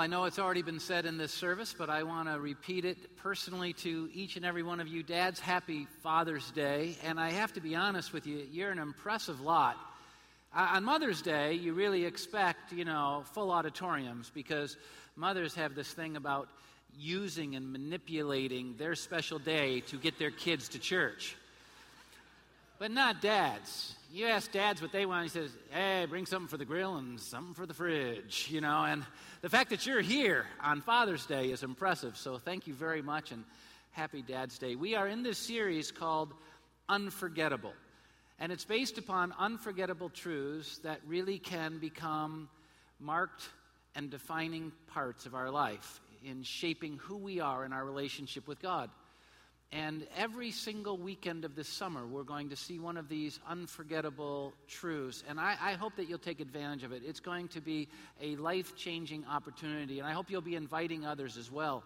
I 0.00 0.06
know 0.06 0.24
it's 0.24 0.38
already 0.38 0.62
been 0.62 0.80
said 0.80 1.04
in 1.04 1.18
this 1.18 1.30
service, 1.30 1.74
but 1.76 1.90
I 1.90 2.04
want 2.04 2.26
to 2.26 2.40
repeat 2.40 2.86
it 2.86 3.18
personally 3.18 3.74
to 3.74 4.08
each 4.14 4.36
and 4.36 4.46
every 4.46 4.62
one 4.62 4.80
of 4.80 4.88
you. 4.88 5.02
Dads, 5.02 5.38
happy 5.38 5.86
Father's 6.02 6.50
Day. 6.52 6.96
And 7.04 7.20
I 7.20 7.32
have 7.32 7.52
to 7.52 7.60
be 7.60 7.76
honest 7.76 8.14
with 8.14 8.26
you, 8.26 8.46
you're 8.50 8.70
an 8.70 8.78
impressive 8.78 9.42
lot. 9.42 9.76
Uh, 10.56 10.68
on 10.72 10.84
Mother's 10.84 11.20
Day, 11.20 11.52
you 11.52 11.74
really 11.74 12.06
expect, 12.06 12.72
you 12.72 12.86
know, 12.86 13.24
full 13.34 13.50
auditoriums 13.50 14.30
because 14.34 14.78
mothers 15.16 15.54
have 15.56 15.74
this 15.74 15.92
thing 15.92 16.16
about 16.16 16.48
using 16.98 17.54
and 17.54 17.70
manipulating 17.70 18.76
their 18.78 18.94
special 18.94 19.38
day 19.38 19.80
to 19.80 19.98
get 19.98 20.18
their 20.18 20.30
kids 20.30 20.70
to 20.70 20.78
church. 20.78 21.36
But 22.80 22.92
not 22.92 23.20
dads. 23.20 23.94
You 24.10 24.28
ask 24.28 24.50
dads 24.50 24.80
what 24.80 24.90
they 24.90 25.04
want, 25.04 25.24
he 25.24 25.28
says, 25.28 25.50
hey, 25.68 26.06
bring 26.08 26.24
something 26.24 26.48
for 26.48 26.56
the 26.56 26.64
grill 26.64 26.96
and 26.96 27.20
something 27.20 27.52
for 27.52 27.66
the 27.66 27.74
fridge, 27.74 28.48
you 28.50 28.62
know. 28.62 28.84
And 28.84 29.04
the 29.42 29.50
fact 29.50 29.68
that 29.68 29.84
you're 29.84 30.00
here 30.00 30.46
on 30.62 30.80
Father's 30.80 31.26
Day 31.26 31.50
is 31.50 31.62
impressive. 31.62 32.16
So 32.16 32.38
thank 32.38 32.66
you 32.66 32.72
very 32.72 33.02
much 33.02 33.32
and 33.32 33.44
happy 33.90 34.22
Dad's 34.22 34.56
Day. 34.56 34.76
We 34.76 34.94
are 34.94 35.06
in 35.06 35.22
this 35.22 35.36
series 35.36 35.92
called 35.92 36.32
Unforgettable. 36.88 37.74
And 38.38 38.50
it's 38.50 38.64
based 38.64 38.96
upon 38.96 39.34
unforgettable 39.38 40.08
truths 40.08 40.78
that 40.78 41.00
really 41.06 41.38
can 41.38 41.80
become 41.80 42.48
marked 42.98 43.50
and 43.94 44.10
defining 44.10 44.72
parts 44.86 45.26
of 45.26 45.34
our 45.34 45.50
life 45.50 46.00
in 46.24 46.42
shaping 46.44 46.98
who 47.02 47.18
we 47.18 47.40
are 47.40 47.66
in 47.66 47.74
our 47.74 47.84
relationship 47.84 48.48
with 48.48 48.62
God. 48.62 48.88
And 49.72 50.04
every 50.16 50.50
single 50.50 50.98
weekend 50.98 51.44
of 51.44 51.54
this 51.54 51.68
summer, 51.68 52.04
we're 52.04 52.24
going 52.24 52.48
to 52.48 52.56
see 52.56 52.80
one 52.80 52.96
of 52.96 53.08
these 53.08 53.38
unforgettable 53.48 54.52
truths. 54.66 55.22
And 55.28 55.38
I, 55.38 55.56
I 55.60 55.72
hope 55.74 55.94
that 55.96 56.08
you'll 56.08 56.18
take 56.18 56.40
advantage 56.40 56.82
of 56.82 56.90
it. 56.90 57.02
It's 57.06 57.20
going 57.20 57.48
to 57.48 57.60
be 57.60 57.86
a 58.20 58.34
life 58.34 58.74
changing 58.74 59.24
opportunity. 59.26 60.00
And 60.00 60.08
I 60.08 60.12
hope 60.12 60.28
you'll 60.28 60.40
be 60.40 60.56
inviting 60.56 61.06
others 61.06 61.36
as 61.36 61.52
well. 61.52 61.84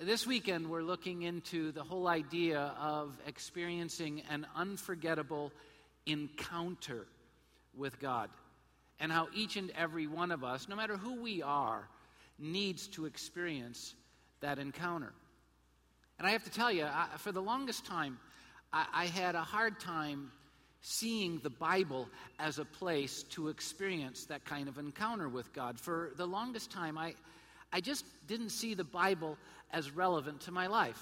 This 0.00 0.28
weekend, 0.28 0.70
we're 0.70 0.82
looking 0.82 1.22
into 1.22 1.72
the 1.72 1.82
whole 1.82 2.06
idea 2.06 2.72
of 2.80 3.12
experiencing 3.26 4.22
an 4.30 4.46
unforgettable 4.54 5.50
encounter 6.06 7.06
with 7.76 7.98
God. 8.00 8.30
And 9.00 9.10
how 9.10 9.26
each 9.34 9.56
and 9.56 9.72
every 9.76 10.06
one 10.06 10.30
of 10.30 10.44
us, 10.44 10.68
no 10.68 10.76
matter 10.76 10.96
who 10.96 11.20
we 11.20 11.42
are, 11.42 11.88
needs 12.38 12.86
to 12.88 13.06
experience 13.06 13.96
that 14.40 14.60
encounter. 14.60 15.12
And 16.18 16.26
I 16.26 16.30
have 16.30 16.44
to 16.44 16.50
tell 16.50 16.70
you, 16.70 16.84
I, 16.84 17.06
for 17.18 17.32
the 17.32 17.42
longest 17.42 17.84
time, 17.84 18.18
I, 18.72 18.86
I 18.92 19.06
had 19.06 19.34
a 19.34 19.42
hard 19.42 19.80
time 19.80 20.30
seeing 20.80 21.38
the 21.42 21.50
Bible 21.50 22.08
as 22.38 22.58
a 22.58 22.64
place 22.64 23.22
to 23.22 23.48
experience 23.48 24.24
that 24.26 24.44
kind 24.44 24.68
of 24.68 24.78
encounter 24.78 25.28
with 25.28 25.52
God. 25.52 25.78
For 25.78 26.12
the 26.16 26.26
longest 26.26 26.70
time, 26.72 26.98
I, 26.98 27.14
I 27.72 27.80
just 27.80 28.04
didn't 28.26 28.50
see 28.50 28.74
the 28.74 28.84
Bible 28.84 29.38
as 29.72 29.90
relevant 29.90 30.40
to 30.42 30.52
my 30.52 30.66
life. 30.66 31.00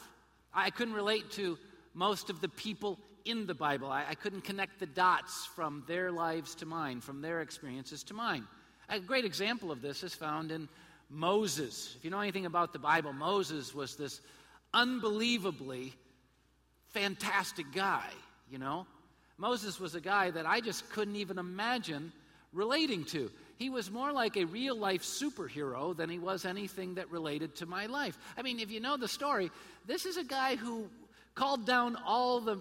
I 0.52 0.70
couldn't 0.70 0.94
relate 0.94 1.30
to 1.32 1.58
most 1.94 2.30
of 2.30 2.40
the 2.40 2.48
people 2.48 2.98
in 3.24 3.46
the 3.46 3.54
Bible. 3.54 3.90
I, 3.90 4.04
I 4.10 4.14
couldn't 4.14 4.44
connect 4.44 4.80
the 4.80 4.86
dots 4.86 5.46
from 5.54 5.84
their 5.86 6.10
lives 6.12 6.54
to 6.56 6.66
mine, 6.66 7.00
from 7.00 7.22
their 7.22 7.40
experiences 7.40 8.02
to 8.04 8.14
mine. 8.14 8.46
A 8.88 9.00
great 9.00 9.24
example 9.24 9.70
of 9.70 9.82
this 9.82 10.02
is 10.02 10.14
found 10.14 10.50
in 10.50 10.68
Moses. 11.08 11.94
If 11.96 12.04
you 12.04 12.10
know 12.10 12.20
anything 12.20 12.46
about 12.46 12.72
the 12.72 12.78
Bible, 12.78 13.12
Moses 13.12 13.74
was 13.74 13.96
this 13.96 14.20
unbelievably 14.72 15.92
fantastic 16.88 17.66
guy, 17.72 18.08
you 18.50 18.58
know? 18.58 18.86
Moses 19.38 19.80
was 19.80 19.94
a 19.94 20.00
guy 20.00 20.30
that 20.30 20.46
I 20.46 20.60
just 20.60 20.88
couldn't 20.90 21.16
even 21.16 21.38
imagine 21.38 22.12
relating 22.52 23.04
to. 23.04 23.30
He 23.56 23.70
was 23.70 23.90
more 23.90 24.12
like 24.12 24.36
a 24.36 24.44
real 24.44 24.76
life 24.76 25.02
superhero 25.02 25.96
than 25.96 26.10
he 26.10 26.18
was 26.18 26.44
anything 26.44 26.94
that 26.94 27.10
related 27.10 27.56
to 27.56 27.66
my 27.66 27.86
life. 27.86 28.18
I 28.36 28.42
mean, 28.42 28.58
if 28.58 28.70
you 28.70 28.80
know 28.80 28.96
the 28.96 29.08
story, 29.08 29.50
this 29.86 30.04
is 30.04 30.16
a 30.16 30.24
guy 30.24 30.56
who 30.56 30.88
called 31.34 31.64
down 31.64 31.96
all 32.04 32.40
the 32.40 32.58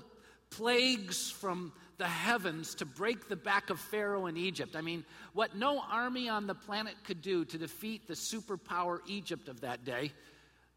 plagues 0.51 1.29
from 1.31 1.73
the 1.97 2.07
heavens 2.07 2.75
to 2.75 2.85
break 2.85 3.27
the 3.27 3.35
back 3.35 3.69
of 3.69 3.79
Pharaoh 3.79 4.27
in 4.27 4.37
Egypt. 4.37 4.75
I 4.75 4.81
mean, 4.81 5.03
what 5.33 5.55
no 5.55 5.81
army 5.91 6.29
on 6.29 6.47
the 6.47 6.55
planet 6.55 6.95
could 7.03 7.21
do 7.21 7.43
to 7.45 7.57
defeat 7.57 8.07
the 8.07 8.13
superpower 8.13 8.99
Egypt 9.05 9.49
of 9.49 9.61
that 9.61 9.83
day, 9.83 10.13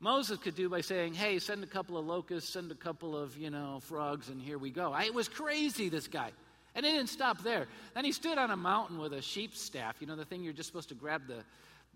Moses 0.02 0.36
could 0.38 0.56
do 0.56 0.68
by 0.68 0.80
saying, 0.80 1.14
hey, 1.14 1.38
send 1.38 1.62
a 1.62 1.66
couple 1.66 1.96
of 1.96 2.04
locusts, 2.04 2.52
send 2.52 2.72
a 2.72 2.74
couple 2.74 3.16
of, 3.16 3.38
you 3.38 3.50
know, 3.50 3.78
frogs, 3.82 4.30
and 4.30 4.42
here 4.42 4.58
we 4.58 4.68
go. 4.68 4.92
I, 4.92 5.04
it 5.04 5.14
was 5.14 5.28
crazy, 5.28 5.88
this 5.88 6.08
guy. 6.08 6.32
And 6.74 6.84
it 6.84 6.90
didn't 6.90 7.08
stop 7.08 7.44
there. 7.44 7.68
Then 7.94 8.04
he 8.04 8.10
stood 8.10 8.36
on 8.36 8.50
a 8.50 8.56
mountain 8.56 8.98
with 8.98 9.12
a 9.12 9.22
sheep 9.22 9.54
staff, 9.54 9.94
you 10.00 10.08
know, 10.08 10.16
the 10.16 10.24
thing 10.24 10.42
you're 10.42 10.52
just 10.52 10.66
supposed 10.66 10.88
to 10.88 10.96
grab 10.96 11.22
the, 11.28 11.44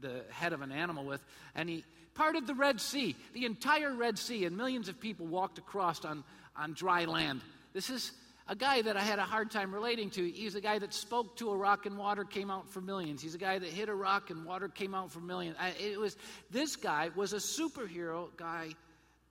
the 0.00 0.22
head 0.30 0.52
of 0.52 0.62
an 0.62 0.70
animal 0.70 1.04
with, 1.04 1.20
and 1.56 1.68
he 1.68 1.82
parted 2.14 2.46
the 2.46 2.54
Red 2.54 2.80
Sea, 2.80 3.16
the 3.34 3.44
entire 3.44 3.92
Red 3.92 4.20
Sea, 4.20 4.44
and 4.44 4.56
millions 4.56 4.88
of 4.88 5.00
people 5.00 5.26
walked 5.26 5.58
across 5.58 6.04
on, 6.04 6.22
on 6.56 6.74
dry 6.74 7.06
land. 7.06 7.40
This 7.72 7.90
is 7.90 8.12
a 8.48 8.54
guy 8.54 8.82
that 8.82 8.96
I 8.96 9.00
had 9.00 9.18
a 9.18 9.24
hard 9.24 9.50
time 9.50 9.74
relating 9.74 10.10
to. 10.10 10.30
He's 10.30 10.54
a 10.54 10.60
guy 10.60 10.78
that 10.78 10.94
spoke 10.94 11.36
to 11.38 11.50
a 11.50 11.56
rock 11.56 11.86
and 11.86 11.98
water 11.98 12.24
came 12.24 12.50
out 12.50 12.70
for 12.70 12.80
millions. 12.80 13.20
He's 13.20 13.34
a 13.34 13.38
guy 13.38 13.58
that 13.58 13.68
hit 13.68 13.88
a 13.88 13.94
rock 13.94 14.30
and 14.30 14.44
water 14.44 14.68
came 14.68 14.94
out 14.94 15.10
for 15.10 15.20
millions. 15.20 15.56
I, 15.58 15.70
it 15.70 15.98
was 15.98 16.16
this 16.50 16.76
guy 16.76 17.10
was 17.16 17.32
a 17.32 17.36
superhero 17.36 18.28
guy 18.36 18.70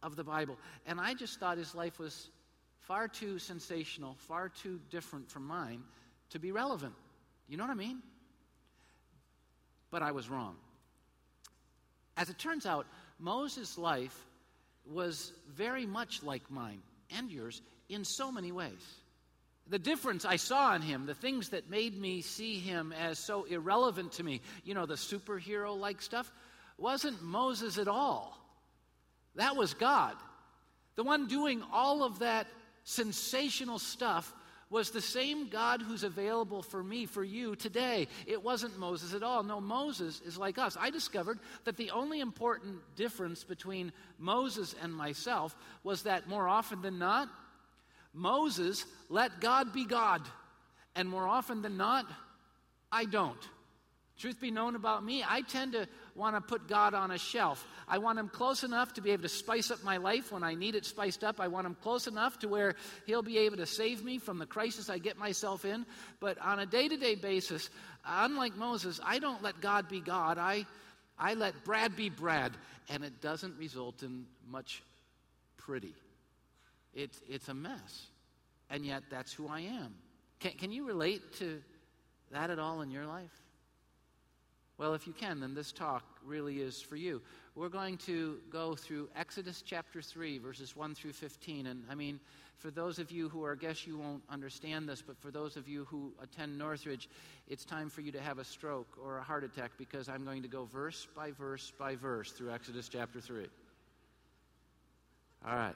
of 0.04 0.16
the 0.16 0.24
Bible, 0.24 0.58
and 0.86 1.00
I 1.00 1.14
just 1.14 1.40
thought 1.40 1.58
his 1.58 1.74
life 1.74 1.98
was 1.98 2.30
far 2.82 3.08
too 3.08 3.40
sensational, 3.40 4.16
far 4.28 4.50
too 4.50 4.80
different 4.92 5.32
from 5.32 5.48
mine 5.48 5.82
to 6.32 6.40
be 6.40 6.52
relevant. 6.52 6.94
You 7.48 7.58
know 7.58 7.64
what 7.64 7.72
I 7.72 7.76
mean? 7.76 8.02
But 9.92 10.02
I 10.02 10.12
was 10.12 10.30
wrong. 10.30 10.56
As 12.18 12.30
it 12.30 12.38
turns 12.38 12.66
out, 12.66 12.86
Moses' 13.20 13.78
life 13.78 14.26
was 14.86 15.32
very 15.50 15.86
much 15.86 16.22
like 16.22 16.50
mine 16.52 16.82
and 17.18 17.32
yours 17.32 17.62
in 17.90 18.04
so 18.04 18.32
many 18.32 18.52
ways. 18.52 19.00
The 19.68 19.80
difference 19.80 20.26
I 20.26 20.36
saw 20.36 20.76
in 20.76 20.82
him, 20.82 21.06
the 21.06 21.16
things 21.16 21.50
that 21.50 21.70
made 21.70 22.00
me 22.00 22.22
see 22.22 22.60
him 22.60 22.94
as 22.94 23.18
so 23.18 23.46
irrelevant 23.46 24.12
to 24.14 24.24
me, 24.24 24.42
you 24.64 24.76
know, 24.76 24.86
the 24.86 24.94
superhero 24.94 25.78
like 25.78 26.02
stuff, 26.02 26.32
wasn't 26.78 27.22
Moses 27.24 27.78
at 27.78 27.88
all. 27.88 28.38
That 29.36 29.56
was 29.56 29.74
God. 29.74 30.16
The 30.96 31.04
one 31.04 31.28
doing 31.28 31.64
all 31.74 32.04
of 32.04 32.20
that 32.20 32.48
sensational 32.84 33.80
stuff 33.80 34.32
was 34.70 34.92
the 34.92 35.02
same 35.02 35.48
God 35.48 35.82
who's 35.82 36.04
available 36.04 36.62
for 36.62 36.84
me, 36.84 37.06
for 37.06 37.24
you 37.24 37.56
today. 37.56 38.08
It 38.26 38.44
wasn't 38.44 38.80
Moses 38.80 39.14
at 39.14 39.24
all. 39.24 39.44
No, 39.44 39.62
Moses 39.62 40.22
is 40.22 40.38
like 40.38 40.58
us. 40.58 40.76
I 40.80 40.90
discovered 40.90 41.40
that 41.66 41.78
the 41.78 41.92
only 41.92 42.20
important 42.20 42.80
difference 42.96 43.44
between 43.44 43.92
Moses 44.18 44.76
and 44.82 44.94
myself 44.94 45.56
was 45.84 46.04
that 46.04 46.28
more 46.28 46.48
often 46.48 46.82
than 46.82 46.98
not, 46.98 47.30
Moses 48.16 48.86
let 49.10 49.42
God 49.42 49.74
be 49.74 49.86
God. 49.86 50.22
And 50.96 51.10
more 51.10 51.28
often 51.28 51.62
than 51.62 51.78
not, 51.78 52.06
I 52.92 53.06
don't. 53.06 53.38
Truth 54.18 54.40
be 54.40 54.50
known 54.50 54.78
about 54.78 55.04
me, 55.04 55.26
I 55.28 55.42
tend 55.42 55.74
to 55.74 55.90
want 56.16 56.38
to 56.38 56.42
put 56.42 56.70
God 56.70 56.94
on 56.94 57.12
a 57.12 57.18
shelf. 57.18 57.68
I 57.86 57.98
want 57.98 58.18
Him 58.18 58.30
close 58.30 58.64
enough 58.64 58.94
to 58.94 59.02
be 59.02 59.12
able 59.12 59.24
to 59.24 59.30
spice 59.30 59.72
up 59.72 59.84
my 59.84 59.98
life 59.98 60.32
when 60.32 60.42
I 60.42 60.56
need 60.56 60.76
it 60.76 60.86
spiced 60.86 61.26
up. 61.26 61.42
I 61.42 61.50
want 61.50 61.68
Him 61.68 61.76
close 61.82 62.08
enough 62.08 62.40
to 62.40 62.48
where 62.48 62.76
He'll 63.06 63.22
be 63.22 63.40
able 63.40 63.58
to 63.58 63.66
save 63.66 64.06
me 64.06 64.18
from 64.18 64.40
the 64.40 64.46
crisis 64.46 64.90
I 64.90 65.00
get 65.00 65.18
myself 65.18 65.66
in. 65.66 65.86
But 66.22 66.38
on 66.40 66.60
a 66.60 66.66
day 66.66 66.88
to 66.88 66.96
day 66.96 67.16
basis, 67.16 67.70
unlike 68.06 68.56
Moses, 68.56 69.02
I 69.04 69.20
don't 69.20 69.44
let 69.44 69.60
God 69.60 69.90
be 69.90 70.00
God. 70.00 70.38
I, 70.38 70.66
I 71.20 71.34
let 71.34 71.66
Brad 71.66 71.98
be 71.98 72.10
Brad. 72.10 72.54
And 72.90 73.04
it 73.04 73.20
doesn't 73.20 73.58
result 73.58 74.02
in 74.02 74.26
much 74.50 74.82
pretty. 75.58 75.94
It's, 76.96 77.22
it's 77.30 77.50
a 77.50 77.54
mess. 77.54 78.08
And 78.70 78.86
yet, 78.86 79.04
that's 79.12 79.32
who 79.32 79.48
I 79.48 79.60
am. 79.60 79.94
Can, 80.40 80.54
can 80.54 80.72
you 80.72 80.88
relate 80.88 81.36
to 81.40 81.62
that 82.32 82.50
at 82.50 82.58
all 82.58 82.82
in 82.82 82.90
your 82.90 83.06
life? 83.06 83.44
Well, 84.78 84.94
if 84.94 85.08
you 85.08 85.14
can, 85.14 85.40
then 85.40 85.54
this 85.54 85.72
talk 85.72 86.04
really 86.26 86.60
is 86.60 86.82
for 86.82 86.96
you. 86.96 87.22
We're 87.56 87.70
going 87.70 87.98
to 88.00 88.40
go 88.50 88.76
through 88.76 89.10
Exodus 89.16 89.62
chapter 89.66 90.02
3, 90.02 90.40
verses 90.40 90.76
1 90.76 90.96
through 90.96 91.14
15. 91.14 91.68
And 91.68 91.84
I 91.90 91.96
mean, 91.96 92.20
for 92.58 92.72
those 92.72 93.00
of 93.00 93.10
you 93.10 93.30
who 93.30 93.46
are, 93.46 93.54
I 93.54 93.56
guess 93.56 93.88
you 93.88 93.98
won't 93.98 94.24
understand 94.30 94.90
this, 94.90 95.02
but 95.02 95.18
for 95.18 95.32
those 95.32 95.56
of 95.56 95.70
you 95.70 95.86
who 95.86 96.12
attend 96.22 96.58
Northridge, 96.58 97.08
it's 97.48 97.64
time 97.64 97.90
for 97.90 98.02
you 98.02 98.12
to 98.12 98.22
have 98.22 98.38
a 98.38 98.44
stroke 98.44 98.98
or 99.02 99.18
a 99.18 99.24
heart 99.24 99.46
attack 99.46 99.72
because 99.78 100.10
I'm 100.10 100.26
going 100.26 100.42
to 100.42 100.50
go 100.50 100.66
verse 100.66 101.08
by 101.16 101.32
verse 101.32 101.72
by 101.78 101.96
verse 101.96 102.32
through 102.32 102.52
Exodus 102.52 102.90
chapter 102.90 103.22
3. 103.22 103.46
All 105.48 105.56
right 105.56 105.76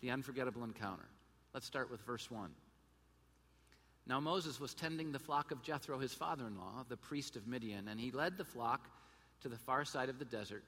the 0.00 0.10
unforgettable 0.10 0.64
encounter. 0.64 1.06
Let's 1.52 1.66
start 1.66 1.90
with 1.90 2.00
verse 2.02 2.30
1. 2.30 2.50
Now 4.06 4.20
Moses 4.20 4.58
was 4.58 4.74
tending 4.74 5.12
the 5.12 5.18
flock 5.18 5.52
of 5.52 5.62
Jethro, 5.62 5.98
his 5.98 6.14
father 6.14 6.46
in 6.46 6.56
law, 6.56 6.84
the 6.88 6.96
priest 6.96 7.36
of 7.36 7.46
Midian, 7.46 7.88
and 7.88 8.00
he 8.00 8.10
led 8.10 8.36
the 8.38 8.44
flock 8.44 8.88
to 9.42 9.48
the 9.48 9.58
far 9.58 9.84
side 9.84 10.08
of 10.08 10.18
the 10.18 10.24
desert 10.24 10.64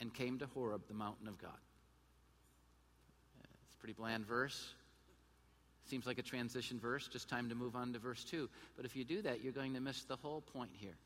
and 0.00 0.12
came 0.12 0.38
to 0.38 0.46
Horeb, 0.46 0.82
the 0.88 0.94
mountain 0.94 1.28
of 1.28 1.38
God. 1.38 1.58
It's 3.66 3.76
a 3.76 3.78
pretty 3.78 3.94
bland 3.94 4.26
verse. 4.26 4.74
Seems 5.86 6.06
like 6.06 6.18
a 6.18 6.22
transition 6.22 6.78
verse, 6.78 7.08
just 7.08 7.28
time 7.28 7.48
to 7.48 7.54
move 7.54 7.76
on 7.76 7.92
to 7.92 7.98
verse 7.98 8.24
2. 8.24 8.48
But 8.76 8.84
if 8.84 8.96
you 8.96 9.04
do 9.04 9.22
that, 9.22 9.42
you're 9.42 9.52
going 9.52 9.74
to 9.74 9.80
miss 9.80 10.02
the 10.04 10.16
whole 10.16 10.40
point 10.40 10.70
here. 10.72 10.96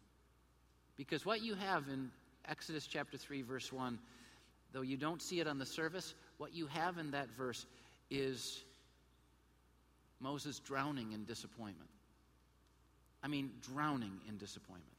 Because 0.96 1.24
what 1.26 1.42
you 1.42 1.54
have 1.54 1.88
in 1.88 2.10
Exodus 2.48 2.86
chapter 2.86 3.16
3, 3.16 3.42
verse 3.42 3.72
1, 3.72 3.98
though 4.72 4.82
you 4.82 4.96
don't 4.96 5.22
see 5.22 5.40
it 5.40 5.46
on 5.46 5.58
the 5.58 5.66
surface, 5.66 6.14
what 6.38 6.54
you 6.54 6.66
have 6.66 6.98
in 6.98 7.12
that 7.12 7.30
verse 7.30 7.66
is 8.10 8.62
Moses 10.20 10.58
drowning 10.58 11.12
in 11.12 11.24
disappointment. 11.24 11.90
I 13.22 13.28
mean, 13.28 13.50
drowning 13.72 14.12
in 14.28 14.38
disappointment. 14.38 14.92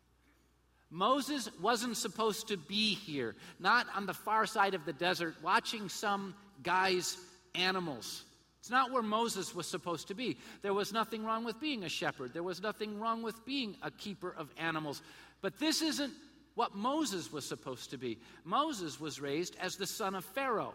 Moses 0.89 1.49
wasn't 1.61 1.97
supposed 1.97 2.47
to 2.47 2.57
be 2.57 2.93
here, 2.93 3.35
not 3.59 3.87
on 3.95 4.05
the 4.05 4.13
far 4.13 4.45
side 4.45 4.73
of 4.73 4.85
the 4.85 4.93
desert, 4.93 5.35
watching 5.43 5.89
some 5.89 6.33
guy's 6.63 7.17
animals. 7.55 8.23
It's 8.59 8.69
not 8.69 8.91
where 8.91 9.03
Moses 9.03 9.53
was 9.53 9.67
supposed 9.67 10.07
to 10.09 10.13
be. 10.13 10.37
There 10.61 10.73
was 10.73 10.93
nothing 10.93 11.23
wrong 11.25 11.43
with 11.43 11.59
being 11.59 11.83
a 11.83 11.89
shepherd, 11.89 12.33
there 12.33 12.43
was 12.43 12.61
nothing 12.61 12.99
wrong 12.99 13.21
with 13.21 13.45
being 13.45 13.75
a 13.81 13.91
keeper 13.91 14.33
of 14.37 14.49
animals. 14.57 15.01
But 15.41 15.59
this 15.59 15.81
isn't 15.81 16.13
what 16.55 16.75
Moses 16.75 17.31
was 17.31 17.45
supposed 17.45 17.91
to 17.91 17.97
be. 17.97 18.17
Moses 18.43 18.99
was 18.99 19.21
raised 19.21 19.55
as 19.59 19.75
the 19.75 19.85
son 19.85 20.15
of 20.15 20.25
Pharaoh. 20.25 20.73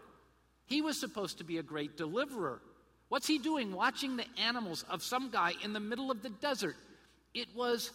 He 0.65 0.81
was 0.81 0.99
supposed 0.99 1.39
to 1.39 1.43
be 1.43 1.57
a 1.57 1.63
great 1.63 1.97
deliverer. 1.97 2.61
What's 3.09 3.27
he 3.27 3.37
doing 3.37 3.73
watching 3.73 4.17
the 4.17 4.25
animals 4.37 4.85
of 4.89 5.03
some 5.03 5.29
guy 5.29 5.53
in 5.63 5.73
the 5.73 5.79
middle 5.79 6.09
of 6.09 6.21
the 6.23 6.29
desert? 6.29 6.75
It 7.33 7.47
was 7.55 7.91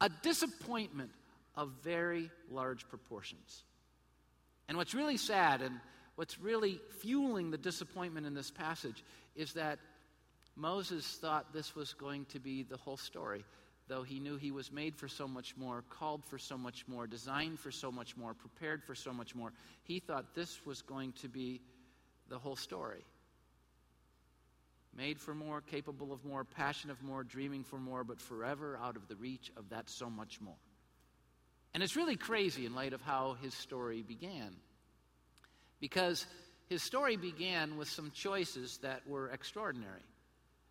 a 0.00 0.08
disappointment 0.22 1.10
of 1.56 1.70
very 1.82 2.30
large 2.50 2.88
proportions. 2.88 3.62
And 4.68 4.76
what's 4.76 4.94
really 4.94 5.16
sad 5.16 5.62
and 5.62 5.78
what's 6.16 6.38
really 6.38 6.80
fueling 7.00 7.50
the 7.50 7.58
disappointment 7.58 8.26
in 8.26 8.34
this 8.34 8.50
passage 8.50 9.04
is 9.36 9.52
that 9.54 9.78
Moses 10.56 11.18
thought 11.20 11.52
this 11.52 11.74
was 11.74 11.92
going 11.94 12.24
to 12.26 12.38
be 12.38 12.62
the 12.62 12.76
whole 12.76 12.96
story, 12.96 13.44
though 13.88 14.02
he 14.02 14.18
knew 14.18 14.36
he 14.36 14.50
was 14.50 14.72
made 14.72 14.96
for 14.96 15.08
so 15.08 15.28
much 15.28 15.56
more, 15.56 15.84
called 15.90 16.24
for 16.24 16.38
so 16.38 16.56
much 16.56 16.86
more, 16.88 17.06
designed 17.06 17.58
for 17.60 17.70
so 17.70 17.92
much 17.92 18.16
more, 18.16 18.34
prepared 18.34 18.82
for 18.82 18.94
so 18.94 19.12
much 19.12 19.34
more. 19.34 19.52
He 19.82 20.00
thought 20.00 20.34
this 20.34 20.64
was 20.64 20.82
going 20.82 21.12
to 21.20 21.28
be 21.28 21.60
the 22.28 22.38
whole 22.38 22.56
story. 22.56 23.04
Made 24.96 25.20
for 25.20 25.34
more, 25.34 25.60
capable 25.60 26.12
of 26.12 26.24
more, 26.24 26.44
passion 26.44 26.90
of 26.90 27.02
more, 27.02 27.24
dreaming 27.24 27.64
for 27.64 27.78
more, 27.78 28.04
but 28.04 28.20
forever 28.20 28.78
out 28.82 28.96
of 28.96 29.08
the 29.08 29.16
reach 29.16 29.50
of 29.56 29.68
that 29.70 29.90
so 29.90 30.08
much 30.08 30.40
more. 30.40 30.54
And 31.74 31.82
it's 31.82 31.96
really 31.96 32.16
crazy 32.16 32.64
in 32.64 32.74
light 32.74 32.92
of 32.92 33.02
how 33.02 33.36
his 33.42 33.52
story 33.52 34.02
began. 34.02 34.54
Because 35.80 36.26
his 36.68 36.82
story 36.82 37.16
began 37.16 37.76
with 37.76 37.88
some 37.88 38.12
choices 38.12 38.78
that 38.78 39.06
were 39.06 39.28
extraordinary. 39.30 40.00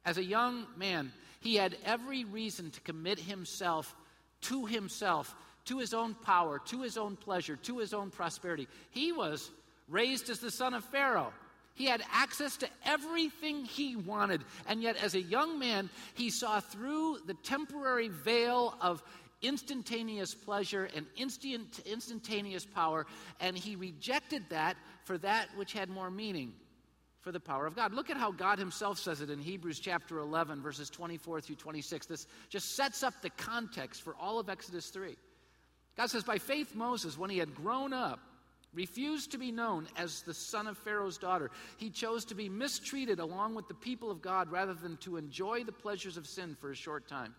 As 0.05 0.17
a 0.17 0.23
young 0.23 0.65
man, 0.75 1.11
he 1.39 1.55
had 1.55 1.77
every 1.85 2.25
reason 2.25 2.71
to 2.71 2.81
commit 2.81 3.19
himself 3.19 3.95
to 4.43 4.65
himself, 4.65 5.35
to 5.65 5.79
his 5.79 5.93
own 5.93 6.13
power, 6.13 6.59
to 6.65 6.81
his 6.81 6.97
own 6.97 7.15
pleasure, 7.15 7.55
to 7.55 7.79
his 7.79 7.93
own 7.93 8.09
prosperity. 8.09 8.67
He 8.91 9.11
was 9.11 9.49
raised 9.87 10.29
as 10.29 10.39
the 10.39 10.51
son 10.51 10.73
of 10.73 10.83
Pharaoh. 10.85 11.33
He 11.75 11.85
had 11.85 12.03
access 12.11 12.57
to 12.57 12.69
everything 12.85 13.65
he 13.65 13.95
wanted. 13.95 14.41
And 14.67 14.81
yet, 14.81 14.97
as 14.97 15.15
a 15.15 15.21
young 15.21 15.57
man, 15.57 15.89
he 16.13 16.29
saw 16.29 16.59
through 16.59 17.19
the 17.25 17.33
temporary 17.35 18.09
veil 18.09 18.75
of 18.79 19.01
instantaneous 19.41 20.35
pleasure 20.35 20.89
and 20.95 21.05
instant, 21.15 21.81
instantaneous 21.85 22.65
power, 22.65 23.05
and 23.39 23.57
he 23.57 23.75
rejected 23.75 24.43
that 24.49 24.77
for 25.05 25.17
that 25.17 25.49
which 25.57 25.73
had 25.73 25.89
more 25.89 26.11
meaning 26.11 26.53
for 27.23 27.31
the 27.31 27.39
power 27.39 27.65
of 27.65 27.75
God. 27.75 27.93
Look 27.93 28.09
at 28.09 28.17
how 28.17 28.31
God 28.31 28.59
himself 28.59 28.99
says 28.99 29.21
it 29.21 29.29
in 29.29 29.39
Hebrews 29.39 29.79
chapter 29.79 30.19
11, 30.19 30.61
verses 30.61 30.89
24 30.89 31.41
through 31.41 31.55
26. 31.55 32.05
This 32.05 32.27
just 32.49 32.75
sets 32.75 33.01
up 33.01 33.13
the 33.21 33.29
context 33.31 34.01
for 34.01 34.13
all 34.19 34.39
of 34.39 34.49
Exodus 34.49 34.89
3. 34.89 35.15
God 35.95 36.09
says, 36.09 36.23
By 36.23 36.37
faith, 36.37 36.75
Moses, 36.75 37.17
when 37.17 37.29
he 37.29 37.37
had 37.37 37.55
grown 37.55 37.93
up, 37.93 38.19
refused 38.73 39.31
to 39.31 39.37
be 39.37 39.51
known 39.51 39.87
as 39.95 40.21
the 40.21 40.33
son 40.33 40.67
of 40.67 40.77
Pharaoh's 40.77 41.17
daughter. 41.17 41.49
He 41.77 41.89
chose 41.89 42.25
to 42.25 42.35
be 42.35 42.49
mistreated 42.49 43.19
along 43.19 43.55
with 43.55 43.67
the 43.67 43.73
people 43.73 44.11
of 44.11 44.21
God 44.21 44.51
rather 44.51 44.73
than 44.73 44.97
to 44.97 45.15
enjoy 45.15 45.63
the 45.63 45.71
pleasures 45.71 46.17
of 46.17 46.27
sin 46.27 46.57
for 46.59 46.71
a 46.71 46.75
short 46.75 47.07
time. 47.07 47.33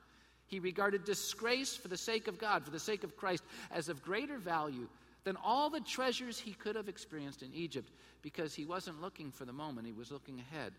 He 0.46 0.60
regarded 0.60 1.04
disgrace 1.04 1.76
for 1.76 1.88
the 1.88 1.96
sake 1.96 2.28
of 2.28 2.38
God, 2.38 2.64
for 2.64 2.70
the 2.70 2.78
sake 2.78 3.04
of 3.04 3.16
Christ, 3.16 3.42
as 3.70 3.88
of 3.88 4.02
greater 4.02 4.38
value 4.38 4.88
than 5.24 5.36
all 5.42 5.70
the 5.70 5.80
treasures 5.80 6.38
he 6.38 6.52
could 6.52 6.76
have 6.76 6.88
experienced 6.88 7.42
in 7.42 7.52
Egypt 7.52 7.90
because 8.22 8.54
he 8.54 8.64
wasn't 8.64 9.00
looking 9.00 9.30
for 9.30 9.44
the 9.44 9.52
moment, 9.52 9.86
he 9.86 9.92
was 9.92 10.12
looking 10.12 10.38
ahead 10.38 10.72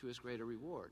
to 0.00 0.06
his 0.06 0.18
greater 0.18 0.44
reward. 0.44 0.90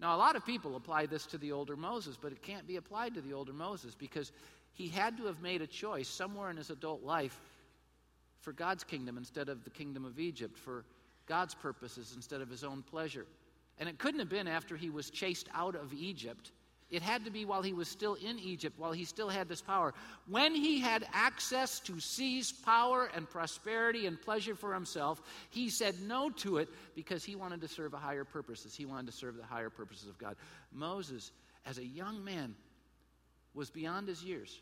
Now, 0.00 0.14
a 0.14 0.18
lot 0.18 0.36
of 0.36 0.46
people 0.46 0.76
apply 0.76 1.06
this 1.06 1.26
to 1.26 1.38
the 1.38 1.50
older 1.50 1.76
Moses, 1.76 2.16
but 2.20 2.30
it 2.30 2.40
can't 2.40 2.66
be 2.66 2.76
applied 2.76 3.14
to 3.14 3.20
the 3.20 3.32
older 3.32 3.52
Moses 3.52 3.94
because 3.96 4.30
he 4.72 4.88
had 4.88 5.16
to 5.16 5.24
have 5.26 5.40
made 5.40 5.60
a 5.60 5.66
choice 5.66 6.08
somewhere 6.08 6.50
in 6.50 6.56
his 6.56 6.70
adult 6.70 7.02
life 7.02 7.40
for 8.40 8.52
God's 8.52 8.84
kingdom 8.84 9.16
instead 9.16 9.48
of 9.48 9.64
the 9.64 9.70
kingdom 9.70 10.04
of 10.04 10.20
Egypt, 10.20 10.56
for 10.56 10.84
God's 11.26 11.54
purposes 11.54 12.12
instead 12.14 12.40
of 12.40 12.48
his 12.48 12.62
own 12.62 12.82
pleasure. 12.82 13.26
And 13.78 13.88
it 13.88 13.98
couldn't 13.98 14.20
have 14.20 14.28
been 14.28 14.46
after 14.46 14.76
he 14.76 14.90
was 14.90 15.10
chased 15.10 15.48
out 15.52 15.74
of 15.74 15.92
Egypt. 15.92 16.52
It 16.90 17.02
had 17.02 17.24
to 17.26 17.30
be 17.30 17.44
while 17.44 17.60
he 17.60 17.74
was 17.74 17.88
still 17.88 18.14
in 18.14 18.38
Egypt, 18.38 18.78
while 18.78 18.92
he 18.92 19.04
still 19.04 19.28
had 19.28 19.48
this 19.48 19.60
power. 19.60 19.92
When 20.26 20.54
he 20.54 20.80
had 20.80 21.06
access 21.12 21.80
to 21.80 22.00
seize 22.00 22.50
power 22.50 23.10
and 23.14 23.28
prosperity 23.28 24.06
and 24.06 24.20
pleasure 24.20 24.54
for 24.54 24.72
himself, 24.72 25.20
he 25.50 25.68
said 25.68 26.00
no 26.00 26.30
to 26.30 26.56
it 26.56 26.70
because 26.94 27.24
he 27.24 27.36
wanted 27.36 27.60
to 27.60 27.68
serve 27.68 27.92
a 27.92 27.98
higher 27.98 28.24
purposes. 28.24 28.74
He 28.74 28.86
wanted 28.86 29.06
to 29.06 29.12
serve 29.12 29.36
the 29.36 29.44
higher 29.44 29.68
purposes 29.68 30.08
of 30.08 30.16
God. 30.16 30.36
Moses, 30.72 31.30
as 31.66 31.76
a 31.76 31.84
young 31.84 32.24
man, 32.24 32.54
was 33.52 33.68
beyond 33.68 34.08
his 34.08 34.24
years. 34.24 34.60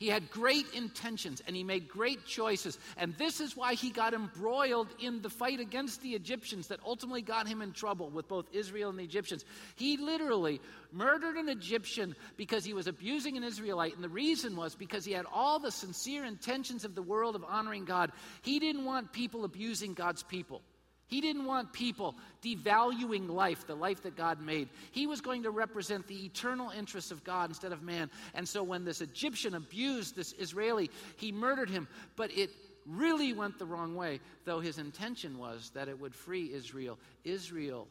He 0.00 0.08
had 0.08 0.30
great 0.30 0.64
intentions 0.72 1.42
and 1.46 1.54
he 1.54 1.62
made 1.62 1.86
great 1.86 2.24
choices. 2.24 2.78
And 2.96 3.14
this 3.18 3.38
is 3.38 3.54
why 3.54 3.74
he 3.74 3.90
got 3.90 4.14
embroiled 4.14 4.88
in 4.98 5.20
the 5.20 5.28
fight 5.28 5.60
against 5.60 6.00
the 6.00 6.14
Egyptians 6.14 6.68
that 6.68 6.80
ultimately 6.86 7.20
got 7.20 7.46
him 7.46 7.60
in 7.60 7.72
trouble 7.72 8.08
with 8.08 8.26
both 8.26 8.46
Israel 8.50 8.88
and 8.88 8.98
the 8.98 9.04
Egyptians. 9.04 9.44
He 9.76 9.98
literally 9.98 10.62
murdered 10.90 11.36
an 11.36 11.50
Egyptian 11.50 12.16
because 12.38 12.64
he 12.64 12.72
was 12.72 12.86
abusing 12.86 13.36
an 13.36 13.44
Israelite. 13.44 13.94
And 13.94 14.02
the 14.02 14.08
reason 14.08 14.56
was 14.56 14.74
because 14.74 15.04
he 15.04 15.12
had 15.12 15.26
all 15.30 15.58
the 15.58 15.70
sincere 15.70 16.24
intentions 16.24 16.86
of 16.86 16.94
the 16.94 17.02
world 17.02 17.36
of 17.36 17.44
honoring 17.44 17.84
God. 17.84 18.10
He 18.40 18.58
didn't 18.58 18.86
want 18.86 19.12
people 19.12 19.44
abusing 19.44 19.92
God's 19.92 20.22
people. 20.22 20.62
He 21.10 21.20
didn't 21.20 21.44
want 21.44 21.72
people 21.72 22.14
devaluing 22.40 23.28
life, 23.28 23.66
the 23.66 23.74
life 23.74 24.02
that 24.04 24.16
God 24.16 24.40
made. 24.40 24.68
He 24.92 25.08
was 25.08 25.20
going 25.20 25.42
to 25.42 25.50
represent 25.50 26.06
the 26.06 26.24
eternal 26.24 26.70
interests 26.70 27.10
of 27.10 27.24
God 27.24 27.50
instead 27.50 27.72
of 27.72 27.82
man. 27.82 28.08
And 28.32 28.48
so 28.48 28.62
when 28.62 28.84
this 28.84 29.00
Egyptian 29.00 29.56
abused 29.56 30.14
this 30.14 30.32
Israeli, 30.38 30.88
he 31.16 31.32
murdered 31.32 31.68
him. 31.68 31.88
But 32.14 32.30
it 32.30 32.50
really 32.86 33.32
went 33.32 33.58
the 33.58 33.66
wrong 33.66 33.96
way, 33.96 34.20
though 34.44 34.60
his 34.60 34.78
intention 34.78 35.36
was 35.36 35.72
that 35.74 35.88
it 35.88 35.98
would 35.98 36.14
free 36.14 36.52
Israel. 36.54 36.96
Israel 37.24 37.88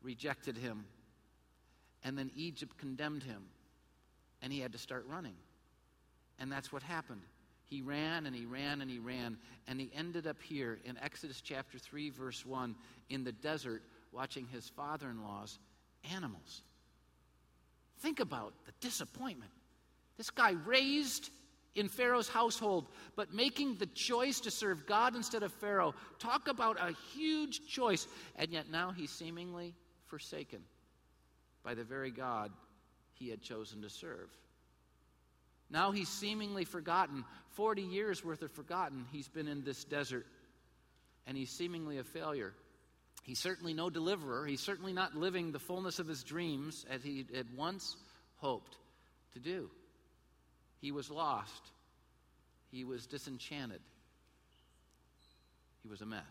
rejected 0.00 0.56
him. 0.56 0.84
And 2.04 2.16
then 2.16 2.30
Egypt 2.36 2.78
condemned 2.78 3.24
him. 3.24 3.42
And 4.42 4.52
he 4.52 4.60
had 4.60 4.70
to 4.72 4.78
start 4.78 5.06
running. 5.08 5.34
And 6.38 6.52
that's 6.52 6.72
what 6.72 6.84
happened. 6.84 7.22
He 7.66 7.82
ran 7.82 8.26
and 8.26 8.36
he 8.36 8.46
ran 8.46 8.80
and 8.80 8.90
he 8.90 8.98
ran, 8.98 9.38
and 9.66 9.80
he 9.80 9.90
ended 9.94 10.26
up 10.26 10.40
here 10.42 10.78
in 10.84 10.98
Exodus 10.98 11.40
chapter 11.40 11.78
3, 11.78 12.10
verse 12.10 12.44
1, 12.44 12.74
in 13.08 13.24
the 13.24 13.32
desert 13.32 13.82
watching 14.12 14.46
his 14.46 14.68
father 14.68 15.08
in 15.08 15.22
law's 15.22 15.58
animals. 16.12 16.62
Think 18.00 18.20
about 18.20 18.52
the 18.66 18.72
disappointment. 18.80 19.50
This 20.16 20.30
guy 20.30 20.52
raised 20.66 21.30
in 21.74 21.88
Pharaoh's 21.88 22.28
household, 22.28 22.86
but 23.16 23.34
making 23.34 23.76
the 23.76 23.86
choice 23.86 24.40
to 24.40 24.50
serve 24.50 24.86
God 24.86 25.16
instead 25.16 25.42
of 25.42 25.52
Pharaoh. 25.54 25.94
Talk 26.18 26.48
about 26.48 26.78
a 26.80 26.94
huge 27.16 27.66
choice. 27.66 28.06
And 28.36 28.50
yet 28.50 28.70
now 28.70 28.92
he's 28.92 29.10
seemingly 29.10 29.74
forsaken 30.06 30.60
by 31.64 31.74
the 31.74 31.84
very 31.84 32.10
God 32.10 32.52
he 33.14 33.28
had 33.28 33.42
chosen 33.42 33.82
to 33.82 33.90
serve. 33.90 34.30
Now 35.70 35.92
he's 35.92 36.08
seemingly 36.08 36.64
forgotten. 36.64 37.24
40 37.52 37.82
years 37.82 38.24
worth 38.24 38.42
of 38.42 38.50
forgotten. 38.52 39.06
He's 39.12 39.28
been 39.28 39.48
in 39.48 39.64
this 39.64 39.84
desert, 39.84 40.26
and 41.26 41.36
he's 41.36 41.50
seemingly 41.50 41.98
a 41.98 42.04
failure. 42.04 42.52
He's 43.22 43.38
certainly 43.38 43.72
no 43.72 43.88
deliverer. 43.88 44.46
He's 44.46 44.60
certainly 44.60 44.92
not 44.92 45.14
living 45.14 45.50
the 45.52 45.58
fullness 45.58 45.98
of 45.98 46.06
his 46.06 46.22
dreams 46.22 46.84
as 46.90 47.02
he 47.02 47.24
had 47.34 47.46
once 47.56 47.96
hoped 48.36 48.76
to 49.32 49.38
do. 49.38 49.70
He 50.80 50.92
was 50.92 51.10
lost. 51.10 51.62
He 52.70 52.84
was 52.84 53.06
disenchanted. 53.06 53.80
He 55.82 55.88
was 55.88 56.02
a 56.02 56.06
mess. 56.06 56.22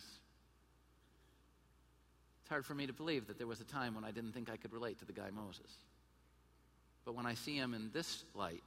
It's 2.42 2.50
hard 2.50 2.66
for 2.66 2.76
me 2.76 2.86
to 2.86 2.94
believe 2.94 3.28
that 3.28 3.38
there 3.38 3.48
was 3.48 3.62
a 3.62 3.66
time 3.66 3.96
when 3.96 4.04
I 4.04 4.12
didn't 4.12 4.34
think 4.34 4.50
I 4.52 4.58
could 4.58 4.74
relate 4.74 5.00
to 5.00 5.06
the 5.06 5.14
guy 5.14 5.30
Moses. 5.32 5.72
But 7.06 7.16
when 7.16 7.26
I 7.26 7.34
see 7.34 7.56
him 7.56 7.74
in 7.74 7.90
this 7.94 8.24
light, 8.36 8.62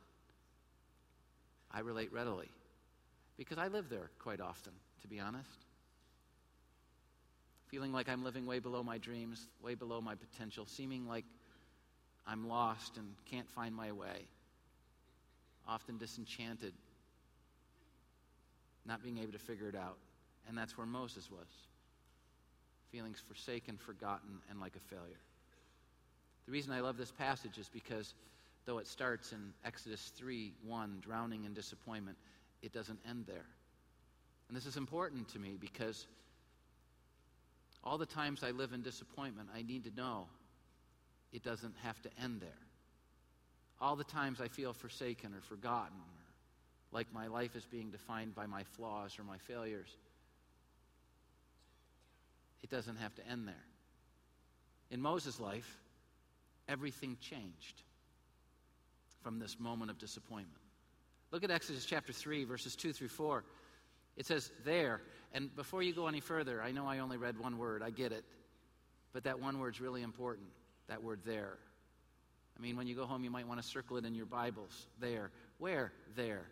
I 1.73 1.81
relate 1.81 2.13
readily 2.13 2.49
because 3.37 3.59
I 3.59 3.69
live 3.69 3.89
there 3.89 4.11
quite 4.19 4.41
often, 4.41 4.73
to 5.03 5.09
be 5.09 5.21
honest. 5.21 5.67
Feeling 7.69 7.93
like 7.93 8.09
I'm 8.09 8.25
living 8.25 8.47
way 8.47 8.61
below 8.61 8.83
my 8.83 8.99
dreams, 8.99 9.49
way 9.63 9.75
below 9.75 10.01
my 10.01 10.15
potential, 10.15 10.67
seeming 10.67 11.07
like 11.07 11.25
I'm 12.27 12.49
lost 12.49 12.97
and 12.97 13.07
can't 13.31 13.49
find 13.51 13.75
my 13.75 13.93
way. 13.93 14.27
often 15.69 15.99
disenchanted, 15.99 16.73
not 18.85 19.03
being 19.03 19.19
able 19.19 19.33
to 19.33 19.39
figure 19.39 19.69
it 19.69 19.75
out. 19.75 19.99
And 20.49 20.57
that's 20.57 20.79
where 20.79 20.87
Moses 20.87 21.31
was 21.31 21.47
feelings 22.93 23.21
forsaken, 23.27 23.77
forgotten, 23.77 24.39
and 24.49 24.61
like 24.61 24.75
a 24.77 24.81
failure. 24.81 25.21
The 26.47 26.53
reason 26.53 26.73
I 26.73 26.81
love 26.81 26.97
this 26.97 27.11
passage 27.11 27.59
is 27.59 27.69
because 27.69 28.15
though 28.67 28.79
it 28.79 28.89
starts 28.89 29.33
in 29.33 29.53
Exodus 29.65 30.13
3 30.17 30.53
1, 30.65 30.99
drowning 31.01 31.45
in 31.45 31.55
disappointment, 31.55 32.17
it 32.63 32.73
doesn't 32.73 32.99
end 33.09 33.25
there. 33.27 33.47
And 34.49 34.57
this 34.57 34.67
is 34.67 34.77
important 34.77 35.29
to 35.31 35.39
me 35.39 35.57
because 35.59 36.07
all 37.83 37.97
the 37.97 38.07
times 38.07 38.43
I 38.43 38.51
live 38.51 38.73
in 38.73 38.83
disappointment, 38.83 39.49
I 39.55 39.63
need 39.63 39.85
to 39.85 39.95
know 39.97 40.27
it 41.33 41.43
doesn't 41.43 41.75
have 41.83 42.01
to 42.03 42.11
end 42.23 42.41
there. 42.41 42.51
All 43.81 43.95
the 43.95 44.05
times 44.05 44.41
I 44.41 44.49
feel 44.49 44.73
forsaken 44.73 45.33
or 45.35 45.41
forgotten, 45.41 45.97
or 45.97 46.25
like 46.93 47.13
my 47.13 47.29
life 47.29 47.55
is 47.55 47.65
being 47.65 47.91
defined 47.91 48.35
by 48.35 48.47
my 48.47 48.65
flaws 48.65 49.19
or 49.19 49.25
my 49.25 49.39
failures, 49.39 49.97
it 52.63 52.71
doesn't 52.71 52.97
have 52.97 53.15
to 53.17 53.29
end 53.29 53.47
there. 53.47 53.55
In 54.91 55.01
Moses' 55.01 55.39
life, 55.39 55.79
everything 56.69 57.17
changed 57.21 57.83
from 59.27 59.41
this 59.41 59.59
moment 59.59 59.91
of 59.91 59.99
disappointment. 59.99 60.63
Look 61.33 61.43
at 61.43 61.51
Exodus 61.51 61.85
chapter 61.85 62.13
3, 62.13 62.45
verses 62.45 62.77
2 62.77 62.93
through 62.93 63.09
4. 63.09 63.43
It 64.17 64.25
says, 64.25 64.53
There. 64.65 65.01
And 65.33 65.53
before 65.57 65.83
you 65.83 65.93
go 65.93 66.07
any 66.07 66.21
further, 66.21 66.63
I 66.63 66.71
know 66.71 66.87
I 66.87 67.01
only 67.01 67.17
read 67.17 67.37
one 67.37 67.59
word, 67.59 67.83
I 67.83 67.91
get 67.91 68.13
it. 68.13 68.25
But 69.13 69.25
that 69.25 69.41
one 69.41 69.59
word's 69.59 69.81
really 69.81 70.03
important 70.03 70.47
that 70.87 71.03
word 71.03 71.23
there. 71.27 71.59
I 72.57 72.63
mean, 72.63 72.77
when 72.77 72.87
you 72.87 72.95
go 72.95 73.05
home, 73.05 73.25
you 73.25 73.31
might 73.31 73.49
want 73.49 73.61
to 73.61 73.67
circle 73.67 73.97
it 73.97 74.05
in 74.05 74.15
your 74.15 74.27
Bibles. 74.27 74.87
There. 75.01 75.33
Where? 75.59 75.91
There. 76.15 76.47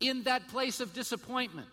In 0.00 0.24
that 0.24 0.48
place 0.48 0.80
of 0.80 0.92
disappointment, 0.92 1.68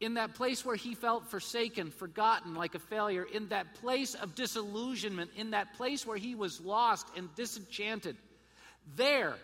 in 0.00 0.14
that 0.14 0.34
place 0.34 0.64
where 0.64 0.76
he 0.76 0.94
felt 0.94 1.26
forsaken, 1.30 1.90
forgotten, 1.90 2.54
like 2.54 2.74
a 2.74 2.78
failure, 2.78 3.24
in 3.24 3.48
that 3.48 3.74
place 3.76 4.14
of 4.14 4.34
disillusionment, 4.34 5.30
in 5.36 5.50
that 5.52 5.74
place 5.74 6.06
where 6.06 6.18
he 6.18 6.34
was 6.34 6.60
lost 6.60 7.06
and 7.16 7.34
disenchanted, 7.34 8.16
there, 8.94 9.36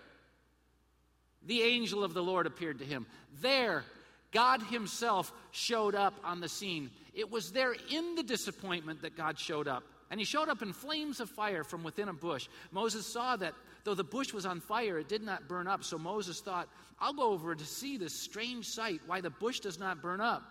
the 1.47 1.63
angel 1.63 2.05
of 2.05 2.15
the 2.15 2.23
Lord 2.23 2.47
appeared 2.47 2.79
to 2.81 2.85
him. 2.85 3.07
There, 3.41 3.85
God 4.31 4.63
Himself 4.63 5.33
showed 5.51 5.95
up 5.95 6.15
on 6.25 6.41
the 6.41 6.49
scene. 6.49 6.91
It 7.15 7.31
was 7.31 7.53
there 7.53 7.75
in 7.91 8.15
the 8.15 8.23
disappointment 8.23 9.03
that 9.03 9.17
God 9.17 9.39
showed 9.39 9.69
up. 9.69 9.85
And 10.13 10.21
He 10.21 10.27
showed 10.27 10.51
up 10.51 10.61
in 10.61 10.75
flames 10.75 11.21
of 11.21 11.31
fire 11.31 11.65
from 11.65 11.83
within 11.83 12.09
a 12.09 12.13
bush. 12.13 12.49
Moses 12.71 13.07
saw 13.07 13.35
that 13.37 13.55
though 13.83 13.95
the 13.95 14.05
bush 14.05 14.33
was 14.35 14.45
on 14.45 14.61
fire, 14.61 14.99
it 14.99 15.09
did 15.09 15.23
not 15.23 15.49
burn 15.49 15.67
up. 15.67 15.83
So 15.83 15.97
Moses 15.97 16.41
thought, 16.41 16.69
I'll 17.01 17.15
go 17.15 17.31
over 17.31 17.55
to 17.55 17.65
see 17.65 17.97
this 17.97 18.13
strange 18.13 18.69
sight, 18.69 19.01
why 19.07 19.23
the 19.23 19.31
bush 19.31 19.61
does 19.61 19.79
not 19.79 20.03
burn 20.03 20.21
up. 20.21 20.43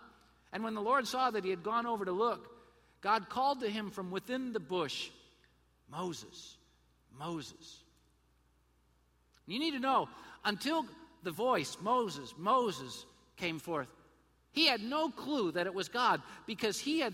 And 0.52 0.64
when 0.64 0.74
the 0.74 0.82
Lord 0.82 1.08
saw 1.08 1.30
that 1.30 1.44
he 1.44 1.52
had 1.52 1.64
gone 1.64 1.86
over 1.86 2.04
to 2.04 2.12
look, 2.12 2.50
God 3.02 3.30
called 3.30 3.62
to 3.62 3.70
him 3.70 3.92
from 3.92 4.10
within 4.12 4.52
the 4.52 4.60
bush, 4.60 5.10
Moses, 5.90 6.58
Moses. 7.18 7.84
You 9.46 9.60
need 9.60 9.72
to 9.72 9.80
know, 9.80 10.10
until 10.44 10.86
the 11.24 11.32
voice, 11.32 11.78
Moses, 11.82 12.34
Moses, 12.38 13.06
came 13.38 13.60
forth. 13.60 13.94
He 14.54 14.66
had 14.66 14.82
no 14.82 15.10
clue 15.10 15.52
that 15.52 15.68
it 15.68 15.74
was 15.74 15.88
God 15.88 16.22
because 16.48 16.80
he 16.80 17.00
had, 17.00 17.14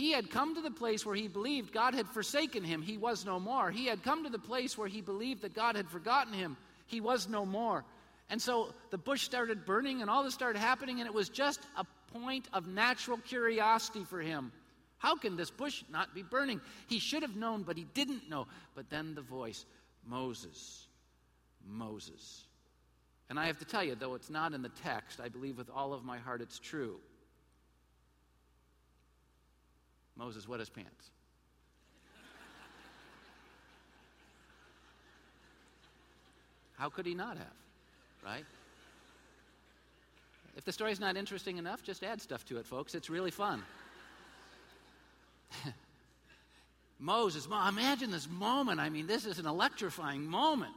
he 0.00 0.12
had 0.12 0.30
come 0.30 0.54
to 0.54 0.62
the 0.62 0.70
place 0.70 1.04
where 1.04 1.14
he 1.14 1.28
believed 1.28 1.74
God 1.74 1.94
had 1.94 2.08
forsaken 2.08 2.64
him. 2.64 2.80
He 2.80 2.96
was 2.96 3.26
no 3.26 3.38
more. 3.38 3.70
He 3.70 3.84
had 3.84 4.02
come 4.02 4.24
to 4.24 4.30
the 4.30 4.38
place 4.38 4.78
where 4.78 4.88
he 4.88 5.02
believed 5.02 5.42
that 5.42 5.52
God 5.52 5.76
had 5.76 5.90
forgotten 5.90 6.32
him. 6.32 6.56
He 6.86 7.02
was 7.02 7.28
no 7.28 7.44
more. 7.44 7.84
And 8.30 8.40
so 8.40 8.72
the 8.88 8.96
bush 8.96 9.24
started 9.24 9.66
burning 9.66 10.00
and 10.00 10.08
all 10.08 10.24
this 10.24 10.32
started 10.32 10.58
happening, 10.58 11.00
and 11.00 11.06
it 11.06 11.12
was 11.12 11.28
just 11.28 11.60
a 11.76 11.84
point 12.14 12.48
of 12.54 12.66
natural 12.66 13.18
curiosity 13.18 14.04
for 14.04 14.20
him. 14.22 14.52
How 14.96 15.16
can 15.16 15.36
this 15.36 15.50
bush 15.50 15.84
not 15.90 16.14
be 16.14 16.22
burning? 16.22 16.62
He 16.86 16.98
should 16.98 17.20
have 17.20 17.36
known, 17.36 17.62
but 17.62 17.76
he 17.76 17.84
didn't 17.92 18.26
know. 18.30 18.46
But 18.74 18.88
then 18.88 19.14
the 19.14 19.20
voice 19.20 19.66
Moses, 20.06 20.86
Moses. 21.68 22.46
And 23.28 23.38
I 23.38 23.48
have 23.48 23.58
to 23.58 23.66
tell 23.66 23.84
you, 23.84 23.96
though 23.96 24.14
it's 24.14 24.30
not 24.30 24.54
in 24.54 24.62
the 24.62 24.70
text, 24.82 25.20
I 25.20 25.28
believe 25.28 25.58
with 25.58 25.68
all 25.68 25.92
of 25.92 26.04
my 26.04 26.16
heart 26.16 26.40
it's 26.40 26.58
true. 26.58 27.00
Moses 30.20 30.46
wet 30.46 30.60
his 30.60 30.68
pants. 30.68 31.10
How 36.76 36.90
could 36.90 37.06
he 37.06 37.14
not 37.14 37.38
have? 37.38 37.46
Right? 38.22 38.44
If 40.56 40.66
the 40.66 40.72
story's 40.72 41.00
not 41.00 41.16
interesting 41.16 41.56
enough, 41.56 41.82
just 41.82 42.04
add 42.04 42.20
stuff 42.20 42.44
to 42.46 42.58
it, 42.58 42.66
folks. 42.66 42.94
It's 42.94 43.08
really 43.08 43.30
fun. 43.30 43.62
Moses, 46.98 47.46
imagine 47.46 48.10
this 48.10 48.28
moment. 48.28 48.78
I 48.78 48.90
mean, 48.90 49.06
this 49.06 49.24
is 49.24 49.38
an 49.38 49.46
electrifying 49.46 50.26
moment. 50.26 50.74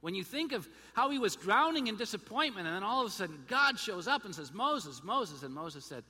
When 0.00 0.16
you 0.16 0.24
think 0.24 0.50
of 0.50 0.68
how 0.94 1.10
he 1.10 1.20
was 1.20 1.36
drowning 1.36 1.86
in 1.86 1.96
disappointment, 1.96 2.66
and 2.66 2.74
then 2.74 2.82
all 2.82 3.02
of 3.02 3.06
a 3.06 3.10
sudden 3.10 3.44
God 3.46 3.78
shows 3.78 4.08
up 4.08 4.24
and 4.24 4.34
says, 4.34 4.52
Moses, 4.52 5.04
Moses, 5.04 5.44
and 5.44 5.54
Moses 5.54 5.84
said, 5.84 6.02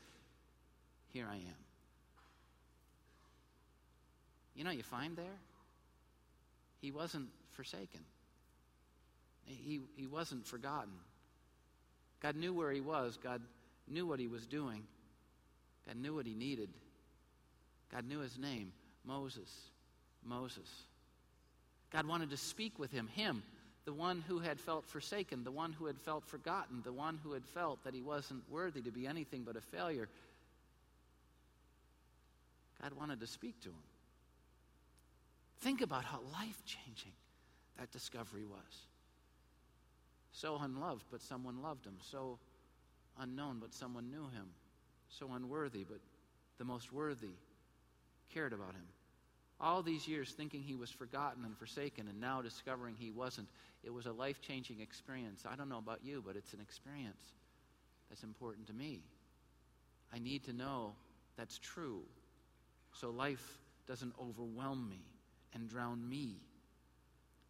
Here 1.13 1.29
I 1.31 1.37
am. 1.37 1.62
You 4.55 4.65
know, 4.65 4.71
you 4.71 4.83
find 4.83 5.17
there, 5.17 5.39
he 6.81 6.91
wasn't 6.91 7.29
forsaken, 7.53 8.01
he, 9.45 9.81
he 9.97 10.07
wasn't 10.07 10.47
forgotten. 10.47 10.93
God 12.21 12.37
knew 12.37 12.55
where 12.55 12.71
he 12.71 12.81
was, 12.81 13.19
God 13.23 13.43
knew 13.89 14.07
what 14.07 14.21
he 14.21 14.29
was 14.29 14.47
doing, 14.47 14.85
God 15.87 15.97
knew 15.97 16.15
what 16.15 16.27
he 16.27 16.35
needed, 16.35 16.69
God 17.91 18.07
knew 18.07 18.21
his 18.21 18.39
name. 18.39 18.73
Moses, 19.05 19.51
Moses. 20.25 20.69
God 21.91 22.07
wanted 22.07 22.31
to 22.31 22.37
speak 22.37 22.79
with 22.79 22.91
him, 22.91 23.09
him. 23.09 23.43
The 23.85 23.93
one 23.93 24.23
who 24.29 24.39
had 24.39 24.61
felt 24.61 24.87
forsaken, 24.87 25.43
the 25.43 25.51
one 25.51 25.73
who 25.73 25.87
had 25.87 25.99
felt 25.99 26.25
forgotten, 26.25 26.83
the 26.85 26.93
one 26.93 27.19
who 27.23 27.33
had 27.33 27.45
felt 27.45 27.83
that 27.85 27.95
he 27.95 28.01
wasn't 28.01 28.49
worthy 28.49 28.81
to 28.83 28.93
be 28.93 29.07
anything 29.07 29.43
but 29.43 29.57
a 29.57 29.61
failure. 29.61 30.09
God 32.81 32.93
wanted 32.93 33.21
to 33.21 33.27
speak 33.27 33.61
to 33.63 33.71
him. 33.71 33.75
Think 35.63 35.81
about 35.81 36.05
how 36.05 36.21
life 36.33 36.63
changing 36.65 37.13
that 37.79 37.91
discovery 37.91 38.45
was. 38.45 38.87
So 40.33 40.59
unloved, 40.61 41.05
but 41.11 41.21
someone 41.21 41.63
loved 41.63 41.87
him. 41.87 41.97
So 42.01 42.39
unknown, 43.19 43.59
but 43.61 43.73
someone 43.73 44.11
knew 44.11 44.25
him. 44.25 44.47
So 45.09 45.31
unworthy, 45.33 45.85
but 45.85 45.99
the 46.59 46.65
most 46.65 46.93
worthy 46.93 47.35
cared 48.33 48.53
about 48.53 48.75
him 48.75 48.85
all 49.63 49.81
these 49.81 50.09
years 50.09 50.33
thinking 50.33 50.61
he 50.61 50.75
was 50.75 50.91
forgotten 50.91 51.45
and 51.45 51.57
forsaken 51.57 52.09
and 52.09 52.21
now 52.21 52.43
discovering 52.43 52.97
he 52.99 53.11
wasn't. 53.11 53.47
It 53.85 53.95
was 53.95 54.07
a 54.07 54.13
life 54.13 54.41
changing 54.43 54.81
experience. 54.81 55.45
I 55.49 55.55
don't 55.55 55.69
know 55.69 55.79
about 55.79 56.01
you, 56.03 56.23
but 56.27 56.37
it's 56.37 56.53
an 56.53 56.61
experience 56.61 57.23
that's 58.11 58.25
important 58.25 58.67
to 58.67 58.73
me. 58.73 59.01
I 60.13 60.19
need 60.19 60.45
to 60.45 60.53
know 60.53 60.95
that's 61.37 61.59
true 61.59 62.03
so 62.93 63.11
life 63.11 63.59
doesn't 63.87 64.13
overwhelm 64.21 64.89
me 64.91 65.01
and 65.55 65.69
drown 65.69 66.09
me 66.09 66.37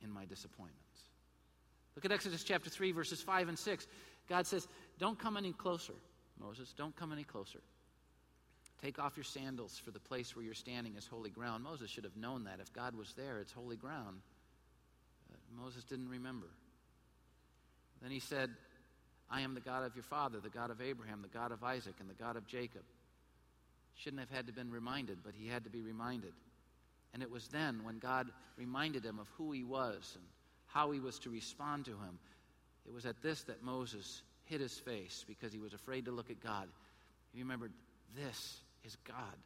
in 0.03 0.11
my 0.11 0.25
disappointments. 0.25 0.79
Look 1.95 2.05
at 2.05 2.13
Exodus 2.13 2.43
chapter 2.43 2.71
3, 2.71 2.93
verses 2.93 3.21
5 3.21 3.49
and 3.49 3.59
6. 3.59 3.87
God 4.29 4.47
says, 4.47 4.67
Don't 4.99 5.19
come 5.19 5.37
any 5.37 5.53
closer, 5.53 5.95
Moses. 6.41 6.73
Don't 6.77 6.97
come 6.97 7.13
any 7.13 7.25
closer. 7.25 7.61
Take 8.83 8.99
off 8.99 9.17
your 9.17 9.25
sandals, 9.25 9.79
for 9.79 9.93
the 9.93 10.01
place 10.01 10.35
where 10.35 10.45
you're 10.45 10.55
standing 10.55 10.97
is 10.97 11.07
holy 11.07 11.31
ground. 11.31 11.63
Moses 11.63 11.91
should 11.91 12.05
have 12.05 12.17
known 12.17 12.45
that. 12.45 12.59
If 12.61 12.73
God 12.73 12.97
was 12.97 13.13
there, 13.17 13.39
it's 13.39 13.53
holy 13.53 13.77
ground. 13.77 14.19
Uh, 15.33 15.63
Moses 15.63 15.85
didn't 15.85 16.09
remember. 16.09 16.49
Then 18.01 18.11
he 18.11 18.19
said, 18.19 18.51
I 19.31 19.43
am 19.43 19.55
the 19.55 19.61
God 19.61 19.85
of 19.85 19.95
your 19.95 20.03
father, 20.03 20.41
the 20.41 20.51
God 20.51 20.71
of 20.71 20.81
Abraham, 20.81 21.23
the 21.23 21.29
God 21.29 21.53
of 21.53 21.63
Isaac, 21.63 21.95
and 22.01 22.11
the 22.11 22.15
God 22.15 22.37
of 22.37 22.47
Jacob. 22.47 22.83
Shouldn't 23.95 24.21
have 24.21 24.31
had 24.31 24.47
to 24.49 24.53
been 24.53 24.71
reminded, 24.71 25.19
but 25.25 25.35
he 25.37 25.47
had 25.47 25.65
to 25.65 25.71
be 25.71 25.81
reminded. 25.81 26.33
And 27.13 27.23
it 27.23 27.31
was 27.31 27.49
then 27.49 27.85
when 27.85 27.99
God 27.99 28.29
reminded 28.57 29.05
him 29.05 29.19
of 29.19 29.29
who 29.37 29.53
he 29.53 29.65
was 29.65 30.13
and 30.15 30.25
how 30.67 30.91
he 30.91 31.01
was 31.01 31.19
to 31.21 31.31
respond 31.31 31.85
to 31.85 31.91
him. 31.93 32.19
It 32.87 32.93
was 32.93 33.07
at 33.07 33.23
this 33.23 33.43
that 33.45 33.63
Moses 33.63 34.23
hid 34.45 34.61
his 34.61 34.79
face 34.79 35.25
because 35.29 35.53
he 35.53 35.59
was 35.59 35.73
afraid 35.73 36.07
to 36.07 36.11
look 36.11 36.31
at 36.31 36.41
God. 36.43 36.69
He 37.33 37.43
remembered, 37.43 37.73
this 38.17 38.59
is 38.85 38.97
God. 39.07 39.37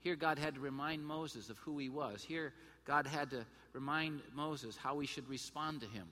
Here, 0.00 0.16
God 0.16 0.38
had 0.38 0.54
to 0.54 0.60
remind 0.60 1.04
Moses 1.04 1.50
of 1.50 1.58
who 1.58 1.78
he 1.78 1.88
was. 1.88 2.22
Here, 2.22 2.52
God 2.86 3.06
had 3.06 3.30
to 3.30 3.44
remind 3.72 4.22
Moses 4.34 4.76
how 4.76 4.98
he 4.98 5.06
should 5.06 5.28
respond 5.28 5.82
to 5.82 5.86
him. 5.86 6.08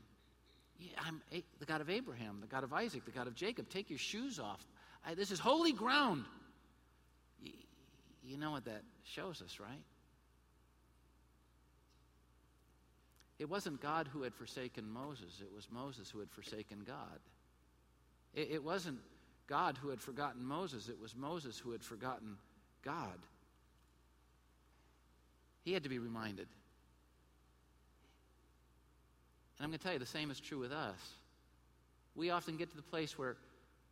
Yeah, 0.79 0.91
I'm 1.05 1.21
the 1.59 1.67
God 1.67 1.81
of 1.81 1.91
Abraham, 1.91 2.39
the 2.41 2.47
God 2.47 2.63
of 2.63 2.73
Isaac, 2.73 3.05
the 3.05 3.11
God 3.11 3.27
of 3.27 3.35
Jacob. 3.35 3.69
Take 3.69 3.91
your 3.91 3.99
shoes 3.99 4.39
off. 4.39 4.65
I, 5.05 5.15
this 5.15 5.31
is 5.31 5.41
holy 5.41 5.73
ground. 5.73 6.25
You 8.23 8.37
know 8.37 8.51
what 8.51 8.67
that 8.67 8.83
shows 9.05 9.43
us, 9.43 9.59
right? 9.59 9.83
It 13.39 13.49
wasn't 13.49 13.81
God 13.81 14.09
who 14.13 14.23
had 14.23 14.35
forsaken 14.35 14.89
Moses, 14.91 15.41
it 15.41 15.53
was 15.55 15.69
Moses 15.71 16.11
who 16.11 16.19
had 16.19 16.31
forsaken 16.31 16.83
God. 16.87 17.21
It, 18.35 18.49
it 18.53 18.65
wasn't 18.65 18.99
God 19.47 19.79
who 19.81 19.89
had 19.91 20.01
forgotten 20.01 20.45
Moses, 20.45 20.89
it 20.89 21.01
was 21.01 21.15
Moses 21.15 21.59
who 21.59 21.71
had 21.71 21.83
forgotten 21.83 22.37
God. 22.85 23.19
He 25.63 25.73
had 25.73 25.83
to 25.83 25.89
be 25.89 25.99
reminded. 25.99 26.49
And 29.59 29.65
I'm 29.65 29.71
going 29.71 29.79
to 29.79 29.85
tell 29.85 29.93
you, 29.93 29.99
the 29.99 30.07
same 30.07 30.31
is 30.31 30.41
true 30.41 30.59
with 30.59 30.73
us. 30.73 30.99
We 32.15 32.31
often 32.31 32.57
get 32.57 32.71
to 32.71 32.77
the 32.77 32.83
place 32.83 33.19
where 33.19 33.37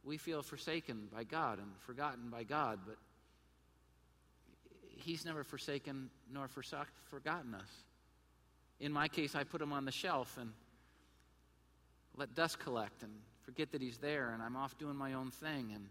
we 0.04 0.16
feel 0.16 0.42
forsaken 0.42 1.08
by 1.12 1.24
God 1.24 1.58
and 1.58 1.68
forgotten 1.80 2.30
by 2.30 2.44
God, 2.44 2.80
but 2.86 2.96
He's 4.98 5.24
never 5.24 5.44
forsaken 5.44 6.10
nor 6.32 6.48
forgotten 6.48 7.54
us. 7.54 7.70
In 8.80 8.92
my 8.92 9.08
case, 9.08 9.34
I 9.34 9.44
put 9.44 9.60
Him 9.60 9.72
on 9.72 9.84
the 9.84 9.92
shelf 9.92 10.36
and 10.40 10.52
let 12.16 12.34
dust 12.34 12.58
collect 12.58 13.02
and 13.02 13.12
forget 13.42 13.72
that 13.72 13.80
He's 13.80 13.98
there, 13.98 14.30
and 14.32 14.42
I'm 14.42 14.56
off 14.56 14.76
doing 14.78 14.96
my 14.96 15.14
own 15.14 15.30
thing. 15.30 15.72
And 15.74 15.88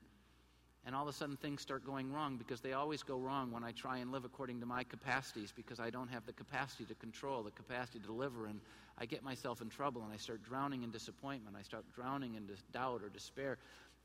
and 0.85 0.95
all 0.95 1.01
of 1.01 1.09
a 1.09 1.13
sudden 1.13 1.35
things 1.35 1.61
start 1.61 1.83
going 1.83 2.13
wrong 2.13 2.37
because 2.37 2.61
they 2.61 2.73
always 2.73 3.01
go 3.01 3.17
wrong 3.17 3.51
when 3.51 3.63
I 3.63 3.71
try 3.71 3.97
and 3.97 4.11
live 4.11 4.23
according 4.23 4.59
to 4.59 4.67
my 4.67 4.83
capacities 4.83 5.51
because 5.51 5.79
I 5.79 5.89
don't 5.89 6.09
have 6.09 6.27
the 6.27 6.33
capacity 6.33 6.85
to 6.85 6.93
control, 6.95 7.41
the 7.41 7.49
capacity 7.49 7.99
to 7.99 8.05
deliver, 8.05 8.45
and 8.45 8.61
I 8.99 9.07
get 9.07 9.23
myself 9.23 9.61
in 9.61 9.69
trouble 9.69 10.03
and 10.03 10.13
I 10.13 10.17
start 10.17 10.43
drowning 10.43 10.83
in 10.83 10.91
disappointment. 10.91 11.55
I 11.59 11.63
start 11.63 11.85
drowning 11.95 12.35
in 12.35 12.47
doubt 12.71 13.01
or 13.03 13.09
despair. 13.09 13.57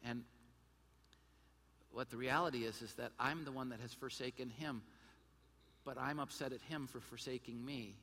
And 0.03 0.25
what 1.93 2.09
the 2.09 2.17
reality 2.17 2.65
is 2.65 2.81
is 2.81 2.95
that 2.95 3.13
I'm 3.19 3.45
the 3.45 3.53
one 3.53 3.69
that 3.69 3.81
has 3.81 3.93
forsaken 3.93 4.49
him, 4.49 4.81
but 5.85 5.99
I'm 5.99 6.19
upset 6.19 6.55
at 6.55 6.63
him 6.63 6.87
for 6.87 7.01
forsaking 7.01 7.63
me. 7.63 7.95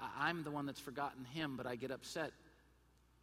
I'm 0.00 0.42
the 0.42 0.50
one 0.50 0.66
that's 0.66 0.80
forgotten 0.80 1.24
him, 1.24 1.56
but 1.56 1.66
I 1.66 1.76
get 1.76 1.90
upset 1.90 2.32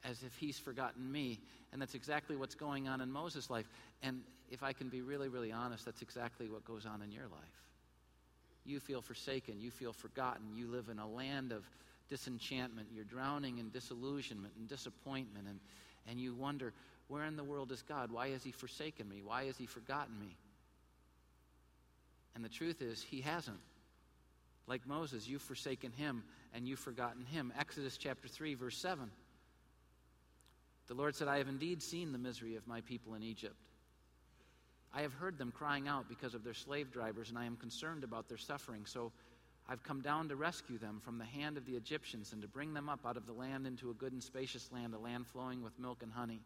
as 0.03 0.23
if 0.23 0.35
he's 0.35 0.57
forgotten 0.57 1.11
me. 1.11 1.39
And 1.71 1.81
that's 1.81 1.95
exactly 1.95 2.35
what's 2.35 2.55
going 2.55 2.87
on 2.87 3.01
in 3.01 3.11
Moses' 3.11 3.49
life. 3.49 3.69
And 4.01 4.21
if 4.49 4.63
I 4.63 4.73
can 4.73 4.89
be 4.89 5.01
really, 5.01 5.29
really 5.29 5.51
honest, 5.51 5.85
that's 5.85 6.01
exactly 6.01 6.47
what 6.49 6.65
goes 6.65 6.85
on 6.85 7.01
in 7.01 7.11
your 7.11 7.23
life. 7.23 7.63
You 8.65 8.79
feel 8.79 9.01
forsaken, 9.01 9.59
you 9.59 9.71
feel 9.71 9.93
forgotten, 9.93 10.55
you 10.55 10.67
live 10.67 10.89
in 10.89 10.99
a 10.99 11.07
land 11.07 11.51
of 11.51 11.63
disenchantment, 12.09 12.87
you're 12.93 13.03
drowning 13.03 13.57
in 13.57 13.69
disillusionment 13.69 14.53
and 14.57 14.69
disappointment, 14.69 15.47
and, 15.47 15.59
and 16.07 16.19
you 16.19 16.33
wonder, 16.33 16.73
where 17.07 17.25
in 17.25 17.35
the 17.35 17.43
world 17.43 17.71
is 17.71 17.81
God? 17.81 18.11
Why 18.11 18.29
has 18.29 18.43
he 18.43 18.51
forsaken 18.51 19.09
me? 19.09 19.21
Why 19.23 19.45
has 19.45 19.57
he 19.57 19.65
forgotten 19.65 20.17
me? 20.19 20.37
And 22.35 22.43
the 22.43 22.49
truth 22.49 22.81
is, 22.81 23.01
he 23.01 23.21
hasn't. 23.21 23.59
Like 24.67 24.87
Moses, 24.87 25.27
you've 25.27 25.41
forsaken 25.41 25.91
him 25.91 26.23
and 26.53 26.67
you've 26.67 26.79
forgotten 26.79 27.25
him. 27.25 27.51
Exodus 27.57 27.97
chapter 27.97 28.27
3, 28.27 28.53
verse 28.53 28.77
7. 28.77 29.09
The 30.87 30.93
Lord 30.93 31.15
said, 31.15 31.27
I 31.27 31.37
have 31.37 31.47
indeed 31.47 31.81
seen 31.81 32.11
the 32.11 32.17
misery 32.17 32.55
of 32.55 32.67
my 32.67 32.81
people 32.81 33.15
in 33.15 33.23
Egypt. 33.23 33.55
I 34.93 35.01
have 35.01 35.13
heard 35.13 35.37
them 35.37 35.51
crying 35.51 35.87
out 35.87 36.07
because 36.07 36.35
of 36.35 36.43
their 36.43 36.53
slave 36.53 36.91
drivers, 36.91 37.29
and 37.29 37.37
I 37.37 37.45
am 37.45 37.55
concerned 37.55 38.03
about 38.03 38.29
their 38.29 38.37
suffering. 38.37 38.85
So 38.85 39.11
I've 39.67 39.81
come 39.81 40.01
down 40.01 40.29
to 40.29 40.35
rescue 40.35 40.77
them 40.77 41.01
from 41.03 41.17
the 41.17 41.25
hand 41.25 41.57
of 41.57 41.65
the 41.65 41.73
Egyptians 41.73 42.33
and 42.33 42.41
to 42.41 42.47
bring 42.47 42.73
them 42.73 42.89
up 42.89 42.99
out 43.05 43.17
of 43.17 43.25
the 43.25 43.33
land 43.33 43.65
into 43.65 43.89
a 43.89 43.93
good 43.93 44.11
and 44.11 44.21
spacious 44.21 44.71
land, 44.71 44.93
a 44.93 44.99
land 44.99 45.25
flowing 45.25 45.63
with 45.63 45.79
milk 45.79 46.03
and 46.03 46.11
honey. 46.11 46.41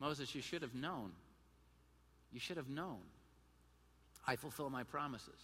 Moses, 0.00 0.34
you 0.34 0.40
should 0.40 0.62
have 0.62 0.74
known. 0.74 1.12
You 2.32 2.40
should 2.40 2.56
have 2.56 2.68
known. 2.68 2.98
I 4.26 4.36
fulfill 4.36 4.70
my 4.70 4.82
promises. 4.82 5.40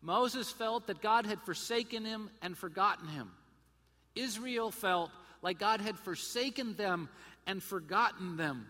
Moses 0.00 0.50
felt 0.50 0.86
that 0.86 1.02
God 1.02 1.26
had 1.26 1.40
forsaken 1.42 2.04
him 2.04 2.30
and 2.42 2.56
forgotten 2.56 3.08
him. 3.08 3.30
Israel 4.14 4.70
felt 4.70 5.10
like 5.42 5.58
God 5.58 5.80
had 5.80 5.98
forsaken 5.98 6.74
them 6.74 7.08
and 7.46 7.62
forgotten 7.62 8.36
them. 8.36 8.66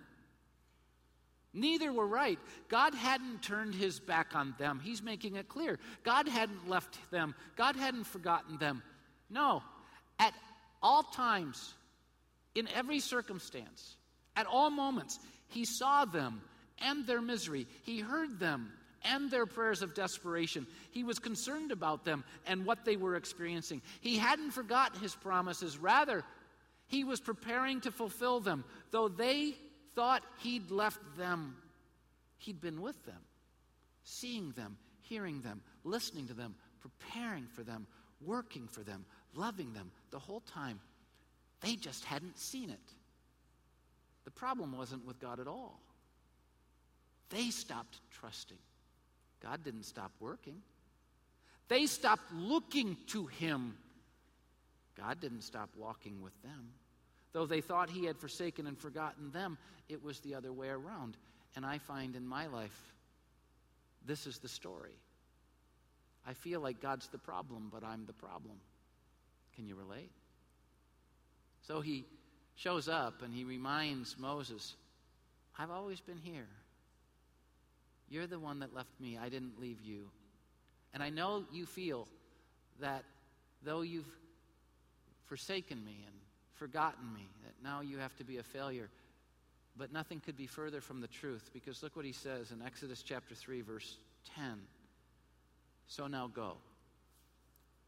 Neither 1.54 1.92
were 1.92 2.06
right. 2.06 2.38
God 2.68 2.94
hadn't 2.94 3.42
turned 3.42 3.74
his 3.74 3.98
back 3.98 4.34
on 4.34 4.54
them. 4.58 4.80
He's 4.82 5.02
making 5.02 5.36
it 5.36 5.48
clear. 5.48 5.78
God 6.04 6.28
hadn't 6.28 6.68
left 6.68 6.98
them, 7.10 7.34
God 7.56 7.76
hadn't 7.76 8.04
forgotten 8.04 8.58
them. 8.58 8.82
No, 9.30 9.62
at 10.18 10.34
all 10.82 11.02
times, 11.02 11.74
in 12.54 12.68
every 12.68 13.00
circumstance, 13.00 13.96
at 14.36 14.46
all 14.46 14.70
moments, 14.70 15.18
he 15.48 15.64
saw 15.64 16.04
them 16.04 16.40
and 16.80 17.06
their 17.06 17.20
misery. 17.20 17.66
He 17.82 18.00
heard 18.00 18.38
them 18.38 18.72
and 19.04 19.30
their 19.30 19.46
prayers 19.46 19.82
of 19.82 19.94
desperation. 19.94 20.66
He 20.90 21.04
was 21.04 21.18
concerned 21.18 21.72
about 21.72 22.04
them 22.04 22.24
and 22.46 22.64
what 22.64 22.84
they 22.84 22.96
were 22.96 23.16
experiencing. 23.16 23.82
He 24.00 24.16
hadn't 24.16 24.52
forgotten 24.52 25.00
his 25.00 25.14
promises. 25.14 25.78
Rather, 25.78 26.24
he 26.86 27.04
was 27.04 27.20
preparing 27.20 27.80
to 27.82 27.90
fulfill 27.90 28.40
them. 28.40 28.64
Though 28.90 29.08
they 29.08 29.54
thought 29.94 30.22
he'd 30.38 30.70
left 30.70 31.00
them, 31.16 31.56
he'd 32.38 32.60
been 32.60 32.80
with 32.80 33.04
them, 33.04 33.20
seeing 34.04 34.52
them, 34.52 34.76
hearing 35.00 35.40
them, 35.42 35.60
listening 35.84 36.26
to 36.28 36.34
them, 36.34 36.54
preparing 36.80 37.46
for 37.46 37.62
them, 37.62 37.86
working 38.20 38.66
for 38.66 38.80
them, 38.80 39.04
loving 39.34 39.72
them 39.72 39.90
the 40.10 40.18
whole 40.18 40.40
time. 40.40 40.80
They 41.60 41.76
just 41.76 42.04
hadn't 42.04 42.38
seen 42.38 42.70
it. 42.70 42.94
The 44.24 44.30
problem 44.30 44.76
wasn't 44.76 45.06
with 45.06 45.18
God 45.20 45.40
at 45.40 45.46
all. 45.46 45.80
They 47.30 47.50
stopped 47.50 47.98
trusting. 48.10 48.58
God 49.42 49.64
didn't 49.64 49.84
stop 49.84 50.12
working. 50.20 50.62
They 51.68 51.86
stopped 51.86 52.32
looking 52.32 52.96
to 53.08 53.26
Him 53.26 53.74
God 54.98 55.20
didn't 55.20 55.42
stop 55.42 55.70
walking 55.76 56.20
with 56.22 56.40
them. 56.42 56.70
Though 57.32 57.46
they 57.46 57.60
thought 57.60 57.88
He 57.88 58.04
had 58.04 58.18
forsaken 58.18 58.66
and 58.66 58.76
forgotten 58.76 59.30
them, 59.30 59.56
it 59.88 60.02
was 60.02 60.20
the 60.20 60.34
other 60.34 60.52
way 60.52 60.68
around. 60.68 61.16
And 61.56 61.64
I 61.64 61.78
find 61.78 62.16
in 62.16 62.26
my 62.26 62.46
life, 62.46 62.94
this 64.04 64.26
is 64.26 64.38
the 64.38 64.48
story. 64.48 64.96
I 66.26 66.34
feel 66.34 66.60
like 66.60 66.80
God's 66.80 67.08
the 67.08 67.18
problem, 67.18 67.70
but 67.72 67.84
I'm 67.84 68.06
the 68.06 68.12
problem. 68.12 68.56
Can 69.54 69.66
you 69.66 69.76
relate? 69.76 70.10
So 71.66 71.80
he 71.80 72.04
shows 72.56 72.88
up 72.88 73.22
and 73.22 73.32
he 73.32 73.44
reminds 73.44 74.18
Moses, 74.18 74.74
I've 75.58 75.70
always 75.70 76.00
been 76.00 76.18
here. 76.18 76.48
You're 78.10 78.26
the 78.26 78.38
one 78.38 78.60
that 78.60 78.74
left 78.74 79.00
me. 79.00 79.18
I 79.18 79.28
didn't 79.28 79.60
leave 79.60 79.80
you. 79.82 80.10
And 80.94 81.02
I 81.02 81.10
know 81.10 81.44
you 81.52 81.66
feel 81.66 82.08
that 82.80 83.04
though 83.62 83.82
you've 83.82 84.08
forsaken 85.26 85.84
me 85.84 86.04
and 86.06 86.14
forgotten 86.54 87.12
me, 87.14 87.28
that 87.44 87.52
now 87.62 87.80
you 87.82 87.98
have 87.98 88.16
to 88.16 88.24
be 88.24 88.38
a 88.38 88.42
failure. 88.42 88.88
But 89.76 89.92
nothing 89.92 90.20
could 90.20 90.36
be 90.36 90.46
further 90.46 90.80
from 90.80 91.00
the 91.00 91.06
truth 91.06 91.50
because 91.52 91.82
look 91.82 91.94
what 91.94 92.04
he 92.04 92.12
says 92.12 92.50
in 92.50 92.62
Exodus 92.62 93.02
chapter 93.02 93.34
3, 93.34 93.60
verse 93.60 93.96
10. 94.34 94.60
So 95.86 96.06
now 96.06 96.28
go. 96.32 96.56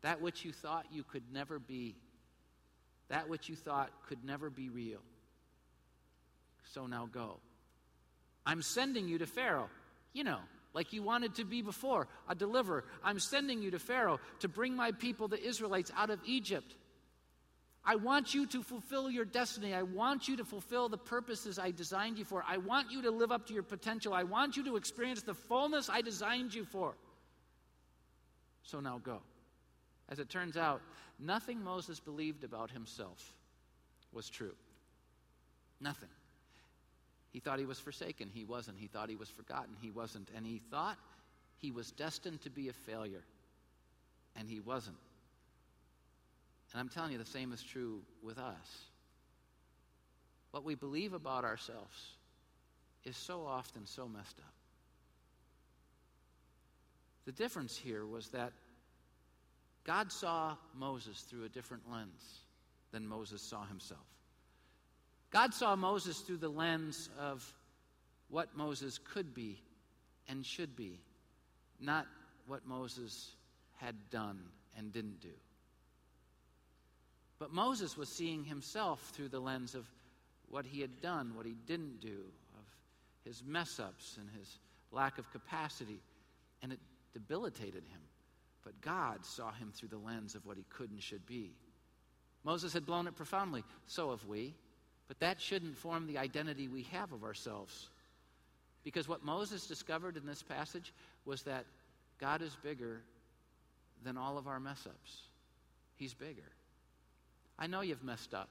That 0.03 0.21
which 0.21 0.45
you 0.45 0.53
thought 0.53 0.87
you 0.93 1.03
could 1.03 1.25
never 1.33 1.59
be, 1.59 1.97
that 3.09 3.29
which 3.29 3.49
you 3.49 3.57
thought 3.57 3.91
could 4.09 4.25
never 4.25 4.51
be 4.51 4.69
real. 4.69 5.01
So 6.73 6.87
now 6.87 7.09
go. 7.11 7.39
I'm 8.47 8.63
sending 8.63 9.09
you 9.09 9.19
to 9.19 9.27
Pharaoh. 9.27 9.69
You 10.13 10.25
know, 10.25 10.39
like 10.73 10.93
you 10.93 11.03
wanted 11.03 11.37
to 11.37 11.45
be 11.45 11.63
before, 11.63 12.09
a 12.29 12.35
deliverer. 12.35 12.85
I'm 13.03 13.19
sending 13.19 13.63
you 13.63 13.71
to 13.73 13.79
Pharaoh 13.79 14.21
to 14.41 14.49
bring 14.49 14.75
my 14.75 14.93
people, 14.93 15.29
the 15.29 15.43
Israelites, 15.43 15.91
out 15.97 16.11
of 16.11 16.21
Egypt. 16.25 16.77
I 17.85 17.97
want 17.97 18.35
you 18.35 18.47
to 18.49 18.63
fulfill 18.63 19.11
your 19.11 19.25
destiny. 19.25 19.75
I 19.75 19.83
want 19.83 20.29
you 20.29 20.37
to 20.37 20.45
fulfill 20.45 20.89
the 20.89 20.99
purposes 20.99 21.59
I 21.59 21.71
designed 21.71 22.19
you 22.19 22.25
for. 22.25 22.45
I 22.47 22.59
want 22.59 22.91
you 22.91 23.03
to 23.03 23.11
live 23.11 23.33
up 23.33 23.47
to 23.47 23.55
your 23.55 23.63
potential. 23.63 24.13
I 24.13 24.25
want 24.25 24.57
you 24.57 24.65
to 24.65 24.77
experience 24.77 25.23
the 25.23 25.35
fullness 25.35 25.89
I 25.89 26.03
designed 26.03 26.55
you 26.55 26.65
for. 26.67 26.95
So 28.63 28.81
now 28.81 29.01
go. 29.03 29.21
As 30.11 30.19
it 30.19 30.29
turns 30.29 30.57
out, 30.57 30.83
nothing 31.19 31.63
Moses 31.63 32.01
believed 32.01 32.45
about 32.45 32.71
himself 32.71 33.33
was 34.13 34.29
true. 34.29 34.55
Nothing. 35.81 36.09
He 37.33 37.41
thought 37.41 37.59
he 37.59 37.67
was 37.67 37.79
forsaken. 37.79 38.29
He 38.33 38.45
wasn't. 38.45 38.79
He 38.79 38.89
thought 38.89 39.09
he 39.09 39.17
was 39.17 39.29
forgotten. 39.29 39.77
He 39.81 39.91
wasn't. 39.91 40.29
And 40.37 40.45
he 40.45 40.61
thought 40.71 40.99
he 41.59 41.71
was 41.71 41.93
destined 41.93 42.41
to 42.43 42.51
be 42.51 42.69
a 42.69 42.73
failure. 42.73 43.23
And 44.37 44.49
he 44.49 44.61
wasn't. 44.61 44.97
And 46.73 46.81
I'm 46.81 46.89
telling 46.89 47.13
you, 47.13 47.19
the 47.19 47.25
same 47.25 47.53
is 47.53 47.63
true 47.63 48.03
with 48.23 48.39
us. 48.39 48.85
What 50.51 50.65
we 50.65 50.75
believe 50.75 51.13
about 51.13 51.45
ourselves 51.45 52.17
is 53.05 53.17
so 53.17 53.47
often 53.47 53.87
so 53.87 54.09
messed 54.09 54.39
up. 54.39 54.53
The 57.27 57.33
difference 57.33 57.77
here 57.77 58.05
was 58.07 58.29
that 58.31 58.53
God 59.85 60.11
saw 60.11 60.57
Moses 60.75 61.21
through 61.21 61.45
a 61.45 61.49
different 61.49 61.91
lens 61.91 62.41
than 62.93 63.07
Moses 63.07 63.41
saw 63.41 63.65
himself. 63.67 64.01
God 65.31 65.55
saw 65.55 65.77
Moses 65.77 66.19
through 66.21 66.39
the 66.39 66.49
lens 66.49 67.09
of 67.19 67.45
what 68.29 68.57
Moses 68.57 68.99
could 68.99 69.35
be 69.35 69.61
and 70.29 70.45
should 70.45 70.77
be, 70.77 71.01
not 71.81 72.07
what 72.47 72.67
Moses 72.67 73.33
had 73.77 73.95
done 74.11 74.41
and 74.77 74.93
didn't 74.93 75.21
do. 75.21 75.29
But 77.39 77.53
Moses 77.53 77.97
was 77.97 78.09
seeing 78.09 78.45
himself 78.45 79.01
through 79.15 79.29
the 79.29 79.41
lens 79.41 79.75
of 79.75 79.87
what 80.49 80.67
he 80.67 80.81
had 80.81 81.01
done, 81.01 81.33
what 81.35 81.47
he 81.47 81.55
didn't 81.67 82.01
do, 82.01 82.25
of 82.59 82.65
his 83.25 83.43
mess 83.45 83.79
ups 83.81 84.19
and 84.19 84.29
his 84.39 84.59
lack 84.93 85.19
of 85.19 85.31
capacity, 85.31 86.01
and 86.63 86.73
it 86.73 86.81
debilitated 87.13 87.85
him. 87.85 88.01
But 88.63 88.81
God 88.81 89.25
saw 89.25 89.53
him 89.53 89.73
through 89.73 89.89
the 89.89 89.99
lens 89.99 90.35
of 90.35 90.45
what 90.45 90.57
he 90.57 90.65
could 90.69 90.91
and 90.91 91.03
should 91.03 91.25
be. 91.25 91.53
Moses 92.45 92.73
had 92.73 92.85
blown 92.85 93.07
it 93.07 93.17
profoundly, 93.17 93.65
so 93.87 94.11
have 94.11 94.25
we. 94.27 94.55
But 95.11 95.19
that 95.19 95.41
shouldn't 95.41 95.77
form 95.77 96.07
the 96.07 96.19
identity 96.19 96.69
we 96.69 96.85
have 96.93 97.11
of 97.13 97.25
ourselves. 97.25 97.89
Because 98.85 99.09
what 99.09 99.25
Moses 99.25 99.67
discovered 99.67 100.17
in 100.17 100.25
this 100.25 100.41
passage 100.41 100.93
was 101.25 101.43
that 101.43 101.65
God 102.21 102.43
is 102.43 102.57
bigger 102.63 103.01
than 104.05 104.17
all 104.17 104.39
of 104.39 104.47
our 104.47 104.61
mess 104.61 104.87
ups. 104.87 105.23
He's 105.97 106.15
bigger. 106.15 106.53
I 107.59 107.67
know 107.67 107.81
you've 107.81 108.05
messed 108.05 108.35
up. 108.35 108.51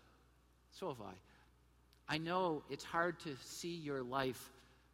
So 0.77 0.89
have 0.89 0.99
I. 0.99 2.13
I 2.13 2.17
know 2.17 2.61
it's 2.69 2.83
hard 2.83 3.17
to 3.21 3.37
see 3.41 3.77
your 3.77 4.03
life 4.03 4.51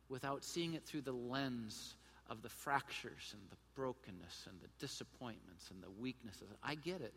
without 0.07 0.43
seeing 0.43 0.75
it 0.75 0.83
through 0.85 1.01
the 1.01 1.13
lens 1.13 1.95
of 2.29 2.43
the 2.43 2.49
fractures 2.49 3.33
and 3.33 3.41
the 3.49 3.57
brokenness 3.73 4.45
and 4.47 4.55
the 4.61 4.69
disappointments 4.85 5.71
and 5.71 5.81
the 5.81 5.89
weaknesses. 5.99 6.47
I 6.63 6.75
get 6.75 7.01
it. 7.01 7.13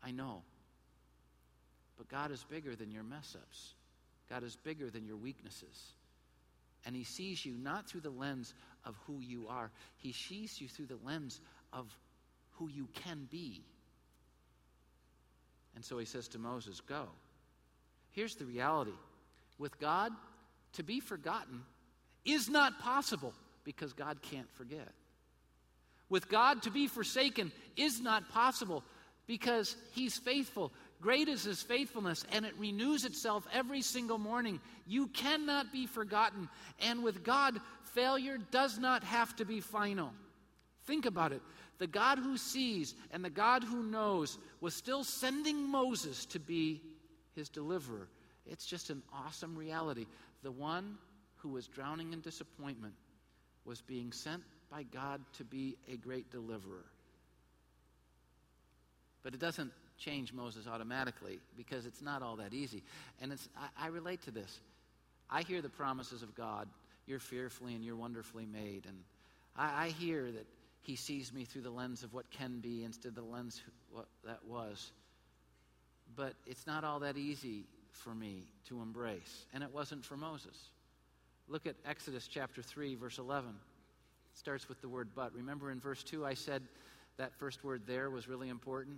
I 0.00 0.12
know. 0.12 0.42
But 1.96 2.08
God 2.08 2.30
is 2.30 2.44
bigger 2.48 2.74
than 2.74 2.90
your 2.90 3.04
mess 3.04 3.36
ups, 3.38 3.74
God 4.28 4.42
is 4.42 4.56
bigger 4.56 4.90
than 4.90 5.06
your 5.06 5.16
weaknesses. 5.16 5.92
And 6.86 6.94
He 6.94 7.04
sees 7.04 7.46
you 7.46 7.54
not 7.54 7.88
through 7.88 8.02
the 8.02 8.10
lens 8.10 8.52
of 8.84 8.96
who 9.06 9.20
you 9.20 9.46
are, 9.48 9.70
He 9.98 10.12
sees 10.12 10.60
you 10.60 10.68
through 10.68 10.86
the 10.86 10.98
lens 11.04 11.40
of 11.72 11.86
who 12.52 12.68
you 12.68 12.88
can 12.94 13.26
be. 13.30 13.62
And 15.74 15.84
so 15.84 15.98
He 15.98 16.04
says 16.04 16.28
to 16.28 16.38
Moses, 16.38 16.80
Go. 16.80 17.08
Here's 18.12 18.36
the 18.36 18.44
reality 18.44 18.92
with 19.58 19.78
God, 19.80 20.12
to 20.74 20.82
be 20.82 21.00
forgotten 21.00 21.62
is 22.24 22.48
not 22.48 22.78
possible 22.80 23.32
because 23.64 23.92
God 23.92 24.22
can't 24.22 24.50
forget. 24.52 24.88
With 26.08 26.28
God, 26.28 26.62
to 26.62 26.70
be 26.70 26.86
forsaken 26.86 27.52
is 27.76 28.00
not 28.00 28.28
possible 28.30 28.84
because 29.26 29.76
He's 29.92 30.18
faithful. 30.18 30.72
Great 31.04 31.28
is 31.28 31.44
his 31.44 31.60
faithfulness, 31.60 32.24
and 32.32 32.46
it 32.46 32.58
renews 32.58 33.04
itself 33.04 33.46
every 33.52 33.82
single 33.82 34.16
morning. 34.16 34.58
You 34.86 35.08
cannot 35.08 35.70
be 35.70 35.86
forgotten. 35.86 36.48
And 36.80 37.04
with 37.04 37.22
God, 37.22 37.60
failure 37.92 38.38
does 38.50 38.78
not 38.78 39.04
have 39.04 39.36
to 39.36 39.44
be 39.44 39.60
final. 39.60 40.12
Think 40.86 41.04
about 41.04 41.32
it. 41.32 41.42
The 41.76 41.86
God 41.86 42.18
who 42.18 42.38
sees 42.38 42.94
and 43.12 43.22
the 43.22 43.28
God 43.28 43.62
who 43.62 43.82
knows 43.82 44.38
was 44.62 44.72
still 44.72 45.04
sending 45.04 45.68
Moses 45.68 46.24
to 46.24 46.40
be 46.40 46.80
his 47.34 47.50
deliverer. 47.50 48.08
It's 48.46 48.64
just 48.64 48.88
an 48.88 49.02
awesome 49.12 49.54
reality. 49.54 50.06
The 50.42 50.52
one 50.52 50.96
who 51.36 51.50
was 51.50 51.66
drowning 51.66 52.14
in 52.14 52.22
disappointment 52.22 52.94
was 53.66 53.82
being 53.82 54.10
sent 54.10 54.42
by 54.70 54.84
God 54.84 55.20
to 55.34 55.44
be 55.44 55.76
a 55.86 55.98
great 55.98 56.30
deliverer. 56.30 56.86
But 59.24 59.34
it 59.34 59.40
doesn't 59.40 59.72
change 59.98 60.32
Moses 60.32 60.66
automatically 60.68 61.40
because 61.56 61.86
it's 61.86 62.02
not 62.02 62.22
all 62.22 62.36
that 62.36 62.52
easy. 62.52 62.84
And 63.20 63.32
it's, 63.32 63.48
I, 63.56 63.86
I 63.86 63.88
relate 63.88 64.22
to 64.22 64.30
this. 64.30 64.60
I 65.30 65.42
hear 65.42 65.62
the 65.62 65.68
promises 65.68 66.22
of 66.22 66.34
God 66.36 66.68
you're 67.06 67.18
fearfully 67.18 67.74
and 67.74 67.84
you're 67.84 67.96
wonderfully 67.96 68.46
made. 68.46 68.86
And 68.86 68.96
I, 69.56 69.86
I 69.86 69.88
hear 69.88 70.30
that 70.30 70.46
He 70.82 70.96
sees 70.96 71.32
me 71.32 71.44
through 71.44 71.62
the 71.62 71.70
lens 71.70 72.02
of 72.02 72.14
what 72.14 72.30
can 72.30 72.60
be 72.60 72.84
instead 72.84 73.10
of 73.10 73.14
the 73.14 73.22
lens 73.22 73.62
what 73.92 74.06
that 74.24 74.40
was. 74.46 74.92
But 76.16 76.34
it's 76.46 76.66
not 76.66 76.84
all 76.84 77.00
that 77.00 77.16
easy 77.16 77.64
for 77.92 78.14
me 78.14 78.44
to 78.68 78.80
embrace. 78.80 79.46
And 79.52 79.62
it 79.62 79.72
wasn't 79.72 80.04
for 80.04 80.16
Moses. 80.16 80.70
Look 81.48 81.66
at 81.66 81.76
Exodus 81.86 82.26
chapter 82.26 82.62
3, 82.62 82.94
verse 82.94 83.18
11. 83.18 83.50
It 83.50 84.38
starts 84.38 84.68
with 84.68 84.80
the 84.80 84.88
word 84.88 85.08
but. 85.14 85.34
Remember 85.34 85.70
in 85.70 85.80
verse 85.80 86.02
2, 86.02 86.24
I 86.24 86.34
said 86.34 86.62
that 87.16 87.34
first 87.34 87.64
word 87.64 87.82
there 87.86 88.10
was 88.10 88.28
really 88.28 88.48
important? 88.48 88.96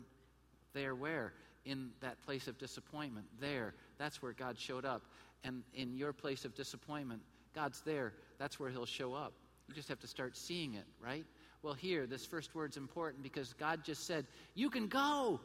There, 0.76 0.94
where? 0.94 1.32
In 1.64 1.88
that 2.00 2.20
place 2.22 2.48
of 2.48 2.58
disappointment. 2.58 3.24
There. 3.40 3.72
That's 3.96 4.20
where 4.20 4.34
God 4.34 4.58
showed 4.58 4.84
up. 4.84 5.00
And 5.42 5.62
in 5.72 5.96
your 5.96 6.12
place 6.12 6.44
of 6.44 6.54
disappointment, 6.54 7.22
God's 7.54 7.80
there. 7.80 8.12
That's 8.38 8.60
where 8.60 8.68
He'll 8.68 8.84
show 8.84 9.14
up. 9.14 9.32
You 9.68 9.74
just 9.74 9.88
have 9.88 10.00
to 10.00 10.06
start 10.06 10.36
seeing 10.36 10.74
it, 10.74 10.84
right? 11.02 11.24
Well, 11.62 11.72
here, 11.72 12.06
this 12.06 12.26
first 12.26 12.54
word's 12.54 12.76
important 12.76 13.22
because 13.22 13.54
God 13.54 13.84
just 13.84 14.06
said, 14.06 14.26
You 14.54 14.68
can 14.68 14.86
go. 14.86 15.40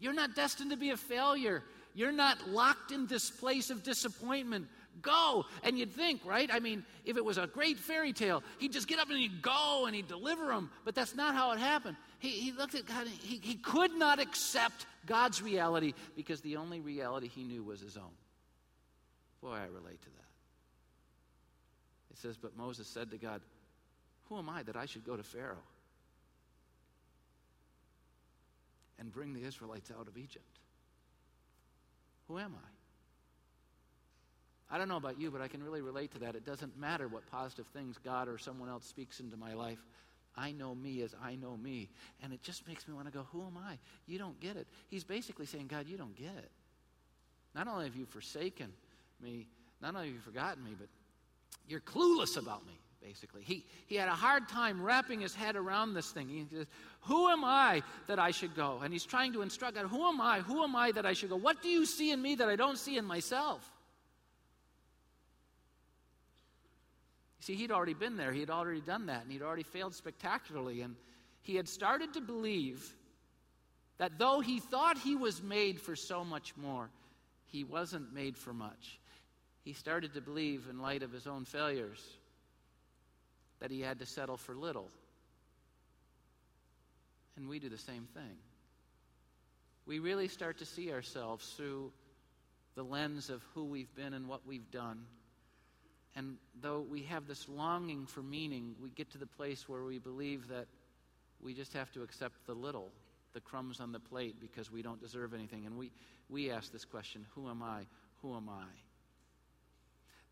You're 0.00 0.12
not 0.12 0.34
destined 0.34 0.72
to 0.72 0.76
be 0.76 0.90
a 0.90 0.96
failure. 0.96 1.62
You're 1.94 2.10
not 2.10 2.48
locked 2.48 2.90
in 2.90 3.06
this 3.06 3.30
place 3.30 3.70
of 3.70 3.84
disappointment. 3.84 4.66
Go. 5.00 5.46
And 5.62 5.78
you'd 5.78 5.92
think, 5.92 6.20
right? 6.24 6.50
I 6.52 6.60
mean, 6.60 6.84
if 7.04 7.16
it 7.16 7.24
was 7.24 7.38
a 7.38 7.46
great 7.46 7.78
fairy 7.78 8.12
tale, 8.12 8.42
he'd 8.58 8.72
just 8.72 8.86
get 8.86 8.98
up 8.98 9.08
and 9.08 9.18
he'd 9.18 9.42
go 9.42 9.86
and 9.86 9.94
he'd 9.94 10.08
deliver 10.08 10.46
them. 10.46 10.70
But 10.84 10.94
that's 10.94 11.14
not 11.14 11.34
how 11.34 11.52
it 11.52 11.58
happened. 11.58 11.96
He, 12.18 12.30
he 12.30 12.52
looked 12.52 12.74
at 12.74 12.86
God 12.86 13.06
he, 13.06 13.40
he 13.42 13.54
could 13.54 13.94
not 13.94 14.20
accept 14.20 14.86
God's 15.06 15.42
reality 15.42 15.94
because 16.14 16.40
the 16.40 16.56
only 16.56 16.80
reality 16.80 17.28
he 17.28 17.42
knew 17.42 17.64
was 17.64 17.80
his 17.80 17.96
own. 17.96 18.12
Boy, 19.40 19.54
I 19.54 19.66
relate 19.66 20.00
to 20.02 20.10
that. 20.10 20.22
It 22.12 22.18
says, 22.18 22.36
But 22.36 22.56
Moses 22.56 22.86
said 22.86 23.10
to 23.10 23.18
God, 23.18 23.40
Who 24.28 24.38
am 24.38 24.48
I 24.48 24.62
that 24.62 24.76
I 24.76 24.86
should 24.86 25.04
go 25.04 25.16
to 25.16 25.22
Pharaoh 25.22 25.56
and 28.98 29.12
bring 29.12 29.32
the 29.32 29.42
Israelites 29.44 29.90
out 29.90 30.06
of 30.06 30.16
Egypt? 30.16 30.58
Who 32.28 32.38
am 32.38 32.54
I? 32.54 32.68
I 34.72 34.78
don't 34.78 34.88
know 34.88 34.96
about 34.96 35.20
you, 35.20 35.30
but 35.30 35.42
I 35.42 35.48
can 35.48 35.62
really 35.62 35.82
relate 35.82 36.12
to 36.12 36.18
that. 36.20 36.34
It 36.34 36.46
doesn't 36.46 36.78
matter 36.78 37.06
what 37.06 37.26
positive 37.30 37.66
things 37.66 37.98
God 38.02 38.26
or 38.26 38.38
someone 38.38 38.70
else 38.70 38.86
speaks 38.86 39.20
into 39.20 39.36
my 39.36 39.52
life. 39.52 39.78
I 40.34 40.52
know 40.52 40.74
me 40.74 41.02
as 41.02 41.14
I 41.22 41.34
know 41.34 41.58
me. 41.58 41.90
And 42.22 42.32
it 42.32 42.42
just 42.42 42.66
makes 42.66 42.88
me 42.88 42.94
want 42.94 43.06
to 43.06 43.12
go, 43.12 43.26
Who 43.32 43.42
am 43.42 43.58
I? 43.58 43.78
You 44.06 44.18
don't 44.18 44.40
get 44.40 44.56
it. 44.56 44.66
He's 44.88 45.04
basically 45.04 45.44
saying, 45.44 45.66
God, 45.66 45.86
you 45.86 45.98
don't 45.98 46.16
get 46.16 46.34
it. 46.38 46.50
Not 47.54 47.68
only 47.68 47.84
have 47.84 47.96
you 47.96 48.06
forsaken 48.06 48.72
me, 49.20 49.46
not 49.82 49.94
only 49.94 50.06
have 50.06 50.14
you 50.14 50.20
forgotten 50.22 50.64
me, 50.64 50.70
but 50.78 50.88
you're 51.68 51.80
clueless 51.80 52.38
about 52.38 52.66
me, 52.66 52.80
basically. 53.02 53.42
He, 53.42 53.66
he 53.86 53.96
had 53.96 54.08
a 54.08 54.14
hard 54.14 54.48
time 54.48 54.82
wrapping 54.82 55.20
his 55.20 55.34
head 55.34 55.54
around 55.54 55.92
this 55.92 56.10
thing. 56.12 56.28
He 56.28 56.46
says, 56.50 56.66
Who 57.02 57.28
am 57.28 57.44
I 57.44 57.82
that 58.06 58.18
I 58.18 58.30
should 58.30 58.54
go? 58.54 58.80
And 58.82 58.92
he's 58.92 59.04
trying 59.04 59.34
to 59.34 59.42
instruct 59.42 59.74
God, 59.74 59.86
Who 59.88 60.08
am 60.08 60.20
I? 60.20 60.40
Who 60.40 60.62
am 60.62 60.74
I 60.74 60.92
that 60.92 61.04
I 61.04 61.12
should 61.12 61.28
go? 61.28 61.36
What 61.36 61.62
do 61.62 61.68
you 61.68 61.84
see 61.84 62.10
in 62.10 62.22
me 62.22 62.36
that 62.36 62.48
I 62.48 62.56
don't 62.56 62.78
see 62.78 62.96
in 62.96 63.04
myself? 63.04 63.70
See, 67.42 67.56
he'd 67.56 67.72
already 67.72 67.94
been 67.94 68.16
there. 68.16 68.30
He 68.30 68.38
had 68.38 68.50
already 68.50 68.80
done 68.80 69.06
that, 69.06 69.24
and 69.24 69.32
he'd 69.32 69.42
already 69.42 69.64
failed 69.64 69.96
spectacularly. 69.96 70.82
And 70.82 70.94
he 71.42 71.56
had 71.56 71.68
started 71.68 72.14
to 72.14 72.20
believe 72.20 72.88
that 73.98 74.16
though 74.16 74.38
he 74.38 74.60
thought 74.60 74.96
he 74.96 75.16
was 75.16 75.42
made 75.42 75.80
for 75.80 75.96
so 75.96 76.24
much 76.24 76.56
more, 76.56 76.88
he 77.46 77.64
wasn't 77.64 78.14
made 78.14 78.36
for 78.36 78.52
much. 78.52 79.00
He 79.64 79.72
started 79.72 80.14
to 80.14 80.20
believe, 80.20 80.68
in 80.70 80.80
light 80.80 81.02
of 81.02 81.10
his 81.10 81.26
own 81.26 81.44
failures, 81.44 82.00
that 83.58 83.72
he 83.72 83.80
had 83.80 83.98
to 83.98 84.06
settle 84.06 84.36
for 84.36 84.54
little. 84.54 84.88
And 87.36 87.48
we 87.48 87.58
do 87.58 87.68
the 87.68 87.76
same 87.76 88.06
thing. 88.14 88.36
We 89.84 89.98
really 89.98 90.28
start 90.28 90.58
to 90.58 90.64
see 90.64 90.92
ourselves 90.92 91.54
through 91.56 91.90
the 92.76 92.84
lens 92.84 93.30
of 93.30 93.42
who 93.52 93.64
we've 93.64 93.92
been 93.96 94.14
and 94.14 94.28
what 94.28 94.46
we've 94.46 94.70
done 94.70 95.06
and 96.14 96.36
though 96.60 96.80
we 96.80 97.02
have 97.04 97.26
this 97.26 97.48
longing 97.48 98.06
for 98.06 98.22
meaning, 98.22 98.74
we 98.82 98.90
get 98.90 99.10
to 99.12 99.18
the 99.18 99.26
place 99.26 99.68
where 99.68 99.82
we 99.82 99.98
believe 99.98 100.48
that 100.48 100.66
we 101.40 101.54
just 101.54 101.72
have 101.72 101.90
to 101.92 102.02
accept 102.02 102.46
the 102.46 102.54
little, 102.54 102.90
the 103.32 103.40
crumbs 103.40 103.80
on 103.80 103.92
the 103.92 104.00
plate, 104.00 104.36
because 104.40 104.70
we 104.70 104.82
don't 104.82 105.00
deserve 105.00 105.32
anything. 105.32 105.66
And 105.66 105.76
we, 105.76 105.90
we 106.28 106.50
ask 106.50 106.70
this 106.70 106.84
question 106.84 107.26
Who 107.34 107.48
am 107.48 107.62
I? 107.62 107.86
Who 108.20 108.36
am 108.36 108.48
I? 108.48 108.66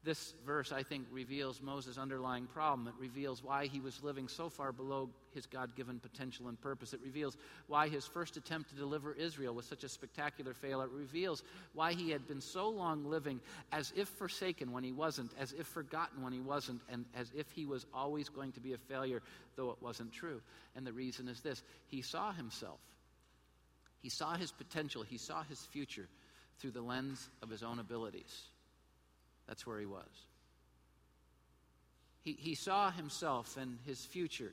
This 0.02 0.32
verse, 0.46 0.72
I 0.72 0.82
think, 0.82 1.06
reveals 1.12 1.60
Moses' 1.60 1.98
underlying 1.98 2.46
problem. 2.46 2.88
It 2.88 2.94
reveals 2.98 3.44
why 3.44 3.66
he 3.66 3.80
was 3.80 4.02
living 4.02 4.28
so 4.28 4.48
far 4.48 4.72
below 4.72 5.10
his 5.34 5.44
God 5.44 5.76
given 5.76 5.98
potential 5.98 6.48
and 6.48 6.58
purpose. 6.58 6.94
It 6.94 7.02
reveals 7.04 7.36
why 7.66 7.90
his 7.90 8.06
first 8.06 8.38
attempt 8.38 8.70
to 8.70 8.76
deliver 8.76 9.12
Israel 9.12 9.54
was 9.54 9.66
such 9.66 9.84
a 9.84 9.90
spectacular 9.90 10.54
failure. 10.54 10.86
It 10.86 10.92
reveals 10.92 11.42
why 11.74 11.92
he 11.92 12.10
had 12.10 12.26
been 12.26 12.40
so 12.40 12.70
long 12.70 13.04
living 13.10 13.40
as 13.72 13.92
if 13.94 14.08
forsaken 14.08 14.72
when 14.72 14.84
he 14.84 14.92
wasn't, 14.92 15.32
as 15.38 15.52
if 15.52 15.66
forgotten 15.66 16.22
when 16.22 16.32
he 16.32 16.40
wasn't, 16.40 16.80
and 16.90 17.04
as 17.14 17.30
if 17.36 17.50
he 17.50 17.66
was 17.66 17.84
always 17.92 18.30
going 18.30 18.52
to 18.52 18.60
be 18.60 18.72
a 18.72 18.78
failure, 18.78 19.20
though 19.56 19.70
it 19.70 19.82
wasn't 19.82 20.12
true. 20.12 20.40
And 20.76 20.86
the 20.86 20.94
reason 20.94 21.28
is 21.28 21.40
this 21.40 21.62
he 21.88 22.00
saw 22.00 22.32
himself, 22.32 22.80
he 24.00 24.08
saw 24.08 24.34
his 24.34 24.50
potential, 24.50 25.02
he 25.02 25.18
saw 25.18 25.42
his 25.42 25.60
future 25.60 26.08
through 26.58 26.70
the 26.70 26.80
lens 26.80 27.28
of 27.42 27.50
his 27.50 27.62
own 27.62 27.78
abilities. 27.78 28.44
That's 29.46 29.66
where 29.66 29.78
he 29.78 29.86
was. 29.86 30.08
He, 32.22 32.32
he 32.32 32.54
saw 32.54 32.90
himself 32.90 33.56
and 33.56 33.78
his 33.86 34.04
future 34.04 34.52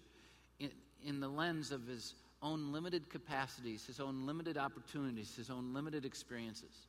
in, 0.60 0.72
in 1.06 1.20
the 1.20 1.28
lens 1.28 1.72
of 1.72 1.86
his 1.86 2.16
own 2.42 2.72
limited 2.72 3.10
capacities, 3.10 3.86
his 3.86 4.00
own 4.00 4.26
limited 4.26 4.58
opportunities, 4.58 5.36
his 5.36 5.50
own 5.50 5.74
limited 5.74 6.06
experiences. 6.06 6.88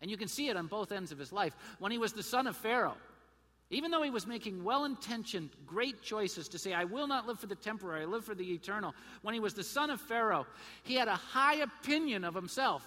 And 0.00 0.10
you 0.10 0.16
can 0.16 0.28
see 0.28 0.48
it 0.48 0.56
on 0.56 0.66
both 0.66 0.92
ends 0.92 1.10
of 1.10 1.18
his 1.18 1.32
life. 1.32 1.56
When 1.78 1.90
he 1.90 1.98
was 1.98 2.12
the 2.12 2.22
son 2.22 2.46
of 2.46 2.56
Pharaoh, 2.56 2.96
even 3.70 3.90
though 3.90 4.02
he 4.02 4.10
was 4.10 4.26
making 4.26 4.64
well 4.64 4.84
intentioned, 4.84 5.50
great 5.66 6.02
choices 6.02 6.48
to 6.48 6.58
say, 6.58 6.72
I 6.72 6.84
will 6.84 7.06
not 7.06 7.26
live 7.26 7.38
for 7.38 7.46
the 7.46 7.54
temporary, 7.54 8.02
I 8.02 8.06
live 8.06 8.24
for 8.24 8.34
the 8.34 8.52
eternal, 8.52 8.94
when 9.22 9.34
he 9.34 9.40
was 9.40 9.54
the 9.54 9.64
son 9.64 9.90
of 9.90 10.00
Pharaoh, 10.00 10.46
he 10.84 10.94
had 10.94 11.08
a 11.08 11.14
high 11.14 11.56
opinion 11.56 12.24
of 12.24 12.34
himself. 12.34 12.86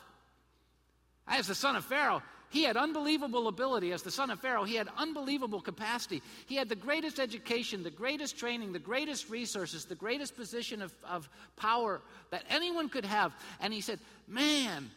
As 1.28 1.48
the 1.48 1.56
son 1.56 1.76
of 1.76 1.86
Pharaoh, 1.86 2.24
he 2.52 2.64
had 2.64 2.76
unbelievable 2.76 3.48
ability. 3.48 3.94
As 3.94 4.04
the 4.04 4.12
son 4.12 4.30
of 4.30 4.40
Pharaoh, 4.40 4.66
he 4.66 4.76
had 4.76 4.90
unbelievable 4.98 5.62
capacity. 5.62 6.22
He 6.48 6.56
had 6.56 6.68
the 6.68 6.76
greatest 6.76 7.18
education, 7.18 7.82
the 7.82 7.90
greatest 7.90 8.38
training, 8.38 8.74
the 8.74 8.80
greatest 8.80 9.30
resources, 9.30 9.86
the 9.86 9.96
greatest 9.96 10.36
position 10.36 10.82
of, 10.82 10.94
of 11.10 11.30
power 11.56 12.02
that 12.30 12.44
anyone 12.50 12.90
could 12.90 13.06
have. 13.06 13.34
And 13.62 13.74
he 13.74 13.80
said, 13.80 14.00
Man, 14.28 14.92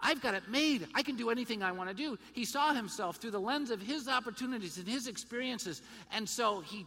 I've 0.00 0.20
got 0.20 0.34
it 0.34 0.48
made. 0.50 0.86
I 0.94 1.02
can 1.02 1.16
do 1.16 1.30
anything 1.30 1.62
I 1.62 1.72
want 1.72 1.88
to 1.88 1.96
do. 1.96 2.18
He 2.34 2.44
saw 2.44 2.74
himself 2.74 3.16
through 3.16 3.30
the 3.30 3.40
lens 3.40 3.70
of 3.70 3.80
his 3.80 4.06
opportunities 4.06 4.76
and 4.76 4.86
his 4.86 5.06
experiences. 5.06 5.80
And 6.12 6.28
so 6.28 6.60
he 6.60 6.86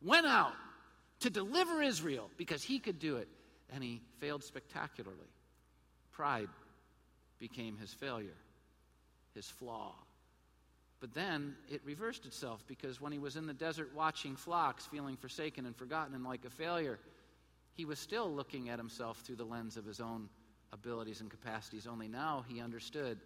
went 0.00 0.26
out 0.26 0.52
to 1.20 1.30
deliver 1.30 1.82
Israel 1.82 2.30
because 2.36 2.62
he 2.62 2.78
could 2.78 3.00
do 3.00 3.16
it. 3.16 3.28
And 3.72 3.82
he 3.82 4.00
failed 4.20 4.44
spectacularly. 4.44 5.18
Pride 6.12 6.48
became 7.40 7.76
his 7.76 7.92
failure, 7.92 8.36
his 9.34 9.48
flaw. 9.48 9.94
But 11.00 11.12
then 11.12 11.54
it 11.70 11.82
reversed 11.84 12.24
itself 12.24 12.64
because 12.66 13.00
when 13.00 13.12
he 13.12 13.18
was 13.18 13.36
in 13.36 13.46
the 13.46 13.52
desert 13.52 13.90
watching 13.94 14.36
flocks, 14.36 14.86
feeling 14.86 15.16
forsaken 15.16 15.66
and 15.66 15.76
forgotten 15.76 16.14
and 16.14 16.24
like 16.24 16.44
a 16.44 16.50
failure, 16.50 16.98
he 17.74 17.84
was 17.84 17.98
still 17.98 18.32
looking 18.32 18.70
at 18.70 18.78
himself 18.78 19.18
through 19.18 19.36
the 19.36 19.44
lens 19.44 19.76
of 19.76 19.84
his 19.84 20.00
own 20.00 20.28
abilities 20.72 21.20
and 21.20 21.30
capacities, 21.30 21.86
only 21.86 22.08
now 22.08 22.44
he 22.48 22.60
understood 22.60 23.18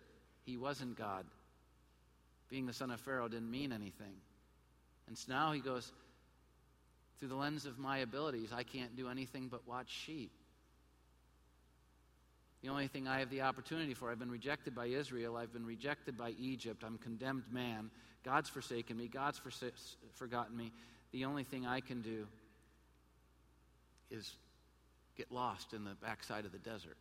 he 0.44 0.56
wasn't 0.56 0.96
God. 0.96 1.24
Being 2.48 2.66
the 2.66 2.72
son 2.72 2.90
of 2.90 3.00
Pharaoh 3.00 3.28
didn't 3.28 3.50
mean 3.50 3.72
anything. 3.72 4.14
And 5.06 5.16
so 5.16 5.32
now 5.32 5.52
he 5.52 5.60
goes, 5.60 5.92
through 7.18 7.28
the 7.28 7.34
lens 7.34 7.66
of 7.66 7.78
my 7.78 7.98
abilities, 7.98 8.50
I 8.52 8.62
can't 8.62 8.96
do 8.96 9.08
anything 9.08 9.48
but 9.48 9.66
watch 9.66 9.90
sheep. 9.90 10.30
The 12.62 12.68
only 12.68 12.88
thing 12.88 13.06
I 13.06 13.20
have 13.20 13.30
the 13.30 13.42
opportunity 13.42 13.94
for, 13.94 14.10
I've 14.10 14.18
been 14.18 14.30
rejected 14.30 14.74
by 14.74 14.86
Israel, 14.86 15.36
I've 15.36 15.52
been 15.52 15.66
rejected 15.66 16.18
by 16.18 16.34
Egypt, 16.40 16.82
I'm 16.84 16.98
condemned 16.98 17.44
man. 17.52 17.90
God's 18.24 18.48
forsaken 18.48 18.96
me, 18.96 19.06
God's 19.06 19.40
forgotten 20.14 20.56
me. 20.56 20.72
The 21.12 21.24
only 21.24 21.44
thing 21.44 21.66
I 21.66 21.80
can 21.80 22.02
do 22.02 22.26
is 24.10 24.34
get 25.16 25.30
lost 25.30 25.72
in 25.72 25.84
the 25.84 25.94
backside 26.02 26.44
of 26.44 26.52
the 26.52 26.58
desert. 26.58 26.96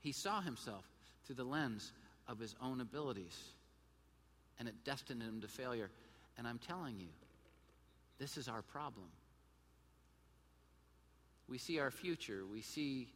He 0.00 0.12
saw 0.12 0.40
himself 0.40 0.84
through 1.24 1.36
the 1.36 1.44
lens 1.44 1.92
of 2.28 2.38
his 2.38 2.54
own 2.60 2.80
abilities, 2.80 3.38
and 4.58 4.68
it 4.68 4.74
destined 4.84 5.22
him 5.22 5.40
to 5.40 5.48
failure. 5.48 5.90
And 6.36 6.46
I'm 6.46 6.58
telling 6.58 6.98
you, 6.98 7.08
this 8.18 8.36
is 8.36 8.46
our 8.46 8.62
problem. 8.62 9.06
We 11.48 11.58
see 11.58 11.78
our 11.78 11.90
future, 11.90 12.42
we 12.50 12.60
see 12.60 13.08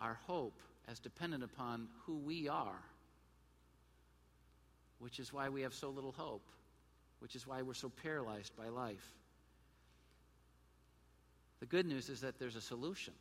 our 0.00 0.18
hope 0.26 0.58
as 0.88 0.98
dependent 0.98 1.42
upon 1.44 1.88
who 2.06 2.16
we 2.18 2.48
are, 2.48 2.82
which 4.98 5.18
is 5.18 5.32
why 5.32 5.48
we 5.48 5.62
have 5.62 5.74
so 5.74 5.90
little 5.90 6.12
hope, 6.12 6.46
which 7.20 7.36
is 7.36 7.46
why 7.46 7.62
we're 7.62 7.74
so 7.74 7.90
paralyzed 8.02 8.56
by 8.56 8.68
life. 8.68 9.14
The 11.60 11.66
good 11.66 11.86
news 11.86 12.08
is 12.08 12.22
that 12.22 12.38
there's 12.38 12.56
a 12.56 12.60
solution. 12.60 13.12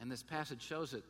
And 0.00 0.10
this 0.10 0.22
passage 0.22 0.62
shows 0.62 0.92
it. 0.92 1.04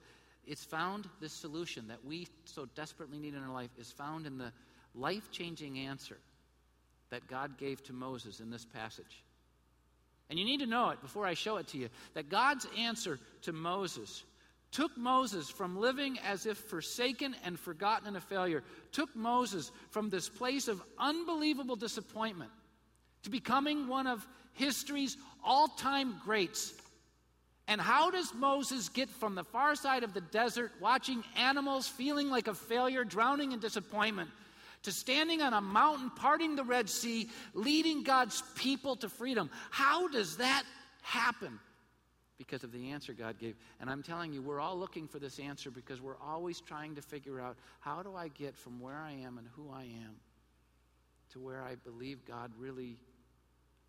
It's 0.46 0.64
found, 0.64 1.08
this 1.20 1.32
solution 1.32 1.88
that 1.88 2.04
we 2.04 2.28
so 2.44 2.66
desperately 2.74 3.18
need 3.18 3.34
in 3.34 3.42
our 3.42 3.52
life 3.52 3.70
is 3.78 3.90
found 3.90 4.26
in 4.26 4.36
the 4.36 4.52
life 4.94 5.30
changing 5.30 5.78
answer 5.78 6.18
that 7.10 7.26
God 7.26 7.56
gave 7.58 7.82
to 7.84 7.92
Moses 7.92 8.40
in 8.40 8.50
this 8.50 8.64
passage. 8.64 9.24
And 10.28 10.38
you 10.38 10.44
need 10.44 10.60
to 10.60 10.66
know 10.66 10.90
it 10.90 11.00
before 11.00 11.26
I 11.26 11.34
show 11.34 11.56
it 11.56 11.68
to 11.68 11.78
you 11.78 11.88
that 12.14 12.28
God's 12.28 12.66
answer 12.78 13.18
to 13.42 13.52
Moses 13.52 14.22
took 14.74 14.96
Moses 14.98 15.48
from 15.48 15.78
living 15.78 16.18
as 16.18 16.44
if 16.44 16.58
forsaken 16.58 17.34
and 17.44 17.58
forgotten 17.58 18.08
and 18.08 18.16
a 18.16 18.20
failure, 18.20 18.62
took 18.92 19.14
Moses 19.16 19.72
from 19.90 20.10
this 20.10 20.28
place 20.28 20.68
of 20.68 20.82
unbelievable 20.98 21.76
disappointment 21.76 22.50
to 23.22 23.30
becoming 23.30 23.88
one 23.88 24.06
of 24.06 24.26
history's 24.52 25.16
all 25.42 25.68
time 25.68 26.20
greats 26.24 26.74
and 27.66 27.80
how 27.80 28.10
does 28.10 28.34
Moses 28.34 28.88
get 28.90 29.08
from 29.08 29.34
the 29.34 29.44
far 29.44 29.74
side 29.74 30.02
of 30.02 30.12
the 30.12 30.20
desert, 30.20 30.72
watching 30.80 31.24
animals, 31.36 31.88
feeling 31.88 32.28
like 32.28 32.46
a 32.46 32.54
failure, 32.54 33.04
drowning 33.04 33.52
in 33.52 33.58
disappointment, 33.58 34.28
to 34.82 34.92
standing 34.92 35.40
on 35.40 35.54
a 35.54 35.62
mountain, 35.62 36.10
parting 36.10 36.56
the 36.56 36.64
Red 36.64 36.90
Sea, 36.90 37.30
leading 37.54 38.02
God's 38.02 38.42
people 38.54 38.96
to 38.96 39.08
freedom? 39.08 39.48
How 39.70 40.08
does 40.08 40.36
that 40.36 40.64
happen? 41.00 41.58
Because 42.36 42.64
of 42.64 42.72
the 42.72 42.90
answer 42.90 43.12
God 43.12 43.38
gave. 43.38 43.54
And 43.80 43.88
I'm 43.88 44.02
telling 44.02 44.32
you, 44.32 44.42
we're 44.42 44.60
all 44.60 44.76
looking 44.76 45.06
for 45.06 45.20
this 45.20 45.38
answer 45.38 45.70
because 45.70 46.00
we're 46.00 46.18
always 46.18 46.60
trying 46.60 46.96
to 46.96 47.02
figure 47.02 47.40
out 47.40 47.56
how 47.80 48.02
do 48.02 48.16
I 48.16 48.28
get 48.28 48.56
from 48.56 48.80
where 48.80 48.98
I 48.98 49.12
am 49.12 49.38
and 49.38 49.46
who 49.54 49.70
I 49.72 49.82
am 49.82 50.16
to 51.32 51.38
where 51.38 51.62
I 51.62 51.76
believe 51.76 52.24
God 52.26 52.50
really 52.58 52.96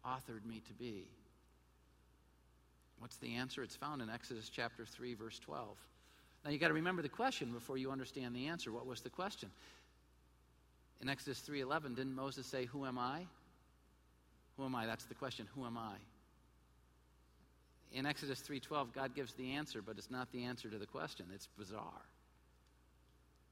authored 0.06 0.46
me 0.46 0.62
to 0.68 0.74
be. 0.74 1.08
What's 3.00 3.18
the 3.18 3.36
answer? 3.36 3.64
It's 3.64 3.76
found 3.76 4.02
in 4.02 4.10
Exodus 4.10 4.50
chapter 4.50 4.86
3, 4.86 5.16
verse 5.16 5.40
12. 5.40 5.78
Now 6.44 6.52
you 6.52 6.60
got 6.60 6.68
to 6.68 6.74
remember 6.76 7.02
the 7.02 7.10
question 7.10 7.52
before 7.52 7.78
you 7.78 7.92
understand 7.92 8.36
the 8.36 8.48
answer. 8.48 8.72
What 8.72 8.86
was 8.86 9.02
the 9.02 9.10
question? 9.10 9.50
In 11.02 11.10
Exodus 11.10 11.42
3:11, 11.42 11.96
didn't 11.96 12.16
Moses 12.16 12.46
say, 12.46 12.66
"Who 12.66 12.86
am 12.86 12.98
I?" 12.98 13.28
Who 14.58 14.64
am 14.64 14.76
I? 14.76 14.86
That's 14.86 15.06
the 15.06 15.16
question. 15.16 15.48
Who 15.54 15.66
am 15.66 15.78
I? 15.78 15.98
In 17.92 18.06
Exodus 18.06 18.42
3:12, 18.42 18.94
God 18.94 19.16
gives 19.16 19.34
the 19.34 19.54
answer, 19.54 19.82
but 19.82 19.98
it's 19.98 20.12
not 20.12 20.32
the 20.32 20.46
answer 20.46 20.70
to 20.70 20.78
the 20.78 20.86
question. 20.86 21.28
It's 21.34 21.48
bizarre. 21.58 22.06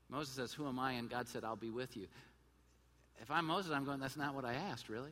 Moses 0.10 0.36
says, 0.36 0.54
"Who 0.54 0.68
am 0.68 0.80
I?" 0.80 0.94
and 0.94 1.10
God 1.10 1.28
said, 1.28 1.44
"I'll 1.44 1.56
be 1.56 1.72
with 1.72 1.96
you." 1.96 2.08
If 3.22 3.32
I'm 3.32 3.46
Moses, 3.46 3.72
I'm 3.72 3.86
going, 3.86 4.00
that's 4.00 4.18
not 4.18 4.36
what 4.36 4.46
I 4.46 4.54
asked, 4.54 4.90
really. 4.90 5.12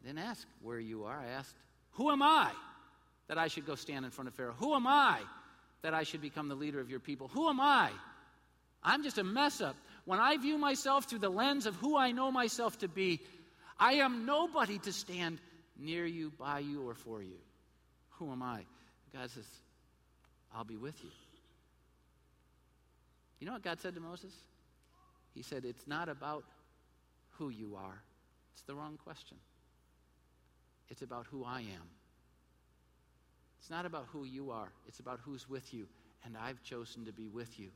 I 0.00 0.06
didn't 0.06 0.20
ask 0.20 0.46
where 0.60 0.78
you 0.78 1.04
are. 1.04 1.18
I 1.18 1.26
asked 1.26 1.54
who 1.92 2.10
am 2.10 2.22
I 2.22 2.52
that 3.28 3.38
I 3.38 3.48
should 3.48 3.66
go 3.66 3.74
stand 3.74 4.04
in 4.04 4.10
front 4.10 4.28
of 4.28 4.34
Pharaoh? 4.34 4.54
Who 4.58 4.74
am 4.74 4.86
I 4.86 5.20
that 5.82 5.94
I 5.94 6.04
should 6.04 6.20
become 6.20 6.48
the 6.48 6.54
leader 6.54 6.80
of 6.80 6.90
your 6.90 7.00
people? 7.00 7.28
Who 7.28 7.48
am 7.48 7.60
I? 7.60 7.90
I'm 8.82 9.02
just 9.02 9.18
a 9.18 9.24
mess 9.24 9.60
up. 9.60 9.76
When 10.04 10.18
I 10.18 10.36
view 10.36 10.58
myself 10.58 11.04
through 11.04 11.20
the 11.20 11.28
lens 11.28 11.66
of 11.66 11.76
who 11.76 11.96
I 11.96 12.12
know 12.12 12.32
myself 12.32 12.78
to 12.78 12.88
be, 12.88 13.20
I 13.78 13.94
am 13.94 14.26
nobody 14.26 14.78
to 14.80 14.92
stand 14.92 15.40
near 15.82 16.06
you, 16.06 16.32
by 16.38 16.60
you, 16.60 16.88
or 16.88 16.94
for 16.94 17.22
you. 17.22 17.38
Who 18.18 18.30
am 18.30 18.42
I? 18.42 18.64
God 19.12 19.30
says, 19.30 19.46
I'll 20.54 20.64
be 20.64 20.76
with 20.76 21.02
you. 21.02 21.10
You 23.40 23.46
know 23.46 23.54
what 23.54 23.62
God 23.62 23.80
said 23.80 23.94
to 23.94 24.00
Moses? 24.00 24.32
He 25.34 25.42
said, 25.42 25.64
It's 25.64 25.86
not 25.86 26.08
about 26.08 26.44
who 27.32 27.48
you 27.48 27.74
are. 27.76 28.02
It's 28.52 28.62
the 28.62 28.74
wrong 28.74 28.98
question. 29.02 29.36
It's 30.88 31.02
about 31.02 31.26
who 31.30 31.44
I 31.44 31.60
am. 31.60 31.88
It's 33.58 33.70
not 33.70 33.86
about 33.86 34.06
who 34.12 34.24
you 34.24 34.50
are, 34.50 34.68
it's 34.86 35.00
about 35.00 35.20
who's 35.24 35.48
with 35.48 35.72
you. 35.72 35.86
And 36.24 36.36
I've 36.36 36.62
chosen 36.62 37.04
to 37.06 37.12
be 37.12 37.26
with 37.26 37.58
you. 37.58 37.70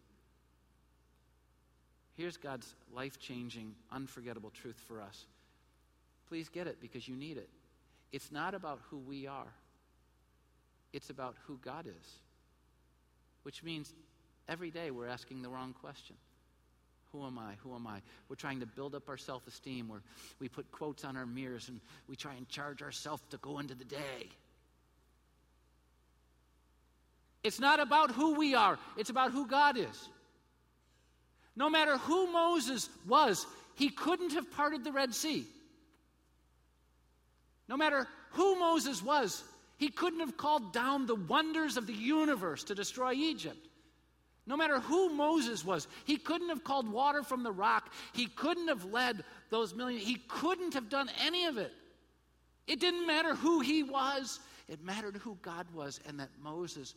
Here's 2.16 2.36
God's 2.36 2.74
life 2.94 3.18
changing, 3.18 3.74
unforgettable 3.90 4.50
truth 4.50 4.80
for 4.86 5.00
us. 5.02 5.26
Please 6.28 6.48
get 6.48 6.66
it 6.66 6.80
because 6.80 7.08
you 7.08 7.16
need 7.16 7.36
it. 7.36 7.48
It's 8.12 8.30
not 8.32 8.54
about 8.54 8.80
who 8.90 8.98
we 8.98 9.26
are, 9.26 9.52
it's 10.92 11.10
about 11.10 11.36
who 11.46 11.58
God 11.58 11.86
is. 11.86 12.18
Which 13.42 13.62
means 13.62 13.92
every 14.48 14.70
day 14.70 14.90
we're 14.90 15.06
asking 15.06 15.42
the 15.42 15.48
wrong 15.48 15.72
question. 15.72 16.16
Who 17.12 17.24
am 17.24 17.38
I? 17.38 17.54
Who 17.62 17.74
am 17.74 17.86
I? 17.86 18.02
We're 18.28 18.36
trying 18.36 18.60
to 18.60 18.66
build 18.66 18.94
up 18.94 19.08
our 19.08 19.16
self 19.16 19.46
esteem 19.46 19.90
we 20.40 20.48
put 20.48 20.70
quotes 20.72 21.04
on 21.04 21.16
our 21.16 21.26
mirrors 21.26 21.68
and 21.68 21.80
we 22.08 22.16
try 22.16 22.34
and 22.34 22.48
charge 22.48 22.82
ourselves 22.82 23.22
to 23.30 23.36
go 23.38 23.58
into 23.58 23.74
the 23.74 23.84
day. 23.84 24.28
It's 27.42 27.60
not 27.60 27.78
about 27.78 28.10
who 28.10 28.34
we 28.34 28.54
are, 28.54 28.78
it's 28.96 29.10
about 29.10 29.30
who 29.30 29.46
God 29.46 29.78
is. 29.78 30.08
No 31.54 31.70
matter 31.70 31.96
who 31.96 32.30
Moses 32.30 32.90
was, 33.06 33.46
he 33.76 33.88
couldn't 33.88 34.32
have 34.32 34.50
parted 34.50 34.84
the 34.84 34.92
Red 34.92 35.14
Sea. 35.14 35.46
No 37.68 37.76
matter 37.76 38.06
who 38.30 38.58
Moses 38.58 39.02
was, 39.02 39.42
he 39.78 39.88
couldn't 39.88 40.20
have 40.20 40.36
called 40.36 40.72
down 40.72 41.06
the 41.06 41.14
wonders 41.14 41.76
of 41.76 41.86
the 41.86 41.92
universe 41.92 42.64
to 42.64 42.74
destroy 42.74 43.12
Egypt. 43.12 43.68
No 44.46 44.56
matter 44.56 44.78
who 44.78 45.12
Moses 45.12 45.64
was, 45.64 45.88
he 46.04 46.16
couldn't 46.16 46.50
have 46.50 46.62
called 46.62 46.88
water 46.88 47.24
from 47.24 47.42
the 47.42 47.50
rock. 47.50 47.92
He 48.12 48.26
couldn't 48.26 48.68
have 48.68 48.84
led 48.84 49.24
those 49.50 49.74
millions. 49.74 50.04
He 50.04 50.22
couldn't 50.28 50.74
have 50.74 50.88
done 50.88 51.10
any 51.20 51.46
of 51.46 51.58
it. 51.58 51.72
It 52.68 52.80
didn't 52.80 53.06
matter 53.06 53.34
who 53.34 53.60
he 53.60 53.82
was. 53.82 54.38
It 54.68 54.84
mattered 54.84 55.16
who 55.16 55.36
God 55.42 55.66
was 55.74 56.00
and 56.06 56.18
that 56.20 56.30
Moses 56.42 56.94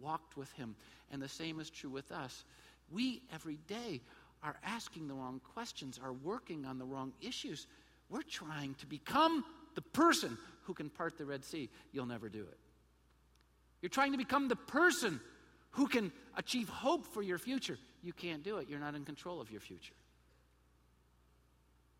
walked 0.00 0.36
with 0.36 0.50
him. 0.52 0.76
And 1.10 1.20
the 1.20 1.28
same 1.28 1.58
is 1.58 1.68
true 1.68 1.90
with 1.90 2.12
us. 2.12 2.44
We, 2.92 3.22
every 3.32 3.58
day, 3.66 4.00
are 4.42 4.56
asking 4.64 5.08
the 5.08 5.14
wrong 5.14 5.40
questions, 5.54 5.98
are 6.02 6.12
working 6.12 6.64
on 6.64 6.78
the 6.78 6.84
wrong 6.84 7.12
issues. 7.20 7.66
We're 8.08 8.22
trying 8.22 8.74
to 8.74 8.86
become 8.86 9.44
the 9.74 9.82
person 9.82 10.38
who 10.62 10.74
can 10.74 10.90
part 10.90 11.18
the 11.18 11.24
Red 11.24 11.44
Sea. 11.44 11.68
You'll 11.92 12.06
never 12.06 12.28
do 12.28 12.40
it. 12.40 12.58
You're 13.82 13.90
trying 13.90 14.12
to 14.12 14.18
become 14.18 14.48
the 14.48 14.56
person 14.56 15.20
who 15.72 15.86
can 15.86 16.12
achieve 16.36 16.68
hope 16.68 17.06
for 17.06 17.22
your 17.22 17.38
future. 17.38 17.78
You 18.02 18.12
can't 18.12 18.42
do 18.42 18.58
it. 18.58 18.68
You're 18.68 18.80
not 18.80 18.94
in 18.94 19.04
control 19.04 19.40
of 19.40 19.50
your 19.50 19.60
future. 19.60 19.94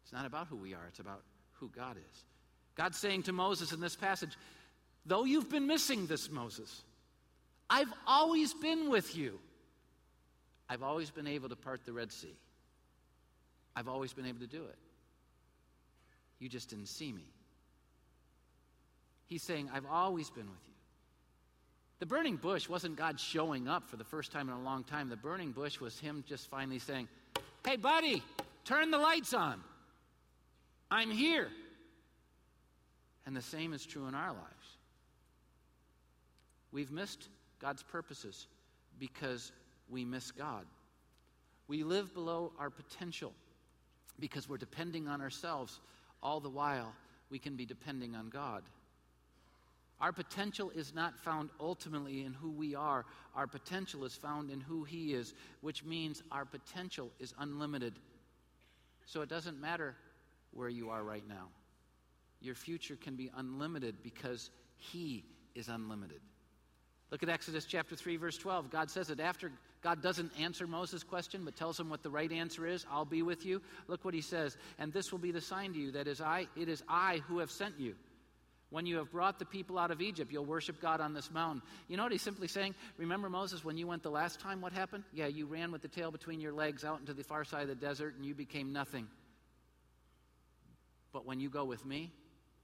It's 0.05 0.13
not 0.13 0.27
about 0.27 0.47
who 0.49 0.57
we 0.57 0.75
are, 0.75 0.87
it's 0.89 1.01
about 1.01 1.23
who 1.55 1.69
God 1.69 1.97
is. 1.97 2.25
God's 2.75 2.99
saying 2.99 3.25
to 3.25 3.33
Moses 3.33 3.73
in 3.73 3.81
this 3.81 3.97
passage, 3.97 4.37
though 5.07 5.25
you've 5.25 5.51
been 5.51 5.67
missing 5.67 6.07
this, 6.07 6.31
Moses, 6.31 6.83
I've 7.71 7.93
always 8.07 8.53
been 8.53 8.91
with 8.91 9.17
you. 9.17 9.39
I've 10.69 10.83
always 10.83 11.11
been 11.11 11.27
able 11.27 11.49
to 11.49 11.57
part 11.57 11.85
the 11.85 11.93
Red 11.93 12.13
Sea. 12.13 12.37
I've 13.77 13.89
always 13.89 14.13
been 14.13 14.27
able 14.27 14.41
to 14.41 14.47
do 14.47 14.65
it. 14.65 14.79
You 16.39 16.49
just 16.49 16.71
didn't 16.71 16.87
see 16.87 17.13
me. 17.13 17.25
He's 19.35 19.43
saying, 19.43 19.69
I've 19.75 19.87
always 19.91 20.31
been 20.31 20.47
with 20.47 20.65
you. 20.65 20.75
The 21.99 22.07
burning 22.07 22.37
bush 22.37 22.69
wasn't 22.69 22.95
God 22.95 23.19
showing 23.19 23.67
up 23.67 23.89
for 23.89 23.97
the 23.97 24.05
first 24.05 24.31
time 24.31 24.49
in 24.49 24.55
a 24.55 24.63
long 24.63 24.85
time. 24.85 25.09
The 25.09 25.17
burning 25.17 25.51
bush 25.51 25.81
was 25.81 25.99
Him 25.99 26.23
just 26.29 26.49
finally 26.49 26.79
saying, 26.79 27.09
Hey, 27.67 27.75
buddy, 27.75 28.23
turn 28.65 28.93
the 28.93 28.99
lights 28.99 29.35
on. 29.35 29.61
I'm 30.89 31.11
here. 31.11 31.49
And 33.27 33.37
the 33.37 33.43
same 33.43 33.73
is 33.73 33.85
true 33.85 34.07
in 34.07 34.15
our 34.15 34.29
lives. 34.29 34.77
We've 36.71 36.93
missed 36.93 37.27
God's 37.61 37.83
purposes 37.83 38.47
because 39.01 39.51
we 39.91 40.05
miss 40.05 40.31
God. 40.31 40.65
We 41.67 41.83
live 41.83 42.15
below 42.15 42.53
our 42.61 42.71
potential 42.71 43.33
because 44.21 44.49
we're 44.49 44.59
depending 44.59 45.09
on 45.09 45.21
ourselves. 45.21 45.81
All 46.23 46.39
the 46.39 46.51
while, 46.51 46.93
we 47.31 47.41
can 47.41 47.57
be 47.57 47.67
depending 47.67 48.15
on 48.15 48.29
God. 48.29 48.63
Our 50.01 50.13
potential 50.13 50.71
is 50.71 50.95
not 50.95 51.19
found 51.19 51.51
ultimately 51.61 52.25
in 52.25 52.33
who 52.33 52.51
we 52.51 52.75
are. 52.75 53.05
Our 53.35 53.47
potential 53.47 54.05
is 54.05 54.15
found 54.15 54.51
in 54.51 54.61
who 54.61 54.85
He 54.85 55.15
is, 55.15 55.35
which 55.61 55.85
means 55.85 56.23
our 56.31 56.45
potential 56.45 57.11
is 57.21 57.33
unlimited. 57.39 57.95
So 59.07 59.23
it 59.23 59.29
doesn't 59.29 59.61
matter 59.61 59.95
where 60.53 60.69
you 60.69 60.91
are 60.91 61.03
right 61.03 61.27
now. 61.29 61.49
Your 62.41 62.55
future 62.55 62.97
can 62.97 63.17
be 63.17 63.31
unlimited 63.37 63.97
because 64.03 64.51
He 64.77 65.25
is 65.55 65.69
unlimited. 65.69 66.21
Look 67.11 67.23
at 67.23 67.29
Exodus 67.29 67.65
chapter 67.65 67.95
3, 67.95 68.17
verse 68.17 68.37
12. 68.37 68.71
God 68.71 68.91
says 68.91 69.07
that 69.09 69.21
after 69.21 69.53
God 69.83 70.03
doesn't 70.03 70.33
answer 70.41 70.67
Moses' 70.67 71.05
question, 71.05 71.45
but 71.45 71.55
tells 71.55 71.79
him 71.79 71.89
what 71.89 72.03
the 72.03 72.11
right 72.11 72.33
answer 72.33 72.67
is, 72.67 72.85
I'll 72.91 73.05
be 73.05 73.23
with 73.23 73.45
you. 73.47 73.63
Look 73.87 74.05
what 74.05 74.15
he 74.15 74.23
says. 74.23 74.57
And 74.79 74.93
this 74.93 75.13
will 75.13 75.19
be 75.19 75.31
the 75.31 75.41
sign 75.41 75.75
to 75.75 75.79
you 75.79 75.93
that 75.93 76.09
is 76.09 76.21
I, 76.21 76.49
it 76.57 76.69
is 76.69 76.83
I 76.89 77.19
who 77.29 77.39
have 77.39 77.51
sent 77.51 77.79
you. 77.79 77.95
When 78.71 78.87
you 78.87 78.97
have 78.97 79.13
brought 79.13 79.39
the 79.39 79.45
people 79.45 79.79
out 79.79 79.91
of 79.91 80.01
Egypt, 80.01 80.33
you'll 80.33 80.45
worship 80.45 80.81
God 80.81 81.01
on 81.01 81.15
this 81.15 81.31
mountain. 81.31 81.63
You 81.87 81.97
know 81.97 82.03
what 82.03 82.13
he's 82.13 82.23
simply 82.23 82.49
saying? 82.49 82.75
Remember, 82.97 83.29
Moses, 83.29 83.65
when 83.65 83.77
you 83.77 83.87
went 83.87 84.03
the 84.03 84.11
last 84.11 84.41
time, 84.41 84.61
what 84.61 84.73
happened? 84.73 85.05
Yeah, 85.13 85.27
you 85.27 85.47
ran 85.47 85.71
with 85.71 85.83
the 85.83 85.89
tail 85.89 86.11
between 86.11 86.41
your 86.41 86.53
legs 86.53 86.85
out 86.85 86.99
into 86.99 87.15
the 87.15 87.23
far 87.23 87.45
side 87.45 87.63
of 87.63 87.69
the 87.69 87.75
desert 87.75 88.17
and 88.17 88.27
you 88.27 88.35
became 88.35 88.73
nothing. 88.73 89.07
But 91.13 91.25
when 91.25 91.39
you 91.39 91.49
go 91.49 91.65
with 91.65 91.85
me, 91.87 92.11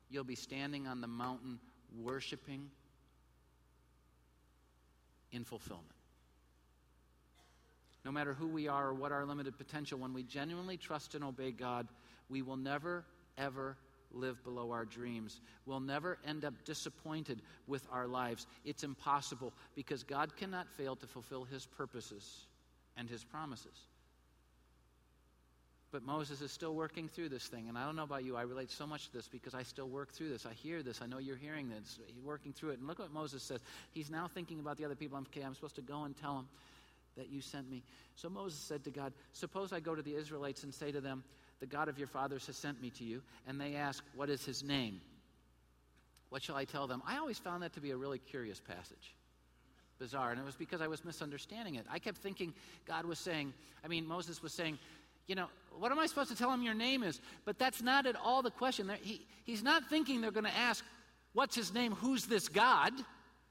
you'll 0.09 0.25
be 0.25 0.35
standing 0.35 0.89
on 0.89 1.01
the 1.01 1.07
mountain 1.07 1.61
worshiping 1.97 2.71
in 5.31 5.45
fulfillment. 5.45 5.87
No 8.05 8.11
matter 8.11 8.35
who 8.35 8.49
we 8.49 8.67
are 8.67 8.89
or 8.89 8.95
what 8.95 9.13
our 9.13 9.27
limited 9.27 9.57
potential, 9.59 9.99
when 9.99 10.15
we 10.15 10.23
genuinely 10.23 10.77
trust 10.77 11.15
and 11.15 11.23
obey 11.23 11.53
God, 11.53 11.87
we 12.29 12.43
will 12.43 12.57
never, 12.57 13.05
ever 13.37 13.77
live 14.13 14.43
below 14.45 14.73
our 14.73 14.85
dreams. 14.85 15.41
We'll 15.67 15.81
never 15.81 16.19
end 16.27 16.45
up 16.45 16.55
disappointed 16.65 17.43
with 17.67 17.87
our 17.91 18.07
lives. 18.07 18.47
It's 18.65 18.85
impossible 18.85 19.53
because 19.75 20.03
God 20.03 20.37
cannot 20.37 20.69
fail 20.69 20.97
to 20.97 21.07
fulfill 21.07 21.45
His 21.45 21.67
purposes 21.67 22.47
and 22.97 23.09
His 23.09 23.25
promises. 23.25 23.87
But 25.93 26.05
Moses 26.05 26.41
is 26.41 26.53
still 26.53 26.75
working 26.75 27.09
through 27.09 27.31
this 27.31 27.49
thing. 27.49 27.69
And 27.69 27.77
I 27.77 27.85
don't 27.85 27.97
know 27.97 28.05
about 28.05 28.25
you, 28.25 28.37
I 28.37 28.43
relate 28.43 28.71
so 28.71 28.87
much 28.87 29.07
to 29.07 29.13
this 29.13 29.27
because 29.27 29.55
I 29.55 29.65
still 29.65 29.89
work 29.89 30.13
through 30.13 30.29
this. 30.29 30.47
I 30.47 30.53
hear 30.53 30.83
this. 30.83 31.01
I 31.03 31.07
know 31.07 31.19
you're 31.19 31.37
hearing 31.37 31.69
this. 31.69 31.99
He's 32.07 32.23
working 32.23 32.53
through 32.53 32.71
it. 32.71 32.79
And 32.79 32.87
look 32.87 33.01
what 33.01 33.13
Moses 33.13 33.43
says. 33.43 33.59
He's 33.91 34.09
now 34.09 34.29
thinking 34.33 34.61
about 34.61 34.77
the 34.77 34.85
other 34.85 34.95
people. 34.95 35.19
Okay, 35.19 35.43
I'm 35.43 35.55
supposed 35.55 35.75
to 35.77 35.83
go 35.83 36.05
and 36.05 36.17
tell 36.17 36.37
them 36.37 36.49
that 37.17 37.29
you 37.29 37.41
sent 37.41 37.69
me. 37.69 37.83
So 38.15 38.29
Moses 38.29 38.61
said 38.61 38.85
to 38.85 38.91
God, 38.91 39.13
Suppose 39.33 39.73
I 39.73 39.81
go 39.81 39.97
to 39.97 40.03
the 40.03 40.15
Israelites 40.15 40.63
and 40.63 40.73
say 40.73 40.93
to 40.93 41.01
them, 41.01 41.25
The 41.61 41.67
God 41.67 41.89
of 41.89 41.99
your 41.99 42.09
fathers 42.09 42.47
has 42.47 42.57
sent 42.57 42.81
me 42.83 42.91
to 42.91 43.05
you. 43.05 43.23
And 43.47 43.61
they 43.61 43.75
ask, 43.75 44.03
What 44.15 44.31
is 44.31 44.45
his 44.45 44.63
name? 44.63 45.01
What 46.31 46.43
shall 46.43 46.57
I 46.57 46.65
tell 46.65 46.87
them? 46.87 47.03
I 47.07 47.19
always 47.19 47.39
found 47.39 47.63
that 47.63 47.73
to 47.75 47.81
be 47.81 47.91
a 47.91 47.97
really 47.97 48.19
curious 48.19 48.61
passage 48.61 49.15
bizarre. 50.01 50.31
And 50.31 50.41
it 50.41 50.45
was 50.45 50.57
because 50.57 50.81
I 50.81 50.89
was 50.89 51.05
misunderstanding 51.05 51.77
it. 51.77 51.87
I 51.89 52.01
kept 52.01 52.19
thinking 52.19 52.53
God 52.89 53.05
was 53.05 53.21
saying, 53.21 53.53
I 53.85 53.89
mean, 53.89 54.09
Moses 54.09 54.43
was 54.43 54.53
saying, 54.53 54.79
you 55.29 55.37
know, 55.37 55.47
what 55.79 55.93
am 55.93 55.99
I 56.01 56.07
supposed 56.07 56.31
to 56.31 56.37
tell 56.37 56.51
him 56.51 56.63
your 56.63 56.75
name 56.75 57.05
is? 57.05 57.21
But 57.45 57.59
that's 57.59 57.83
not 57.83 58.07
at 58.07 58.17
all 58.17 58.43
the 58.43 58.51
question. 58.51 58.91
He, 59.03 59.25
he's 59.45 59.63
not 59.63 59.89
thinking 59.89 60.21
they're 60.21 60.33
going 60.33 60.45
to 60.45 60.57
ask, 60.57 60.85
what's 61.35 61.55
his 61.55 61.73
name? 61.73 61.93
Who's 61.93 62.27
this 62.27 62.49
God? 62.49 62.93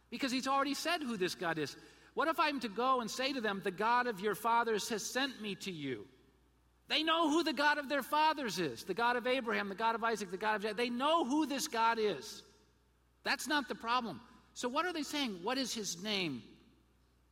Because 0.10 0.32
he's 0.32 0.48
already 0.48 0.74
said 0.74 1.04
who 1.04 1.16
this 1.16 1.36
God 1.36 1.58
is. 1.58 1.78
What 2.16 2.28
if 2.28 2.40
I'm 2.40 2.60
to 2.62 2.68
go 2.68 3.00
and 3.00 3.10
say 3.10 3.32
to 3.32 3.40
them, 3.40 3.62
the 3.64 3.72
God 3.72 4.08
of 4.08 4.20
your 4.20 4.36
fathers 4.36 4.90
has 4.90 5.06
sent 5.06 5.42
me 5.42 5.56
to 5.56 5.72
you? 5.72 6.06
They 6.90 7.04
know 7.04 7.30
who 7.30 7.44
the 7.44 7.54
God 7.54 7.78
of 7.78 7.88
their 7.88 8.02
fathers 8.02 8.58
is 8.58 8.84
the 8.84 8.96
God 8.96 9.16
of 9.16 9.28
Abraham, 9.28 9.70
the 9.70 9.76
God 9.76 9.94
of 9.94 10.04
Isaac, 10.04 10.32
the 10.32 10.38
God 10.38 10.56
of 10.56 10.62
Jacob. 10.64 10.78
They 10.78 10.90
know 10.90 11.24
who 11.24 11.46
this 11.46 11.68
God 11.68 12.00
is. 12.00 12.42
That's 13.24 13.48
not 13.48 13.70
the 13.70 13.76
problem. 13.76 14.20
So, 14.56 14.68
what 14.68 14.86
are 14.86 14.92
they 14.92 15.04
saying? 15.04 15.40
What 15.44 15.60
is 15.60 15.72
his 15.72 16.02
name? 16.02 16.42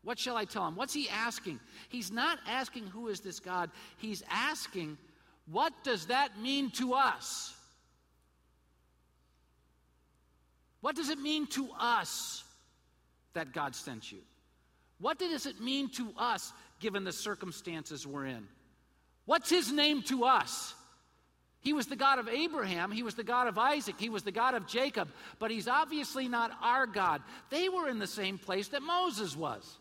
What 0.04 0.20
shall 0.20 0.38
I 0.38 0.46
tell 0.46 0.68
him? 0.68 0.76
What's 0.76 0.94
he 0.94 1.10
asking? 1.10 1.60
He's 1.90 2.12
not 2.12 2.38
asking, 2.48 2.86
Who 2.88 3.08
is 3.08 3.20
this 3.20 3.40
God? 3.40 3.72
He's 3.98 4.24
asking, 4.30 4.96
What 5.52 5.74
does 5.84 6.06
that 6.06 6.40
mean 6.40 6.70
to 6.72 6.94
us? 6.94 7.56
What 10.82 10.96
does 10.96 11.10
it 11.10 11.18
mean 11.18 11.48
to 11.48 11.68
us 11.80 12.44
that 13.34 13.54
God 13.54 13.76
sent 13.76 14.12
you? 14.12 14.20
What 15.00 15.18
does 15.18 15.48
it 15.48 15.60
mean 15.60 15.90
to 15.94 16.14
us 16.16 16.54
given 16.80 17.04
the 17.04 17.12
circumstances 17.12 18.06
we're 18.06 18.28
in? 18.28 18.48
What's 19.28 19.50
his 19.50 19.72
name 19.72 20.02
to 20.04 20.24
us? 20.24 20.74
He 21.60 21.74
was 21.74 21.88
the 21.88 21.98
God 21.98 22.18
of 22.18 22.30
Abraham. 22.30 22.92
He 22.92 23.04
was 23.04 23.16
the 23.16 23.26
God 23.26 23.48
of 23.48 23.58
Isaac. 23.58 23.96
He 24.00 24.08
was 24.08 24.24
the 24.24 24.32
God 24.32 24.54
of 24.56 24.68
Jacob. 24.68 25.10
But 25.38 25.52
he's 25.52 25.68
obviously 25.68 26.30
not 26.30 26.52
our 26.62 26.88
God. 26.88 27.22
They 27.50 27.68
were 27.68 27.90
in 27.90 28.00
the 28.00 28.08
same 28.08 28.38
place 28.38 28.70
that 28.70 28.82
Moses 28.82 29.36
was. 29.36 29.78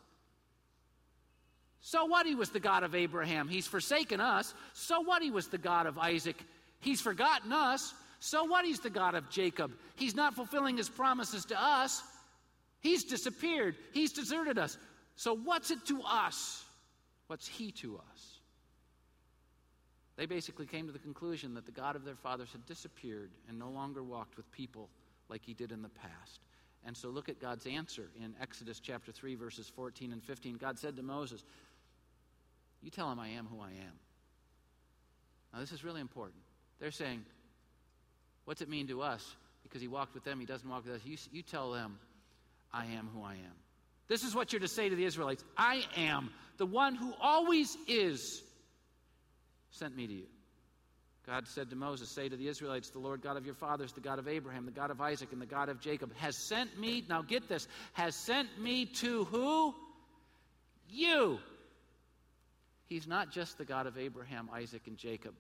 So 1.81 2.07
what? 2.07 2.27
He 2.27 2.35
was 2.35 2.51
the 2.51 2.59
God 2.59 2.83
of 2.83 2.97
Abraham. 2.97 3.47
He's 3.47 3.69
forsaken 3.69 4.21
us. 4.21 4.53
So 4.73 5.03
what? 5.03 5.23
He 5.23 5.31
was 5.31 5.47
the 5.47 5.59
God 5.59 5.87
of 5.87 5.97
Isaac. 5.97 6.37
He's 6.81 7.01
forgotten 7.01 7.53
us. 7.53 7.95
So 8.19 8.43
what? 8.45 8.65
He's 8.65 8.81
the 8.81 8.91
God 8.91 9.15
of 9.15 9.31
Jacob. 9.31 9.71
He's 9.95 10.17
not 10.17 10.35
fulfilling 10.35 10.77
his 10.77 10.89
promises 10.89 11.45
to 11.47 11.63
us. 11.63 12.03
He's 12.81 13.05
disappeared. 13.05 13.77
He's 13.93 14.13
deserted 14.13 14.59
us. 14.59 14.77
So 15.15 15.37
what's 15.37 15.71
it 15.71 15.87
to 15.87 16.03
us? 16.03 16.65
What's 17.29 17.47
he 17.47 17.71
to 17.73 18.01
us? 18.13 18.36
They 20.17 20.27
basically 20.27 20.67
came 20.67 20.87
to 20.87 20.93
the 20.93 20.99
conclusion 20.99 21.55
that 21.55 21.67
the 21.67 21.73
God 21.73 21.95
of 21.95 22.05
their 22.05 22.15
fathers 22.15 22.49
had 22.53 22.65
disappeared 22.67 23.31
and 23.49 23.59
no 23.59 23.69
longer 23.69 24.03
walked 24.03 24.37
with 24.37 24.51
people 24.51 24.89
like 25.29 25.43
he 25.45 25.53
did 25.53 25.73
in 25.73 25.83
the 25.83 25.91
past. 25.91 26.41
And 26.87 26.97
so 26.97 27.09
look 27.09 27.29
at 27.29 27.41
God's 27.41 27.67
answer 27.67 28.09
in 28.23 28.35
Exodus 28.41 28.81
chapter 28.81 29.13
3, 29.13 29.35
verses 29.35 29.71
14 29.75 30.13
and 30.13 30.23
15. 30.23 30.57
God 30.57 30.79
said 30.79 30.97
to 30.97 31.03
Moses, 31.03 31.43
you 32.83 32.91
tell 32.91 33.11
them 33.11 33.19
I 33.19 33.29
am 33.29 33.47
who 33.47 33.61
I 33.61 33.71
am. 33.71 33.99
Now, 35.53 35.61
this 35.61 35.73
is 35.73 35.85
really 35.85 36.01
important. 36.01 36.41
They're 36.79 36.91
saying, 36.91 37.25
What's 38.45 38.63
it 38.63 38.69
mean 38.69 38.87
to 38.89 39.03
us? 39.03 39.35
Because 39.65 39.83
he 39.83 39.89
walked 39.89 40.15
with 40.15 40.23
them, 40.23 40.39
he 40.39 40.47
doesn't 40.47 40.69
walk 40.69 40.87
with 40.87 40.95
us. 40.95 41.01
You, 41.05 41.17
you 41.33 41.43
tell 41.43 41.73
them, 41.73 41.99
I 42.73 42.87
am 42.87 43.11
who 43.13 43.23
I 43.23 43.33
am. 43.33 43.57
This 44.07 44.23
is 44.23 44.37
what 44.37 44.53
you're 44.53 44.61
to 44.61 44.69
say 44.69 44.89
to 44.89 44.95
the 44.95 45.05
Israelites 45.05 45.43
I 45.59 45.85
am 45.97 46.31
the 46.59 46.67
one 46.67 46.95
who 46.95 47.13
always 47.21 47.77
is 47.89 48.43
sent 49.71 49.97
me 49.97 50.07
to 50.07 50.13
you. 50.13 50.27
God 51.27 51.49
said 51.49 51.71
to 51.71 51.77
Moses, 51.77 52.09
Say 52.09 52.29
to 52.29 52.37
the 52.37 52.47
Israelites, 52.47 52.91
The 52.91 53.01
Lord 53.01 53.21
God 53.21 53.37
of 53.37 53.45
your 53.45 53.55
fathers, 53.55 53.93
the 53.93 54.01
God 54.01 54.19
of 54.19 54.29
Abraham, 54.29 54.65
the 54.65 54.71
God 54.71 54.91
of 54.91 55.01
Isaac, 55.01 55.33
and 55.33 55.43
the 55.43 55.47
God 55.47 55.69
of 55.69 55.81
Jacob, 55.81 56.15
has 56.17 56.37
sent 56.37 56.79
me, 56.79 57.05
now 57.09 57.23
get 57.23 57.49
this, 57.49 57.67
has 57.95 58.15
sent 58.15 58.61
me 58.61 58.87
to 58.87 59.25
who? 59.25 59.75
You. 60.89 61.41
He's 62.87 63.09
not 63.09 63.33
just 63.33 63.59
the 63.59 63.65
God 63.65 63.89
of 63.89 63.99
Abraham, 63.99 64.49
Isaac, 64.55 64.83
and 64.87 64.97
Jacob. 64.97 65.35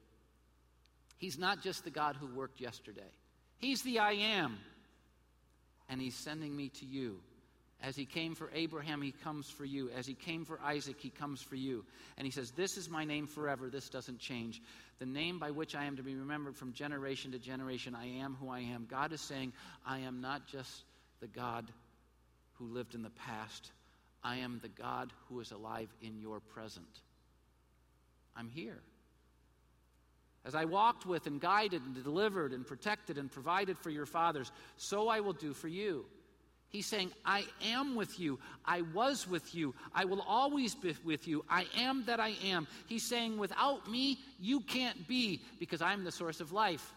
He's 1.18 1.39
not 1.39 1.62
just 1.62 1.85
the 1.85 1.91
God 1.91 2.16
who 2.16 2.27
worked 2.27 2.61
yesterday. 2.61 3.12
He's 3.59 3.83
the 3.83 4.01
I 4.01 4.12
am. 4.12 4.59
and 5.89 6.01
he's 6.01 6.16
sending 6.16 6.55
me 6.55 6.68
to 6.68 6.85
you. 6.85 7.20
As 7.83 7.95
he 7.95 8.07
came 8.07 8.35
for 8.35 8.51
Abraham, 8.55 9.03
he 9.03 9.12
comes 9.12 9.51
for 9.51 9.64
you. 9.64 9.91
As 9.91 10.07
he 10.07 10.14
came 10.14 10.45
for 10.45 10.59
Isaac, 10.64 10.97
he 10.99 11.11
comes 11.11 11.43
for 11.43 11.57
you. 11.57 11.85
And 12.16 12.27
he 12.27 12.31
says, 12.31 12.51
This 12.51 12.77
is 12.77 12.89
my 12.89 13.05
name 13.05 13.27
forever. 13.27 13.68
This 13.68 13.89
doesn't 13.89 14.18
change. 14.18 14.62
The 14.99 15.07
name 15.07 15.39
by 15.39 15.51
which 15.51 15.74
I 15.74 15.85
am 15.85 15.97
to 15.97 16.03
be 16.03 16.14
remembered 16.14 16.57
from 16.57 16.72
generation 16.72 17.33
to 17.33 17.39
generation. 17.39 17.95
I 17.95 18.07
am 18.07 18.37
who 18.41 18.49
I 18.49 18.61
am. 18.61 18.87
God 18.91 19.12
is 19.12 19.20
saying, 19.20 19.53
I 19.85 19.99
am 20.01 20.22
not 20.22 20.47
just 20.47 20.85
the 21.20 21.27
God 21.27 21.70
who 22.55 22.66
lived 22.66 22.95
in 22.95 23.03
the 23.03 23.11
past, 23.11 23.70
I 24.24 24.37
am 24.37 24.59
the 24.62 24.68
God 24.68 25.12
who 25.29 25.41
is 25.41 25.53
alive 25.53 25.93
in 26.01 26.18
your 26.18 26.41
present. 26.41 26.87
I'm 28.35 28.49
here. 28.49 28.81
As 30.45 30.55
I 30.55 30.64
walked 30.64 31.07
with 31.07 31.27
and 31.27 31.41
guided 31.41 31.83
and 31.83 32.03
delivered 32.03 32.53
and 32.53 32.66
protected 32.66 33.18
and 33.18 33.31
provided 33.31 33.79
for 33.79 33.91
your 33.91 34.07
fathers, 34.07 34.51
so 34.77 35.09
I 35.09 35.20
will 35.20 35.33
do 35.33 35.53
for 35.53 35.68
you. 35.68 36.07
He's 36.70 36.86
saying, 36.86 37.12
I 37.24 37.44
am 37.64 37.94
with 37.94 38.18
you. 38.18 38.38
I 38.64 38.82
was 38.82 39.26
with 39.26 39.54
you. 39.54 39.74
I 39.94 40.04
will 40.04 40.20
always 40.22 40.74
be 40.74 40.94
with 41.04 41.26
you. 41.26 41.44
I 41.48 41.66
am 41.76 42.04
that 42.06 42.20
I 42.20 42.34
am. 42.44 42.66
He's 42.86 43.04
saying, 43.04 43.38
without 43.38 43.88
me, 43.90 44.18
you 44.40 44.60
can't 44.60 45.06
be 45.06 45.40
because 45.58 45.80
I'm 45.80 46.04
the 46.04 46.12
source 46.12 46.40
of 46.40 46.52
life. 46.52 46.92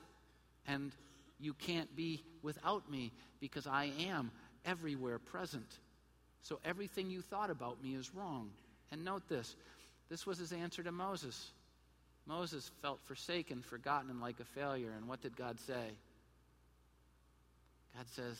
And 0.67 0.91
you 1.39 1.53
can't 1.53 1.95
be 1.95 2.23
without 2.41 2.89
me 2.89 3.11
because 3.39 3.67
I 3.67 3.91
am 3.99 4.31
everywhere 4.65 5.19
present. 5.19 5.79
So 6.41 6.59
everything 6.65 7.09
you 7.09 7.21
thought 7.21 7.49
about 7.49 7.81
me 7.81 7.95
is 7.95 8.13
wrong. 8.13 8.49
And 8.91 9.05
note 9.05 9.27
this 9.29 9.55
this 10.09 10.25
was 10.25 10.39
his 10.39 10.51
answer 10.51 10.83
to 10.83 10.91
Moses. 10.91 11.51
Moses 12.25 12.69
felt 12.81 12.99
forsaken, 13.01 13.61
forgotten, 13.61 14.09
and 14.09 14.21
like 14.21 14.39
a 14.39 14.43
failure. 14.43 14.91
And 14.95 15.07
what 15.07 15.21
did 15.21 15.35
God 15.35 15.59
say? 15.59 15.91
God 17.95 18.05
says, 18.15 18.37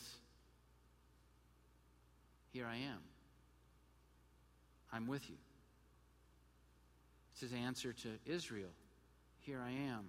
here 2.52 2.66
I 2.66 2.76
am. 2.76 3.00
I'm 4.92 5.06
with 5.06 5.28
you. 5.28 5.36
It's 7.32 7.40
his 7.40 7.52
answer 7.52 7.92
to 7.92 8.08
Israel. 8.26 8.70
Here 9.40 9.60
I 9.64 9.70
am. 9.70 10.06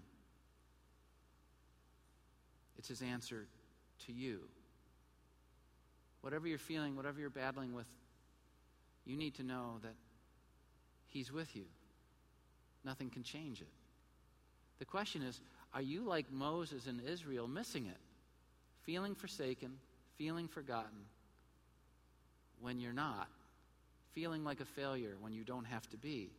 It's 2.78 2.88
his 2.88 3.02
answer 3.02 3.46
to 4.06 4.12
you. 4.12 4.40
Whatever 6.22 6.48
you're 6.48 6.58
feeling, 6.58 6.96
whatever 6.96 7.20
you're 7.20 7.30
battling 7.30 7.74
with, 7.74 7.88
you 9.06 9.16
need 9.16 9.36
to 9.36 9.44
know 9.44 9.78
that 9.84 9.96
he's 11.08 11.32
with 11.32 11.56
you. 11.56 11.66
Nothing 12.84 13.10
can 13.10 13.24
change 13.24 13.62
it. 13.62 13.70
The 14.80 14.86
question 14.86 15.22
is 15.22 15.40
are 15.74 15.82
you 15.82 16.04
like 16.04 16.32
Moses 16.32 16.88
and 16.88 17.00
Israel, 17.02 17.48
missing 17.48 17.86
it? 17.86 17.98
Feeling 18.84 19.16
forsaken, 19.16 19.78
feeling 20.18 20.48
forgotten, 20.48 21.06
when 22.62 22.80
you're 22.80 22.94
not, 22.94 23.28
feeling 24.14 24.44
like 24.44 24.60
a 24.60 24.66
failure 24.66 25.16
when 25.20 25.34
you 25.34 25.44
don't 25.44 25.66
have 25.66 25.88
to 25.90 25.98
be. 25.98 26.30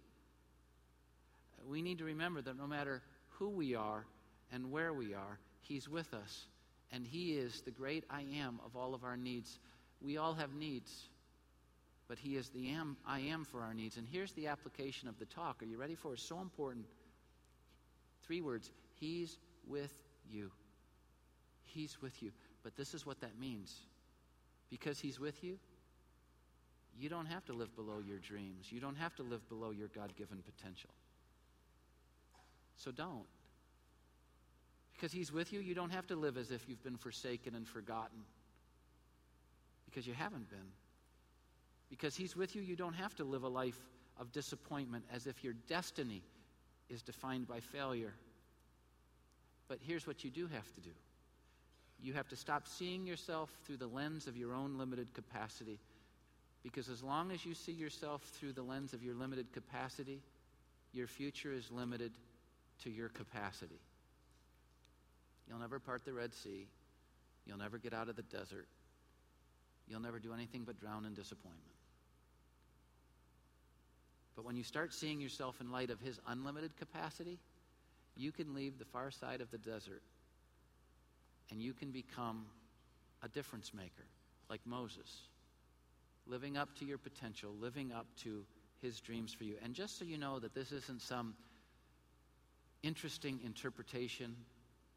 We 1.68 1.82
need 1.82 1.98
to 1.98 2.04
remember 2.04 2.42
that 2.42 2.56
no 2.56 2.66
matter 2.66 3.02
who 3.30 3.48
we 3.48 3.74
are 3.74 4.04
and 4.52 4.70
where 4.70 4.92
we 4.92 5.14
are, 5.14 5.38
He's 5.60 5.88
with 5.88 6.12
us. 6.14 6.46
And 6.90 7.06
He 7.06 7.32
is 7.32 7.62
the 7.62 7.70
great 7.70 8.04
I 8.10 8.24
am 8.34 8.60
of 8.64 8.76
all 8.76 8.94
of 8.94 9.04
our 9.04 9.16
needs. 9.16 9.58
We 10.00 10.16
all 10.16 10.34
have 10.34 10.54
needs, 10.54 10.90
but 12.08 12.18
He 12.18 12.36
is 12.36 12.50
the 12.50 12.70
am, 12.70 12.96
I 13.06 13.20
am 13.20 13.44
for 13.44 13.62
our 13.62 13.74
needs. 13.74 13.96
And 13.96 14.06
here's 14.10 14.32
the 14.32 14.48
application 14.48 15.08
of 15.08 15.18
the 15.18 15.24
talk. 15.26 15.62
Are 15.62 15.66
you 15.66 15.78
ready 15.78 15.94
for 15.94 16.10
it? 16.10 16.14
It's 16.14 16.22
so 16.22 16.40
important. 16.40 16.86
Three 18.26 18.40
words 18.40 18.70
He's 19.00 19.38
with 19.66 19.92
you. 20.30 20.50
He's 21.64 22.00
with 22.02 22.22
you. 22.22 22.32
But 22.62 22.76
this 22.76 22.94
is 22.94 23.06
what 23.06 23.20
that 23.20 23.38
means. 23.40 23.74
Because 24.70 25.00
He's 25.00 25.18
with 25.18 25.42
you, 25.42 25.58
you 26.99 27.09
don't 27.09 27.26
have 27.26 27.45
to 27.47 27.53
live 27.53 27.74
below 27.74 27.99
your 28.07 28.18
dreams. 28.18 28.66
You 28.70 28.80
don't 28.80 28.97
have 28.97 29.14
to 29.16 29.22
live 29.22 29.49
below 29.49 29.70
your 29.70 29.88
God 29.88 30.14
given 30.16 30.38
potential. 30.43 30.90
So 32.76 32.90
don't. 32.90 33.26
Because 34.95 35.12
He's 35.12 35.32
with 35.32 35.53
you, 35.53 35.61
you 35.61 35.74
don't 35.74 35.90
have 35.90 36.07
to 36.09 36.16
live 36.16 36.36
as 36.36 36.51
if 36.51 36.68
you've 36.68 36.82
been 36.82 36.97
forsaken 36.97 37.55
and 37.55 37.66
forgotten. 37.66 38.20
Because 39.86 40.07
you 40.07 40.14
haven't 40.14 40.49
been. 40.51 40.70
Because 41.90 42.14
He's 42.14 42.36
with 42.36 42.55
you, 42.55 42.62
you 42.62 42.76
don't 42.76 42.95
have 42.95 43.14
to 43.16 43.24
live 43.24 43.43
a 43.43 43.49
life 43.49 43.78
of 44.18 44.30
disappointment 44.32 45.05
as 45.12 45.26
if 45.26 45.43
your 45.43 45.55
destiny 45.68 46.22
is 46.88 47.03
defined 47.03 47.49
by 47.49 47.61
failure. 47.61 48.12
But 49.68 49.78
here's 49.80 50.07
what 50.07 50.22
you 50.24 50.30
do 50.30 50.47
have 50.47 50.72
to 50.74 50.80
do 50.80 50.90
you 52.03 52.12
have 52.12 52.28
to 52.28 52.36
stop 52.36 52.66
seeing 52.66 53.07
yourself 53.07 53.57
through 53.64 53.76
the 53.76 53.86
lens 53.86 54.26
of 54.26 54.36
your 54.36 54.55
own 54.55 54.76
limited 54.76 55.14
capacity 55.14 55.78
because 56.62 56.88
as 56.88 57.02
long 57.02 57.32
as 57.32 57.44
you 57.44 57.54
see 57.54 57.72
yourself 57.72 58.22
through 58.34 58.52
the 58.52 58.62
lens 58.62 58.92
of 58.92 59.02
your 59.02 59.14
limited 59.14 59.52
capacity, 59.52 60.20
your 60.92 61.06
future 61.06 61.52
is 61.52 61.70
limited 61.70 62.12
to 62.84 62.90
your 62.90 63.08
capacity. 63.08 63.80
You'll 65.48 65.58
never 65.58 65.78
part 65.78 66.04
the 66.04 66.12
Red 66.12 66.34
Sea. 66.34 66.66
You'll 67.46 67.58
never 67.58 67.78
get 67.78 67.92
out 67.92 68.08
of 68.08 68.16
the 68.16 68.22
desert. 68.22 68.68
You'll 69.88 70.00
never 70.00 70.18
do 70.18 70.32
anything 70.32 70.62
but 70.64 70.78
drown 70.78 71.04
in 71.04 71.14
disappointment. 71.14 71.62
But 74.36 74.44
when 74.44 74.56
you 74.56 74.62
start 74.62 74.94
seeing 74.94 75.20
yourself 75.20 75.60
in 75.60 75.70
light 75.70 75.90
of 75.90 76.00
His 76.00 76.18
unlimited 76.26 76.76
capacity, 76.76 77.38
you 78.16 78.32
can 78.32 78.54
leave 78.54 78.78
the 78.78 78.84
far 78.84 79.10
side 79.10 79.40
of 79.40 79.50
the 79.50 79.58
desert 79.58 80.02
and 81.50 81.60
you 81.60 81.72
can 81.72 81.90
become 81.90 82.46
a 83.22 83.28
difference 83.28 83.72
maker 83.74 84.06
like 84.48 84.60
Moses 84.64 85.10
living 86.26 86.56
up 86.56 86.74
to 86.78 86.84
your 86.84 86.98
potential, 86.98 87.52
living 87.60 87.92
up 87.92 88.06
to 88.22 88.44
his 88.80 89.00
dreams 89.00 89.32
for 89.32 89.44
you. 89.44 89.56
And 89.62 89.74
just 89.74 89.98
so 89.98 90.04
you 90.04 90.18
know 90.18 90.38
that 90.38 90.54
this 90.54 90.72
isn't 90.72 91.02
some 91.02 91.34
interesting 92.82 93.40
interpretation 93.44 94.36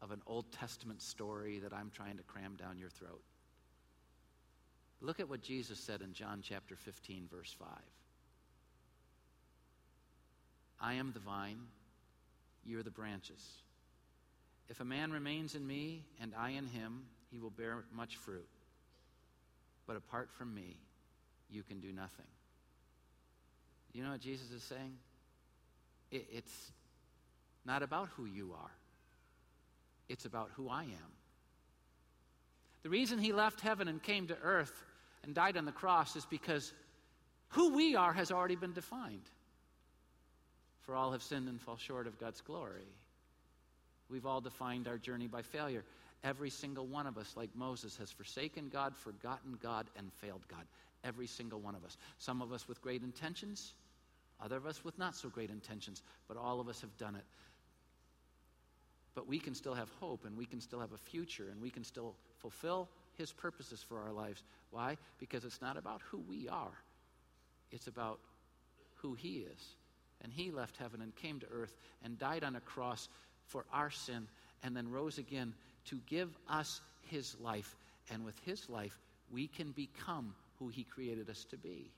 of 0.02 0.10
an 0.10 0.20
Old 0.26 0.50
Testament 0.52 1.00
story 1.02 1.58
that 1.60 1.72
I'm 1.72 1.90
trying 1.94 2.16
to 2.16 2.22
cram 2.22 2.56
down 2.56 2.78
your 2.78 2.90
throat. 2.90 3.22
Look 5.00 5.20
at 5.20 5.28
what 5.28 5.42
Jesus 5.42 5.78
said 5.78 6.00
in 6.00 6.12
John 6.12 6.40
chapter 6.42 6.74
15, 6.74 7.28
verse 7.30 7.54
5. 7.58 7.68
I 10.80 10.94
am 10.94 11.12
the 11.12 11.20
vine, 11.20 11.60
you 12.64 12.78
are 12.78 12.82
the 12.82 12.90
branches. 12.90 13.40
If 14.68 14.80
a 14.80 14.84
man 14.84 15.12
remains 15.12 15.54
in 15.54 15.66
me 15.66 16.02
and 16.20 16.32
I 16.36 16.50
in 16.50 16.66
him, 16.66 17.04
he 17.30 17.38
will 17.38 17.50
bear 17.50 17.84
much 17.94 18.16
fruit. 18.16 18.48
But 19.86 19.96
apart 19.96 20.30
from 20.36 20.54
me, 20.54 20.76
you 21.50 21.62
can 21.62 21.80
do 21.80 21.92
nothing. 21.92 22.26
You 23.92 24.04
know 24.04 24.10
what 24.10 24.20
Jesus 24.20 24.50
is 24.50 24.62
saying? 24.62 24.92
It, 26.10 26.26
it's 26.32 26.72
not 27.64 27.82
about 27.82 28.08
who 28.16 28.26
you 28.26 28.52
are, 28.52 28.70
it's 30.08 30.24
about 30.24 30.50
who 30.54 30.68
I 30.68 30.82
am. 30.84 31.12
The 32.82 32.90
reason 32.90 33.18
he 33.18 33.32
left 33.32 33.60
heaven 33.60 33.88
and 33.88 34.00
came 34.00 34.28
to 34.28 34.36
earth 34.42 34.84
and 35.24 35.34
died 35.34 35.56
on 35.56 35.64
the 35.64 35.72
cross 35.72 36.14
is 36.14 36.24
because 36.24 36.72
who 37.48 37.74
we 37.74 37.96
are 37.96 38.12
has 38.12 38.30
already 38.30 38.54
been 38.54 38.72
defined. 38.72 39.28
For 40.82 40.94
all 40.94 41.10
have 41.10 41.22
sinned 41.22 41.48
and 41.48 41.60
fall 41.60 41.76
short 41.76 42.06
of 42.06 42.20
God's 42.20 42.40
glory. 42.40 42.86
We've 44.08 44.26
all 44.26 44.40
defined 44.40 44.86
our 44.86 44.98
journey 44.98 45.26
by 45.26 45.42
failure. 45.42 45.84
Every 46.22 46.50
single 46.50 46.86
one 46.86 47.06
of 47.06 47.18
us, 47.18 47.34
like 47.36 47.50
Moses, 47.56 47.96
has 47.96 48.12
forsaken 48.12 48.68
God, 48.72 48.96
forgotten 48.96 49.58
God, 49.60 49.86
and 49.96 50.12
failed 50.12 50.46
God. 50.48 50.64
Every 51.06 51.26
single 51.26 51.60
one 51.60 51.76
of 51.76 51.84
us. 51.84 51.96
Some 52.18 52.42
of 52.42 52.52
us 52.52 52.66
with 52.66 52.82
great 52.82 53.02
intentions, 53.02 53.74
other 54.42 54.56
of 54.56 54.66
us 54.66 54.84
with 54.84 54.98
not 54.98 55.14
so 55.14 55.28
great 55.28 55.50
intentions, 55.50 56.02
but 56.26 56.36
all 56.36 56.58
of 56.60 56.68
us 56.68 56.80
have 56.80 56.96
done 56.98 57.14
it. 57.14 57.24
But 59.14 59.28
we 59.28 59.38
can 59.38 59.54
still 59.54 59.74
have 59.74 59.88
hope 60.00 60.24
and 60.24 60.36
we 60.36 60.44
can 60.46 60.60
still 60.60 60.80
have 60.80 60.92
a 60.92 60.98
future 60.98 61.48
and 61.50 61.62
we 61.62 61.70
can 61.70 61.84
still 61.84 62.14
fulfill 62.38 62.88
His 63.16 63.32
purposes 63.32 63.84
for 63.88 64.00
our 64.00 64.12
lives. 64.12 64.42
Why? 64.70 64.96
Because 65.18 65.44
it's 65.44 65.62
not 65.62 65.76
about 65.76 66.02
who 66.10 66.18
we 66.28 66.48
are, 66.48 66.76
it's 67.70 67.86
about 67.86 68.18
who 68.96 69.14
He 69.14 69.46
is. 69.52 69.74
And 70.22 70.32
He 70.32 70.50
left 70.50 70.76
heaven 70.76 71.02
and 71.02 71.14
came 71.14 71.38
to 71.40 71.46
earth 71.52 71.74
and 72.02 72.18
died 72.18 72.42
on 72.42 72.56
a 72.56 72.60
cross 72.60 73.08
for 73.46 73.64
our 73.72 73.90
sin 73.90 74.26
and 74.62 74.76
then 74.76 74.90
rose 74.90 75.18
again 75.18 75.54
to 75.86 76.00
give 76.08 76.36
us 76.48 76.80
His 77.02 77.36
life. 77.40 77.76
And 78.10 78.24
with 78.24 78.38
His 78.44 78.68
life, 78.68 78.98
we 79.30 79.46
can 79.46 79.70
become 79.72 80.34
who 80.58 80.68
He 80.68 80.84
created 80.84 81.30
us 81.30 81.44
to 81.50 81.56
be. 81.56 81.90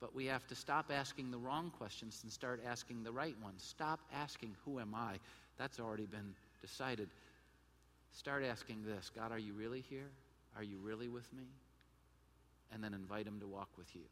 But 0.00 0.14
we 0.14 0.26
have 0.26 0.46
to 0.48 0.54
stop 0.54 0.90
asking 0.92 1.30
the 1.30 1.38
wrong 1.38 1.72
questions 1.78 2.20
and 2.22 2.30
start 2.30 2.62
asking 2.66 3.02
the 3.02 3.12
right 3.12 3.36
ones. 3.42 3.62
Stop 3.62 4.00
asking, 4.14 4.54
Who 4.64 4.78
am 4.78 4.94
I? 4.94 5.18
That's 5.58 5.80
already 5.80 6.06
been 6.06 6.34
decided. 6.60 7.08
Start 8.12 8.44
asking 8.44 8.84
this 8.84 9.10
God, 9.14 9.32
are 9.32 9.38
you 9.38 9.52
really 9.52 9.82
here? 9.88 10.08
Are 10.56 10.62
you 10.62 10.78
really 10.82 11.08
with 11.08 11.30
me? 11.32 11.44
And 12.72 12.82
then 12.82 12.94
invite 12.94 13.26
Him 13.26 13.40
to 13.40 13.46
walk 13.46 13.68
with 13.76 13.94
you. 13.94 14.02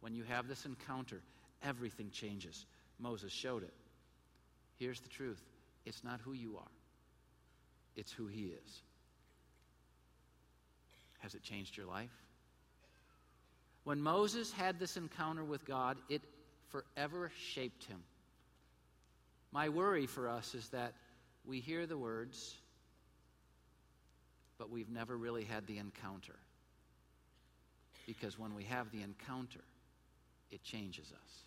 When 0.00 0.14
you 0.14 0.24
have 0.24 0.46
this 0.46 0.64
encounter, 0.64 1.20
everything 1.62 2.10
changes. 2.10 2.66
Moses 2.98 3.32
showed 3.32 3.62
it. 3.62 3.74
Here's 4.76 5.00
the 5.00 5.08
truth 5.08 5.42
it's 5.84 6.04
not 6.04 6.20
who 6.20 6.32
you 6.32 6.56
are, 6.56 6.72
it's 7.96 8.12
who 8.12 8.26
He 8.26 8.52
is. 8.64 8.82
Has 11.18 11.34
it 11.34 11.42
changed 11.42 11.76
your 11.76 11.86
life? 11.86 12.12
When 13.84 14.00
Moses 14.00 14.52
had 14.52 14.78
this 14.78 14.96
encounter 14.96 15.44
with 15.44 15.64
God, 15.64 15.96
it 16.08 16.22
forever 16.68 17.30
shaped 17.52 17.84
him. 17.84 18.02
My 19.50 19.68
worry 19.70 20.06
for 20.06 20.28
us 20.28 20.54
is 20.54 20.68
that 20.68 20.92
we 21.46 21.60
hear 21.60 21.86
the 21.86 21.96
words, 21.96 22.54
but 24.58 24.70
we've 24.70 24.90
never 24.90 25.16
really 25.16 25.44
had 25.44 25.66
the 25.66 25.78
encounter. 25.78 26.36
Because 28.06 28.38
when 28.38 28.54
we 28.54 28.64
have 28.64 28.90
the 28.90 29.02
encounter, 29.02 29.64
it 30.50 30.62
changes 30.62 31.12
us. 31.12 31.44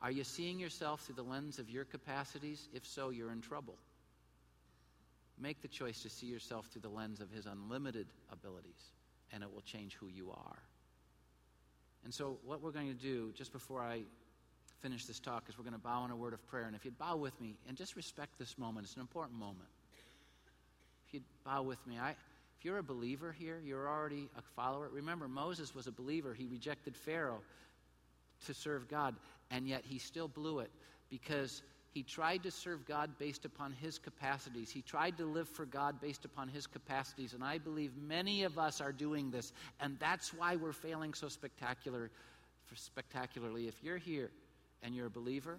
Are 0.00 0.10
you 0.10 0.24
seeing 0.24 0.58
yourself 0.58 1.02
through 1.02 1.14
the 1.16 1.22
lens 1.22 1.58
of 1.58 1.70
your 1.70 1.84
capacities? 1.84 2.68
If 2.72 2.86
so, 2.86 3.10
you're 3.10 3.30
in 3.30 3.40
trouble. 3.40 3.76
Make 5.42 5.60
the 5.60 5.68
choice 5.68 6.02
to 6.02 6.08
see 6.08 6.26
yourself 6.26 6.66
through 6.66 6.82
the 6.82 6.88
lens 6.88 7.20
of 7.20 7.28
His 7.32 7.46
unlimited 7.46 8.06
abilities, 8.30 8.92
and 9.32 9.42
it 9.42 9.52
will 9.52 9.62
change 9.62 9.94
who 9.94 10.06
you 10.06 10.30
are. 10.30 10.62
And 12.04 12.14
so, 12.14 12.38
what 12.44 12.62
we're 12.62 12.70
going 12.70 12.86
to 12.86 13.00
do 13.00 13.32
just 13.34 13.52
before 13.52 13.82
I 13.82 14.02
finish 14.80 15.04
this 15.04 15.18
talk 15.18 15.44
is 15.48 15.58
we're 15.58 15.64
going 15.64 15.74
to 15.74 15.80
bow 15.80 16.04
in 16.04 16.12
a 16.12 16.16
word 16.16 16.32
of 16.32 16.46
prayer. 16.46 16.66
And 16.66 16.76
if 16.76 16.84
you'd 16.84 16.98
bow 16.98 17.16
with 17.16 17.38
me 17.40 17.56
and 17.68 17.76
just 17.76 17.96
respect 17.96 18.38
this 18.38 18.56
moment, 18.56 18.86
it's 18.86 18.94
an 18.94 19.00
important 19.00 19.38
moment. 19.38 19.68
If 21.08 21.14
you'd 21.14 21.24
bow 21.44 21.62
with 21.62 21.84
me, 21.88 21.98
I, 21.98 22.10
if 22.10 22.64
you're 22.64 22.78
a 22.78 22.82
believer 22.82 23.32
here, 23.32 23.60
you're 23.64 23.88
already 23.88 24.28
a 24.38 24.42
follower. 24.54 24.88
Remember, 24.92 25.26
Moses 25.26 25.74
was 25.74 25.88
a 25.88 25.92
believer. 25.92 26.34
He 26.34 26.46
rejected 26.46 26.96
Pharaoh 26.96 27.42
to 28.46 28.54
serve 28.54 28.88
God, 28.88 29.16
and 29.50 29.66
yet 29.66 29.82
he 29.84 29.98
still 29.98 30.28
blew 30.28 30.60
it 30.60 30.70
because 31.10 31.62
he 31.92 32.02
tried 32.02 32.42
to 32.44 32.50
serve 32.50 32.86
God 32.86 33.10
based 33.18 33.44
upon 33.44 33.72
his 33.72 33.98
capacities. 33.98 34.70
He 34.70 34.80
tried 34.80 35.18
to 35.18 35.26
live 35.26 35.46
for 35.46 35.66
God 35.66 36.00
based 36.00 36.24
upon 36.24 36.48
his 36.48 36.66
capacities. 36.66 37.34
And 37.34 37.44
I 37.44 37.58
believe 37.58 37.92
many 37.96 38.44
of 38.44 38.58
us 38.58 38.80
are 38.80 38.92
doing 38.92 39.30
this. 39.30 39.52
And 39.78 39.98
that's 39.98 40.32
why 40.32 40.56
we're 40.56 40.72
failing 40.72 41.12
so 41.12 41.28
spectacular, 41.28 42.10
spectacularly. 42.74 43.68
If 43.68 43.74
you're 43.82 43.98
here 43.98 44.30
and 44.82 44.96
you're 44.96 45.08
a 45.08 45.10
believer, 45.10 45.58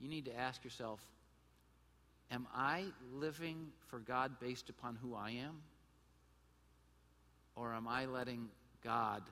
you 0.00 0.08
need 0.08 0.24
to 0.24 0.36
ask 0.36 0.64
yourself 0.64 1.00
Am 2.32 2.48
I 2.52 2.86
living 3.12 3.68
for 3.86 4.00
God 4.00 4.40
based 4.40 4.70
upon 4.70 4.96
who 4.96 5.14
I 5.14 5.30
am? 5.30 5.60
Or 7.54 7.72
am 7.72 7.86
I 7.86 8.06
letting 8.06 8.48
God 8.82 9.22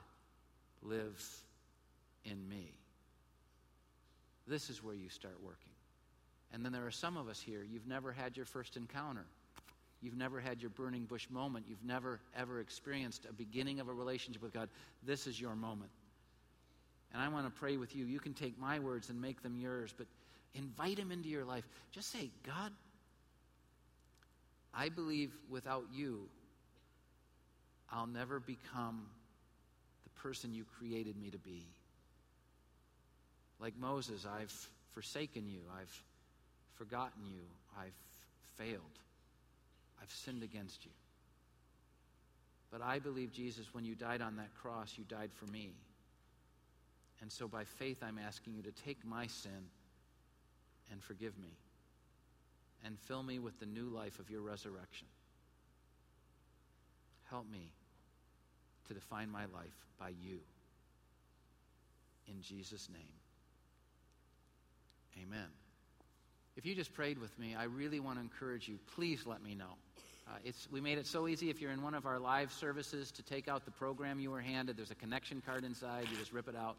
live 0.81 1.21
in 2.23 2.47
me? 2.47 2.71
This 4.47 4.69
is 4.69 4.81
where 4.81 4.95
you 4.95 5.09
start 5.09 5.35
working. 5.43 5.72
And 6.53 6.63
then 6.63 6.71
there 6.71 6.85
are 6.85 6.91
some 6.91 7.17
of 7.17 7.27
us 7.27 7.41
here, 7.41 7.63
you've 7.63 7.87
never 7.87 8.11
had 8.11 8.37
your 8.37 8.45
first 8.45 8.77
encounter. 8.77 9.25
You've 10.01 10.17
never 10.17 10.39
had 10.39 10.61
your 10.61 10.69
burning 10.69 11.05
bush 11.05 11.27
moment. 11.29 11.65
You've 11.67 11.83
never, 11.83 12.19
ever 12.37 12.59
experienced 12.59 13.25
a 13.27 13.33
beginning 13.33 13.79
of 13.79 13.87
a 13.87 13.93
relationship 13.93 14.43
with 14.43 14.53
God. 14.53 14.69
This 15.03 15.27
is 15.27 15.39
your 15.39 15.55
moment. 15.55 15.89
And 17.13 17.21
I 17.21 17.29
want 17.29 17.45
to 17.45 17.59
pray 17.59 17.77
with 17.77 17.95
you. 17.95 18.05
You 18.05 18.19
can 18.19 18.33
take 18.33 18.59
my 18.59 18.79
words 18.79 19.09
and 19.09 19.19
make 19.19 19.41
them 19.41 19.57
yours, 19.57 19.93
but 19.97 20.07
invite 20.53 20.99
Him 20.99 21.11
into 21.11 21.29
your 21.29 21.45
life. 21.45 21.63
Just 21.91 22.11
say, 22.11 22.29
God, 22.45 22.71
I 24.73 24.89
believe 24.89 25.31
without 25.49 25.85
you, 25.93 26.27
I'll 27.91 28.07
never 28.07 28.39
become 28.39 29.05
the 30.03 30.21
person 30.21 30.53
you 30.53 30.65
created 30.77 31.15
me 31.15 31.29
to 31.29 31.37
be. 31.37 31.65
Like 33.59 33.77
Moses, 33.79 34.25
I've 34.25 34.53
forsaken 34.93 35.47
you. 35.47 35.61
I've 35.79 36.03
forgotten 36.75 37.25
you. 37.25 37.43
I've 37.77 37.93
failed. 38.57 38.99
I've 40.01 40.11
sinned 40.11 40.43
against 40.43 40.85
you. 40.85 40.91
But 42.71 42.81
I 42.81 42.99
believe, 42.99 43.31
Jesus, 43.31 43.67
when 43.73 43.85
you 43.85 43.95
died 43.95 44.21
on 44.21 44.35
that 44.37 44.53
cross, 44.55 44.95
you 44.97 45.03
died 45.03 45.31
for 45.31 45.45
me. 45.51 45.71
And 47.21 47.31
so 47.31 47.47
by 47.47 47.63
faith, 47.63 48.03
I'm 48.03 48.17
asking 48.17 48.55
you 48.55 48.63
to 48.63 48.71
take 48.71 49.05
my 49.05 49.27
sin 49.27 49.69
and 50.91 51.01
forgive 51.01 51.37
me 51.37 51.55
and 52.83 52.99
fill 52.99 53.23
me 53.23 53.39
with 53.39 53.59
the 53.59 53.65
new 53.65 53.85
life 53.85 54.19
of 54.19 54.29
your 54.29 54.41
resurrection. 54.41 55.07
Help 57.29 57.49
me 57.49 57.71
to 58.87 58.93
define 58.93 59.29
my 59.29 59.45
life 59.45 59.85
by 59.99 60.09
you. 60.09 60.39
In 62.27 62.41
Jesus' 62.41 62.89
name, 62.89 63.13
amen. 65.21 65.62
If 66.55 66.65
you 66.65 66.75
just 66.75 66.93
prayed 66.93 67.17
with 67.17 67.37
me, 67.39 67.55
I 67.55 67.63
really 67.63 67.99
want 67.99 68.17
to 68.17 68.21
encourage 68.21 68.67
you. 68.67 68.77
Please 68.95 69.25
let 69.25 69.43
me 69.43 69.55
know. 69.55 69.75
Uh, 70.27 70.37
it's, 70.45 70.67
we 70.71 70.79
made 70.79 70.97
it 70.97 71.07
so 71.07 71.27
easy 71.27 71.49
if 71.49 71.59
you're 71.59 71.71
in 71.71 71.81
one 71.81 71.93
of 71.93 72.05
our 72.05 72.19
live 72.19 72.51
services 72.51 73.11
to 73.11 73.23
take 73.23 73.47
out 73.47 73.65
the 73.65 73.71
program 73.71 74.19
you 74.19 74.31
were 74.31 74.41
handed. 74.41 74.77
There's 74.77 74.91
a 74.91 74.95
connection 74.95 75.41
card 75.45 75.63
inside. 75.63 76.07
You 76.09 76.17
just 76.17 76.31
rip 76.31 76.47
it 76.47 76.55
out, 76.55 76.77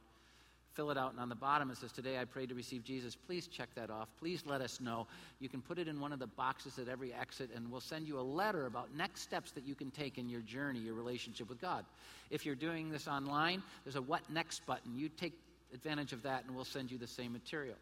fill 0.72 0.90
it 0.90 0.96
out, 0.96 1.10
and 1.10 1.20
on 1.20 1.28
the 1.28 1.34
bottom 1.34 1.70
it 1.70 1.76
says, 1.76 1.92
Today 1.92 2.18
I 2.18 2.24
prayed 2.24 2.48
to 2.48 2.54
receive 2.54 2.84
Jesus. 2.84 3.14
Please 3.14 3.46
check 3.46 3.68
that 3.74 3.90
off. 3.90 4.08
Please 4.18 4.44
let 4.46 4.60
us 4.60 4.80
know. 4.80 5.06
You 5.40 5.48
can 5.48 5.60
put 5.60 5.78
it 5.78 5.88
in 5.88 6.00
one 6.00 6.12
of 6.12 6.20
the 6.20 6.26
boxes 6.26 6.78
at 6.78 6.88
every 6.88 7.12
exit, 7.12 7.50
and 7.54 7.70
we'll 7.70 7.80
send 7.80 8.08
you 8.08 8.18
a 8.18 8.22
letter 8.22 8.66
about 8.66 8.94
next 8.96 9.20
steps 9.22 9.50
that 9.52 9.66
you 9.66 9.74
can 9.74 9.90
take 9.90 10.16
in 10.16 10.28
your 10.28 10.40
journey, 10.40 10.78
your 10.78 10.94
relationship 10.94 11.48
with 11.48 11.60
God. 11.60 11.84
If 12.30 12.46
you're 12.46 12.54
doing 12.54 12.90
this 12.90 13.08
online, 13.08 13.62
there's 13.84 13.96
a 13.96 14.02
What 14.02 14.22
Next 14.30 14.64
button. 14.66 14.96
You 14.96 15.10
take 15.10 15.34
advantage 15.74 16.12
of 16.12 16.22
that, 16.22 16.44
and 16.46 16.54
we'll 16.54 16.64
send 16.64 16.90
you 16.90 16.96
the 16.96 17.06
same 17.06 17.32
material. 17.32 17.76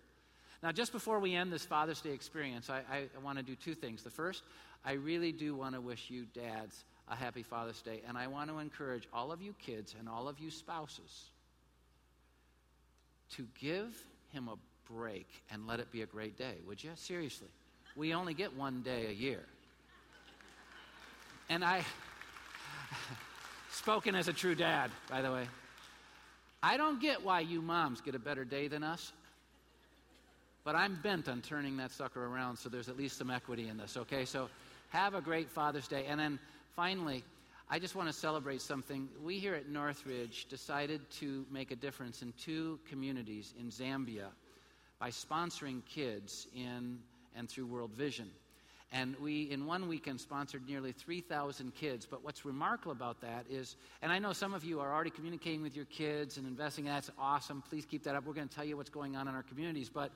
Now, 0.62 0.70
just 0.70 0.92
before 0.92 1.18
we 1.18 1.34
end 1.34 1.52
this 1.52 1.64
Father's 1.64 2.00
Day 2.00 2.12
experience, 2.12 2.70
I, 2.70 2.82
I, 2.90 2.98
I 3.16 3.18
want 3.22 3.38
to 3.38 3.44
do 3.44 3.56
two 3.56 3.74
things. 3.74 4.02
The 4.02 4.10
first, 4.10 4.42
I 4.84 4.92
really 4.92 5.32
do 5.32 5.56
want 5.56 5.74
to 5.74 5.80
wish 5.80 6.08
you 6.08 6.24
dads 6.26 6.84
a 7.08 7.16
happy 7.16 7.42
Father's 7.42 7.82
Day, 7.82 8.00
and 8.06 8.16
I 8.16 8.28
want 8.28 8.48
to 8.48 8.58
encourage 8.58 9.08
all 9.12 9.32
of 9.32 9.42
you 9.42 9.54
kids 9.58 9.96
and 9.98 10.08
all 10.08 10.28
of 10.28 10.38
you 10.38 10.50
spouses 10.50 11.24
to 13.32 13.46
give 13.58 13.92
him 14.30 14.48
a 14.48 14.56
break 14.90 15.26
and 15.50 15.66
let 15.66 15.80
it 15.80 15.90
be 15.90 16.02
a 16.02 16.06
great 16.06 16.38
day, 16.38 16.54
would 16.66 16.82
you? 16.82 16.90
Seriously. 16.94 17.48
We 17.96 18.14
only 18.14 18.34
get 18.34 18.56
one 18.56 18.82
day 18.82 19.06
a 19.06 19.12
year. 19.12 19.44
And 21.48 21.64
I, 21.64 21.84
spoken 23.72 24.14
as 24.14 24.28
a 24.28 24.32
true 24.32 24.54
dad, 24.54 24.90
by 25.10 25.22
the 25.22 25.32
way, 25.32 25.48
I 26.62 26.76
don't 26.76 27.00
get 27.00 27.24
why 27.24 27.40
you 27.40 27.60
moms 27.60 28.00
get 28.00 28.14
a 28.14 28.20
better 28.20 28.44
day 28.44 28.68
than 28.68 28.84
us. 28.84 29.12
But 30.64 30.76
I'm 30.76 30.98
bent 31.02 31.28
on 31.28 31.40
turning 31.40 31.76
that 31.78 31.90
sucker 31.90 32.24
around 32.24 32.56
so 32.56 32.68
there's 32.68 32.88
at 32.88 32.96
least 32.96 33.18
some 33.18 33.30
equity 33.30 33.68
in 33.68 33.76
this, 33.76 33.96
okay? 33.96 34.24
So 34.24 34.48
have 34.90 35.14
a 35.14 35.20
great 35.20 35.50
Father's 35.50 35.88
Day. 35.88 36.04
And 36.08 36.20
then 36.20 36.38
finally, 36.76 37.24
I 37.68 37.78
just 37.78 37.96
want 37.96 38.08
to 38.08 38.12
celebrate 38.12 38.60
something. 38.60 39.08
We 39.24 39.38
here 39.38 39.54
at 39.54 39.68
Northridge 39.68 40.46
decided 40.48 41.00
to 41.12 41.44
make 41.50 41.70
a 41.70 41.76
difference 41.76 42.22
in 42.22 42.32
two 42.38 42.78
communities 42.88 43.54
in 43.58 43.70
Zambia 43.70 44.26
by 45.00 45.10
sponsoring 45.10 45.82
kids 45.86 46.46
in 46.54 46.98
and 47.34 47.48
through 47.48 47.66
World 47.66 47.92
Vision. 47.92 48.30
And 48.92 49.16
we, 49.20 49.50
in 49.50 49.64
one 49.64 49.88
weekend, 49.88 50.20
sponsored 50.20 50.68
nearly 50.68 50.92
3,000 50.92 51.74
kids. 51.74 52.04
But 52.04 52.22
what's 52.22 52.44
remarkable 52.44 52.92
about 52.92 53.22
that 53.22 53.46
is, 53.48 53.76
and 54.02 54.12
I 54.12 54.18
know 54.18 54.34
some 54.34 54.52
of 54.52 54.64
you 54.64 54.80
are 54.80 54.92
already 54.92 55.08
communicating 55.08 55.62
with 55.62 55.74
your 55.74 55.86
kids 55.86 56.36
and 56.36 56.46
investing. 56.46 56.84
That's 56.84 57.10
awesome. 57.18 57.62
Please 57.70 57.86
keep 57.86 58.04
that 58.04 58.14
up. 58.14 58.26
We're 58.26 58.34
going 58.34 58.48
to 58.48 58.54
tell 58.54 58.66
you 58.66 58.76
what's 58.76 58.90
going 58.90 59.16
on 59.16 59.28
in 59.28 59.34
our 59.34 59.44
communities. 59.44 59.88
But 59.88 60.10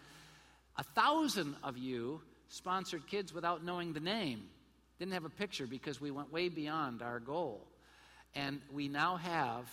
a 0.79 0.83
thousand 0.83 1.57
of 1.63 1.77
you 1.77 2.21
sponsored 2.49 3.07
kids 3.07 3.33
without 3.33 3.65
knowing 3.65 3.93
the 3.93 4.01
name. 4.01 4.45
Didn't 4.99 5.15
have 5.15 5.25
a 5.25 5.31
picture 5.31 5.67
because 5.67 6.01
we 6.01 6.11
went 6.11 6.33
way 6.33 6.49
beyond 6.49 7.03
our 7.03 7.21
goal. 7.21 7.67
And 8.35 8.61
we 8.73 8.89
now 8.89 9.17
have 9.17 9.65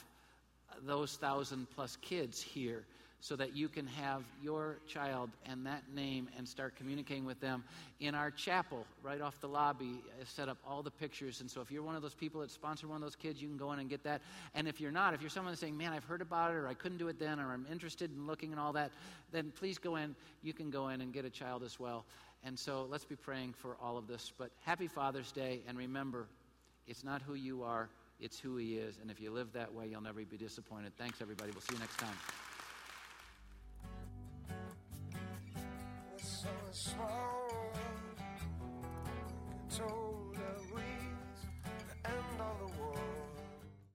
those 0.85 1.15
thousand 1.15 1.67
plus 1.75 1.97
kids 1.97 2.41
here 2.41 2.85
so 3.23 3.37
that 3.37 3.55
you 3.55 3.69
can 3.69 3.87
have 3.87 4.21
your 4.41 4.79
child 4.85 5.29
and 5.45 5.65
that 5.65 5.81
name 5.95 6.27
and 6.37 6.45
start 6.45 6.75
communicating 6.75 7.23
with 7.23 7.39
them. 7.39 7.63
In 8.01 8.15
our 8.15 8.29
chapel, 8.29 8.85
right 9.01 9.21
off 9.21 9.39
the 9.39 9.47
lobby, 9.47 10.03
I 10.19 10.25
set 10.25 10.49
up 10.49 10.57
all 10.67 10.83
the 10.83 10.91
pictures. 10.91 11.39
And 11.39 11.49
so 11.49 11.61
if 11.61 11.71
you're 11.71 11.83
one 11.83 11.95
of 11.95 12.01
those 12.01 12.13
people 12.13 12.41
that 12.41 12.51
sponsor 12.51 12.85
one 12.85 12.97
of 12.97 13.01
those 13.01 13.15
kids, 13.15 13.41
you 13.41 13.47
can 13.47 13.55
go 13.55 13.71
in 13.71 13.79
and 13.79 13.89
get 13.89 14.03
that. 14.03 14.21
And 14.53 14.67
if 14.67 14.81
you're 14.81 14.91
not, 14.91 15.13
if 15.13 15.21
you're 15.21 15.29
someone 15.29 15.55
saying, 15.55 15.77
man, 15.77 15.93
I've 15.93 16.03
heard 16.03 16.21
about 16.21 16.51
it, 16.51 16.55
or 16.55 16.67
I 16.67 16.73
couldn't 16.73 16.97
do 16.97 17.07
it 17.07 17.17
then, 17.17 17.39
or 17.39 17.53
I'm 17.53 17.65
interested 17.71 18.11
in 18.13 18.27
looking 18.27 18.51
and 18.51 18.59
all 18.59 18.73
that, 18.73 18.91
then 19.31 19.53
please 19.55 19.77
go 19.77 19.95
in. 19.95 20.17
You 20.41 20.51
can 20.51 20.69
go 20.69 20.89
in 20.89 20.99
and 20.99 21.13
get 21.13 21.23
a 21.23 21.29
child 21.29 21.63
as 21.63 21.79
well. 21.79 22.03
And 22.43 22.59
so 22.59 22.87
let's 22.91 23.05
be 23.05 23.15
praying 23.15 23.53
for 23.53 23.77
all 23.81 23.97
of 23.97 24.05
this. 24.05 24.33
But 24.37 24.51
happy 24.65 24.87
Father's 24.87 25.31
Day. 25.31 25.61
And 25.65 25.77
remember, 25.77 26.27
it's 26.87 27.05
not 27.05 27.21
who 27.21 27.35
you 27.35 27.63
are, 27.63 27.87
it's 28.19 28.37
who 28.37 28.57
He 28.57 28.75
is. 28.75 28.97
And 29.01 29.09
if 29.09 29.21
you 29.21 29.31
live 29.31 29.53
that 29.53 29.73
way, 29.73 29.87
you'll 29.87 30.01
never 30.01 30.25
be 30.25 30.35
disappointed. 30.35 30.91
Thanks, 30.97 31.21
everybody. 31.21 31.51
We'll 31.51 31.61
see 31.61 31.75
you 31.75 31.79
next 31.79 31.95
time. 31.99 32.17
Told 39.69 40.22